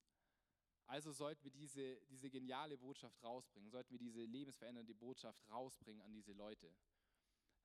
Also 0.88 1.12
sollten 1.12 1.44
wir 1.44 1.52
diese, 1.52 2.00
diese 2.06 2.30
geniale 2.30 2.78
Botschaft 2.78 3.24
rausbringen, 3.24 3.72
sollten 3.72 3.92
wir 3.92 4.00
diese 4.00 4.24
lebensverändernde 4.24 4.94
Botschaft 4.94 5.50
rausbringen 5.50 6.02
an 6.04 6.14
diese 6.14 6.34
Leute. 6.34 6.72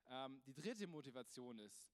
Ähm, 0.07 0.41
die 0.45 0.53
dritte 0.53 0.87
Motivation 0.87 1.59
ist, 1.59 1.93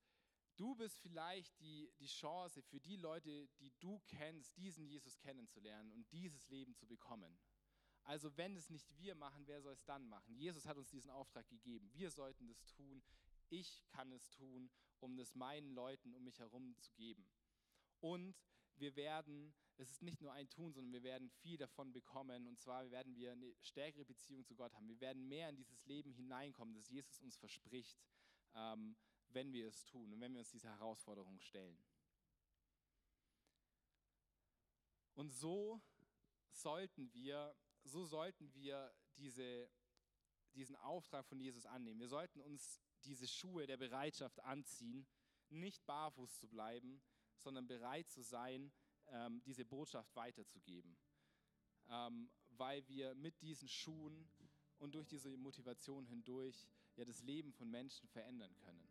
du 0.56 0.74
bist 0.76 1.00
vielleicht 1.00 1.60
die, 1.60 1.92
die 2.00 2.08
Chance 2.08 2.62
für 2.62 2.80
die 2.80 2.96
Leute, 2.96 3.48
die 3.60 3.74
du 3.80 4.00
kennst, 4.08 4.58
diesen 4.58 4.86
Jesus 4.86 5.18
kennenzulernen 5.20 5.92
und 5.92 6.10
dieses 6.12 6.48
Leben 6.48 6.74
zu 6.76 6.88
bekommen. 6.88 7.38
Also 8.08 8.36
wenn 8.38 8.56
es 8.56 8.70
nicht 8.70 8.98
wir 8.98 9.16
machen, 9.16 9.46
wer 9.48 9.62
soll 9.62 9.74
es 9.74 9.84
dann 9.84 10.08
machen? 10.08 10.34
Jesus 10.38 10.66
hat 10.66 10.78
uns 10.78 10.90
diesen 10.90 11.12
Auftrag 11.12 11.46
gegeben. 11.50 11.92
Wir 11.94 12.10
sollten 12.10 12.48
das 12.48 12.66
tun. 12.66 13.04
Ich 13.50 13.86
kann 13.90 14.14
es 14.14 14.30
tun, 14.30 14.70
um 15.02 15.20
es 15.20 15.36
meinen 15.36 15.72
Leuten 15.72 16.14
um 16.14 16.24
mich 16.24 16.40
herum 16.40 16.74
zu 16.80 16.94
geben. 16.94 17.28
Und 18.00 18.34
wir 18.78 18.96
werden, 18.96 19.54
es 19.76 19.92
ist 19.92 20.04
nicht 20.04 20.22
nur 20.22 20.32
ein 20.32 20.50
Tun, 20.50 20.72
sondern 20.72 20.94
wir 20.94 21.04
werden 21.04 21.30
viel 21.30 21.58
davon 21.58 21.92
bekommen. 21.92 22.48
Und 22.48 22.62
zwar 22.62 22.90
werden 22.92 23.14
wir 23.18 23.34
eine 23.34 23.54
stärkere 23.60 24.06
Beziehung 24.06 24.46
zu 24.46 24.56
Gott 24.56 24.74
haben. 24.74 24.88
Wir 24.88 25.02
werden 25.02 25.28
mehr 25.28 25.50
in 25.50 25.58
dieses 25.58 25.86
Leben 25.86 26.14
hineinkommen, 26.14 26.76
das 26.76 26.88
Jesus 26.88 27.20
uns 27.20 27.36
verspricht, 27.36 28.00
ähm, 28.56 28.96
wenn 29.32 29.52
wir 29.52 29.68
es 29.68 29.84
tun 29.84 30.14
und 30.14 30.22
wenn 30.22 30.32
wir 30.32 30.40
uns 30.40 30.52
diese 30.52 30.70
Herausforderung 30.70 31.42
stellen. 31.42 31.78
Und 35.14 35.34
so 35.34 35.82
sollten 36.52 37.12
wir, 37.14 37.54
so 37.88 38.06
sollten 38.06 38.54
wir 38.54 38.94
diese, 39.18 39.70
diesen 40.54 40.76
Auftrag 40.78 41.26
von 41.26 41.40
Jesus 41.40 41.66
annehmen. 41.66 42.00
Wir 42.00 42.10
sollten 42.10 42.42
uns 42.42 42.82
diese 43.04 43.28
Schuhe 43.28 43.66
der 43.68 43.78
Bereitschaft 43.78 44.40
anziehen, 44.44 45.08
nicht 45.50 45.86
barfuß 45.86 46.40
zu 46.40 46.48
bleiben, 46.48 47.02
sondern 47.38 47.68
bereit 47.68 48.10
zu 48.10 48.22
sein, 48.22 48.72
ähm, 49.08 49.42
diese 49.46 49.66
Botschaft 49.66 50.16
weiterzugeben. 50.16 50.98
ähm, 51.90 52.30
weil 52.58 52.88
wir 52.88 53.16
mit 53.16 53.42
diesen 53.42 53.68
Schuhen 53.68 54.28
und 54.80 54.96
durch 54.96 55.08
diese 55.08 55.36
Motivation 55.38 56.06
hindurch 56.06 56.68
ja 56.96 57.06
das 57.06 57.22
Leben 57.22 57.54
von 57.54 57.70
Menschen 57.70 58.08
verändern 58.10 58.56
können. 58.58 58.88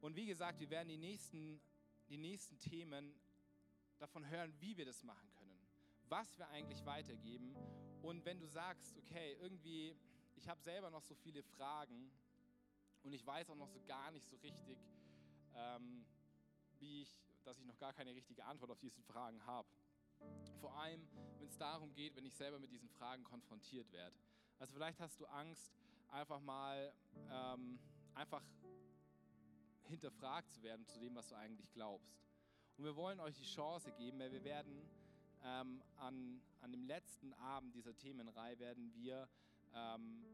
Und 0.00 0.16
wie 0.16 0.26
gesagt, 0.26 0.60
wir 0.60 0.70
werden 0.70 0.88
die 0.88 0.98
nächsten, 0.98 1.60
die 2.08 2.18
nächsten 2.18 2.58
Themen 2.58 3.14
davon 3.98 4.28
hören, 4.28 4.52
wie 4.60 4.76
wir 4.76 4.84
das 4.84 5.02
machen 5.02 5.28
können, 5.28 5.33
was 6.08 6.38
wir 6.38 6.48
eigentlich 6.48 6.84
weitergeben. 6.84 7.56
Und 8.02 8.24
wenn 8.24 8.38
du 8.38 8.46
sagst, 8.46 8.96
okay, 8.98 9.36
irgendwie, 9.40 9.96
ich 10.36 10.48
habe 10.48 10.60
selber 10.60 10.90
noch 10.90 11.02
so 11.02 11.14
viele 11.14 11.42
Fragen 11.42 12.10
und 13.02 13.12
ich 13.12 13.26
weiß 13.26 13.50
auch 13.50 13.56
noch 13.56 13.68
so 13.68 13.80
gar 13.86 14.10
nicht 14.10 14.28
so 14.28 14.36
richtig, 14.36 14.78
ähm, 15.54 16.04
wie 16.78 17.02
ich, 17.02 17.20
dass 17.44 17.58
ich 17.58 17.66
noch 17.66 17.78
gar 17.78 17.92
keine 17.92 18.14
richtige 18.14 18.44
Antwort 18.44 18.70
auf 18.70 18.80
diese 18.80 19.02
Fragen 19.02 19.44
habe. 19.46 19.68
Vor 20.60 20.74
allem, 20.74 21.06
wenn 21.38 21.48
es 21.48 21.58
darum 21.58 21.92
geht, 21.92 22.16
wenn 22.16 22.24
ich 22.24 22.34
selber 22.34 22.58
mit 22.58 22.70
diesen 22.70 22.88
Fragen 22.88 23.24
konfrontiert 23.24 23.90
werde. 23.92 24.16
Also 24.58 24.72
vielleicht 24.72 25.00
hast 25.00 25.20
du 25.20 25.26
Angst, 25.26 25.72
einfach 26.08 26.40
mal 26.40 26.92
ähm, 27.30 27.78
einfach 28.14 28.42
hinterfragt 29.88 30.52
zu 30.52 30.62
werden 30.62 30.86
zu 30.86 30.98
dem, 30.98 31.14
was 31.14 31.28
du 31.28 31.36
eigentlich 31.36 31.70
glaubst. 31.72 32.16
Und 32.76 32.84
wir 32.84 32.96
wollen 32.96 33.20
euch 33.20 33.36
die 33.36 33.44
Chance 33.44 33.92
geben, 33.92 34.18
weil 34.18 34.32
wir 34.32 34.42
werden 34.44 34.88
ähm, 35.44 35.82
an, 35.96 36.40
an 36.60 36.72
dem 36.72 36.84
letzten 36.84 37.32
Abend 37.34 37.74
dieser 37.74 37.96
Themenreihe 37.96 38.58
werden 38.58 38.92
wir 38.94 39.28
ähm, 39.74 40.24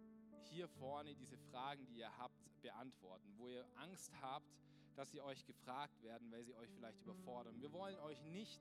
hier 0.50 0.68
vorne 0.68 1.14
diese 1.14 1.36
Fragen, 1.36 1.86
die 1.86 1.98
ihr 1.98 2.16
habt, 2.18 2.34
beantworten, 2.62 3.32
wo 3.38 3.48
ihr 3.48 3.66
Angst 3.76 4.12
habt, 4.20 4.46
dass 4.94 5.10
sie 5.10 5.20
euch 5.20 5.46
gefragt 5.46 6.02
werden, 6.02 6.30
weil 6.30 6.44
sie 6.44 6.54
euch 6.54 6.70
vielleicht 6.72 7.00
überfordern. 7.00 7.58
Wir 7.58 7.72
wollen 7.72 7.98
euch 8.00 8.22
nicht, 8.24 8.60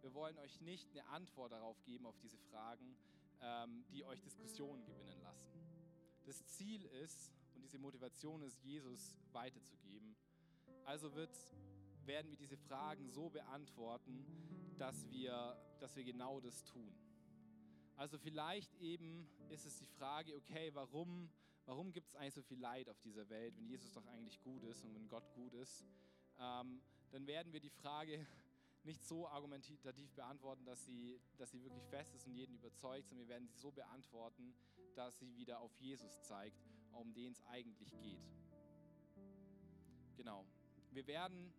wir 0.00 0.12
wollen 0.14 0.36
euch 0.38 0.60
nicht 0.60 0.90
eine 0.90 1.06
Antwort 1.08 1.52
darauf 1.52 1.82
geben, 1.84 2.06
auf 2.06 2.18
diese 2.18 2.38
Fragen, 2.38 2.96
ähm, 3.40 3.84
die 3.92 4.04
euch 4.04 4.20
Diskussionen 4.20 4.84
gewinnen 4.84 5.20
lassen. 5.22 5.52
Das 6.24 6.44
Ziel 6.46 6.84
ist, 6.86 7.30
und 7.54 7.62
diese 7.62 7.78
Motivation 7.78 8.42
ist, 8.42 8.62
Jesus 8.64 9.16
weiterzugeben. 9.32 10.16
Also 10.84 11.14
wird, 11.14 11.36
werden 12.04 12.30
wir 12.30 12.36
diese 12.36 12.56
Fragen 12.56 13.08
so 13.10 13.30
beantworten, 13.30 14.26
dass 14.78 15.08
wir, 15.10 15.56
dass 15.80 15.96
wir 15.96 16.04
genau 16.04 16.40
das 16.40 16.64
tun. 16.64 16.94
Also 17.96 18.18
vielleicht 18.18 18.74
eben 18.80 19.28
ist 19.50 19.66
es 19.66 19.78
die 19.78 19.86
Frage, 19.86 20.36
okay, 20.36 20.70
warum, 20.74 21.30
warum 21.64 21.92
gibt 21.92 22.08
es 22.08 22.16
eigentlich 22.16 22.34
so 22.34 22.42
viel 22.42 22.58
Leid 22.58 22.88
auf 22.88 23.00
dieser 23.00 23.28
Welt, 23.28 23.56
wenn 23.56 23.66
Jesus 23.66 23.92
doch 23.92 24.06
eigentlich 24.06 24.40
gut 24.42 24.64
ist 24.64 24.84
und 24.84 24.94
wenn 24.94 25.08
Gott 25.08 25.32
gut 25.32 25.54
ist? 25.54 25.84
Ähm, 26.38 26.82
dann 27.12 27.26
werden 27.26 27.52
wir 27.52 27.60
die 27.60 27.70
Frage 27.70 28.26
nicht 28.82 29.04
so 29.04 29.28
argumentativ 29.28 30.12
beantworten, 30.14 30.64
dass 30.64 30.84
sie, 30.84 31.20
dass 31.36 31.52
sie 31.52 31.62
wirklich 31.62 31.84
fest 31.84 32.14
ist 32.14 32.26
und 32.26 32.34
jeden 32.34 32.54
überzeugt, 32.54 33.08
sondern 33.08 33.28
wir 33.28 33.34
werden 33.34 33.46
sie 33.46 33.56
so 33.56 33.70
beantworten, 33.70 34.54
dass 34.94 35.18
sie 35.18 35.36
wieder 35.36 35.60
auf 35.60 35.74
Jesus 35.78 36.20
zeigt, 36.22 36.60
um 36.92 37.14
den 37.14 37.32
es 37.32 37.42
eigentlich 37.46 37.96
geht. 37.98 38.20
Genau. 40.16 40.44
Wir 40.90 41.06
werden 41.06 41.52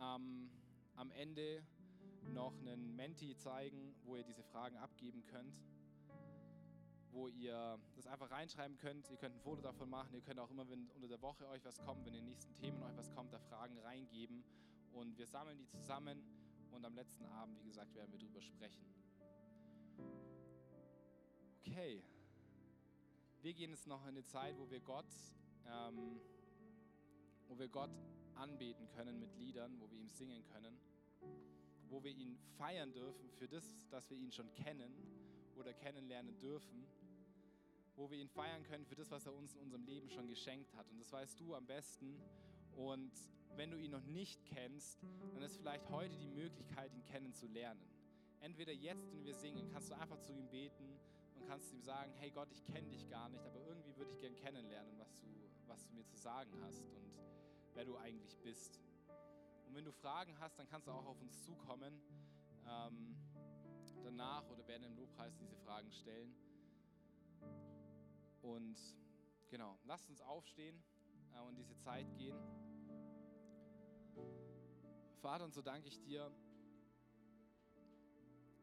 ähm, 0.00 0.50
am 0.94 1.10
Ende 1.10 1.64
noch 2.28 2.56
einen 2.58 2.94
Menti 2.96 3.36
zeigen, 3.36 3.94
wo 4.04 4.16
ihr 4.16 4.24
diese 4.24 4.42
Fragen 4.42 4.76
abgeben 4.76 5.24
könnt, 5.26 5.60
wo 7.10 7.28
ihr 7.28 7.78
das 7.94 8.06
einfach 8.06 8.30
reinschreiben 8.30 8.78
könnt. 8.78 9.10
Ihr 9.10 9.16
könnt 9.16 9.36
ein 9.36 9.40
Foto 9.40 9.62
davon 9.62 9.90
machen. 9.90 10.14
Ihr 10.14 10.22
könnt 10.22 10.40
auch 10.40 10.50
immer, 10.50 10.68
wenn 10.68 10.88
unter 10.90 11.08
der 11.08 11.20
Woche 11.20 11.46
euch 11.48 11.64
was 11.64 11.80
kommt, 11.82 12.04
wenn 12.06 12.14
in 12.14 12.20
den 12.20 12.26
nächsten 12.26 12.54
Themen 12.56 12.82
euch 12.82 12.96
was 12.96 13.10
kommt, 13.12 13.32
da 13.32 13.38
Fragen 13.38 13.78
reingeben. 13.78 14.44
Und 14.92 15.18
wir 15.18 15.26
sammeln 15.26 15.58
die 15.58 15.66
zusammen 15.66 16.22
und 16.70 16.84
am 16.84 16.94
letzten 16.94 17.24
Abend, 17.26 17.58
wie 17.62 17.68
gesagt, 17.68 17.94
werden 17.94 18.12
wir 18.12 18.18
darüber 18.18 18.40
sprechen. 18.40 18.84
Okay. 21.66 22.02
Wir 23.42 23.54
gehen 23.54 23.70
jetzt 23.70 23.86
noch 23.86 24.02
in 24.02 24.10
eine 24.10 24.24
Zeit, 24.24 24.56
wo 24.58 24.70
wir 24.70 24.80
Gott, 24.80 25.12
ähm, 25.66 26.20
wo 27.48 27.58
wir 27.58 27.68
Gott 27.68 27.90
anbeten 28.34 28.88
können 28.88 29.18
mit 29.18 29.34
Liedern, 29.36 29.80
wo 29.80 29.90
wir 29.90 29.98
ihm 29.98 30.08
singen 30.08 30.44
können, 30.44 30.78
wo 31.92 32.02
wir 32.02 32.10
ihn 32.10 32.38
feiern 32.56 32.92
dürfen 32.92 33.30
für 33.30 33.46
das, 33.46 33.86
dass 33.90 34.08
wir 34.08 34.16
ihn 34.16 34.32
schon 34.32 34.52
kennen 34.54 34.92
oder 35.56 35.74
kennenlernen 35.74 36.38
dürfen, 36.38 36.86
wo 37.96 38.10
wir 38.10 38.18
ihn 38.18 38.28
feiern 38.28 38.62
können 38.64 38.86
für 38.86 38.94
das, 38.94 39.10
was 39.10 39.26
er 39.26 39.34
uns 39.34 39.54
in 39.54 39.60
unserem 39.60 39.84
Leben 39.84 40.08
schon 40.08 40.26
geschenkt 40.26 40.74
hat. 40.74 40.90
Und 40.90 40.98
das 40.98 41.12
weißt 41.12 41.38
du 41.38 41.54
am 41.54 41.66
besten. 41.66 42.18
Und 42.74 43.12
wenn 43.56 43.70
du 43.70 43.76
ihn 43.76 43.90
noch 43.90 44.06
nicht 44.06 44.42
kennst, 44.46 45.04
dann 45.34 45.42
ist 45.42 45.58
vielleicht 45.58 45.86
heute 45.90 46.16
die 46.16 46.28
Möglichkeit, 46.28 46.90
ihn 46.94 47.04
kennenzulernen. 47.04 47.82
Entweder 48.40 48.72
jetzt, 48.72 49.12
wenn 49.12 49.24
wir 49.24 49.34
singen, 49.34 49.68
kannst 49.70 49.90
du 49.90 49.94
einfach 49.94 50.18
zu 50.20 50.32
ihm 50.32 50.48
beten 50.48 50.98
und 51.36 51.46
kannst 51.46 51.70
ihm 51.72 51.82
sagen, 51.82 52.12
hey 52.16 52.30
Gott, 52.30 52.50
ich 52.50 52.64
kenne 52.64 52.88
dich 52.88 53.06
gar 53.10 53.28
nicht, 53.28 53.44
aber 53.44 53.60
irgendwie 53.68 53.94
würde 53.96 54.10
ich 54.10 54.18
gern 54.18 54.34
kennenlernen, 54.36 54.98
was 54.98 55.18
du, 55.18 55.28
was 55.66 55.86
du 55.86 55.94
mir 55.94 56.06
zu 56.06 56.16
sagen 56.16 56.50
hast 56.62 56.80
und 56.80 57.12
wer 57.74 57.84
du 57.84 57.96
eigentlich 57.98 58.38
bist. 58.38 58.80
Und 59.72 59.76
wenn 59.76 59.86
du 59.86 59.92
Fragen 59.92 60.38
hast, 60.38 60.58
dann 60.58 60.68
kannst 60.68 60.86
du 60.86 60.90
auch 60.90 61.06
auf 61.06 61.18
uns 61.22 61.44
zukommen 61.44 61.98
ähm, 62.68 63.16
danach 64.04 64.46
oder 64.50 64.68
werden 64.68 64.82
im 64.82 64.94
Lobpreis 64.94 65.34
diese 65.38 65.56
Fragen 65.56 65.90
stellen. 65.90 66.36
Und 68.42 68.78
genau, 69.48 69.78
lasst 69.84 70.10
uns 70.10 70.20
aufstehen 70.20 70.76
äh, 71.34 71.40
und 71.40 71.56
diese 71.56 71.74
Zeit 71.78 72.06
gehen. 72.18 72.36
Vater, 75.22 75.46
und 75.46 75.54
so 75.54 75.62
danke 75.62 75.88
ich 75.88 75.98
dir, 76.02 76.30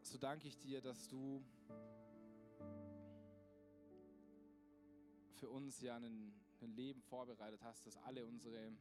so 0.03 0.19
danke 0.19 0.47
ich 0.47 0.59
dir, 0.59 0.79
dass 0.79 1.07
du 1.07 1.43
für 5.37 5.49
uns 5.49 5.81
ja 5.81 5.95
ein, 5.95 6.39
ein 6.61 6.71
Leben 6.75 7.01
vorbereitet 7.01 7.63
hast, 7.63 7.87
das 7.87 7.97
alle 7.97 8.27
unsere 8.27 8.71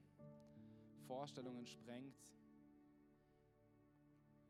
Vorstellungen 1.08 1.66
sprengt. 1.66 2.14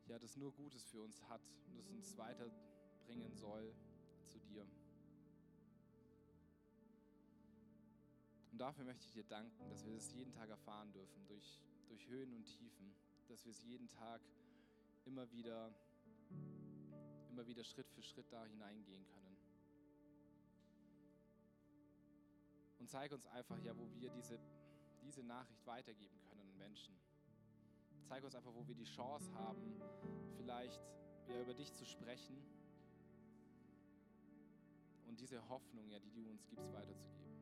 Ja, 0.07 0.19
das 0.19 0.37
nur 0.37 0.53
Gutes 0.53 0.83
für 0.85 1.01
uns 1.01 1.23
hat 1.29 1.41
und 1.69 1.79
das 1.79 1.89
uns 1.89 2.17
weiterbringen 2.19 3.33
soll 3.37 3.73
zu 4.27 4.41
dir. 4.41 4.67
Und 8.51 8.59
dafür 8.59 8.85
möchte 8.85 9.05
ich 9.07 9.13
dir 9.13 9.25
danken, 9.25 9.69
dass 9.69 9.85
wir 9.85 9.93
das 9.93 10.13
jeden 10.13 10.33
Tag 10.33 10.51
erfahren 10.51 10.93
dürfen, 10.93 11.27
durch, 11.29 11.61
durch 11.87 12.09
Höhen 12.09 12.35
und 12.35 12.45
Tiefen, 12.45 12.93
dass 13.29 13.45
wir 13.45 13.53
es 13.53 13.63
jeden 13.63 13.89
Tag 13.89 14.21
immer 15.05 15.31
wieder, 15.31 15.73
immer 17.31 17.47
wieder 17.47 17.63
Schritt 17.63 17.89
für 17.91 18.03
Schritt 18.03 18.27
da 18.33 18.45
hineingehen 18.45 19.07
können. 19.07 19.37
Und 22.81 22.91
zeig 22.91 23.13
uns 23.13 23.27
einfach, 23.27 23.63
ja, 23.63 23.77
wo 23.77 23.89
wir 23.95 24.11
diese, 24.11 24.41
diese 25.03 25.23
Nachricht 25.23 25.65
weitergeben 25.65 26.19
können 26.19 26.28
Menschen. 26.59 26.95
Zeig 28.05 28.25
uns 28.25 28.35
einfach, 28.35 28.55
wo 28.55 28.67
wir 28.67 28.75
die 28.75 28.85
Chance 28.85 29.33
haben, 29.35 29.81
vielleicht 30.37 30.83
ja, 31.29 31.41
über 31.41 31.55
dich 31.55 31.73
zu 31.75 31.85
sprechen 31.85 32.37
und 35.07 35.21
diese 35.21 35.47
Hoffnung, 35.49 35.89
ja, 35.91 35.99
die 35.99 36.11
du 36.11 36.29
uns 36.29 36.47
gibst, 36.49 36.73
weiterzugeben. 36.73 37.38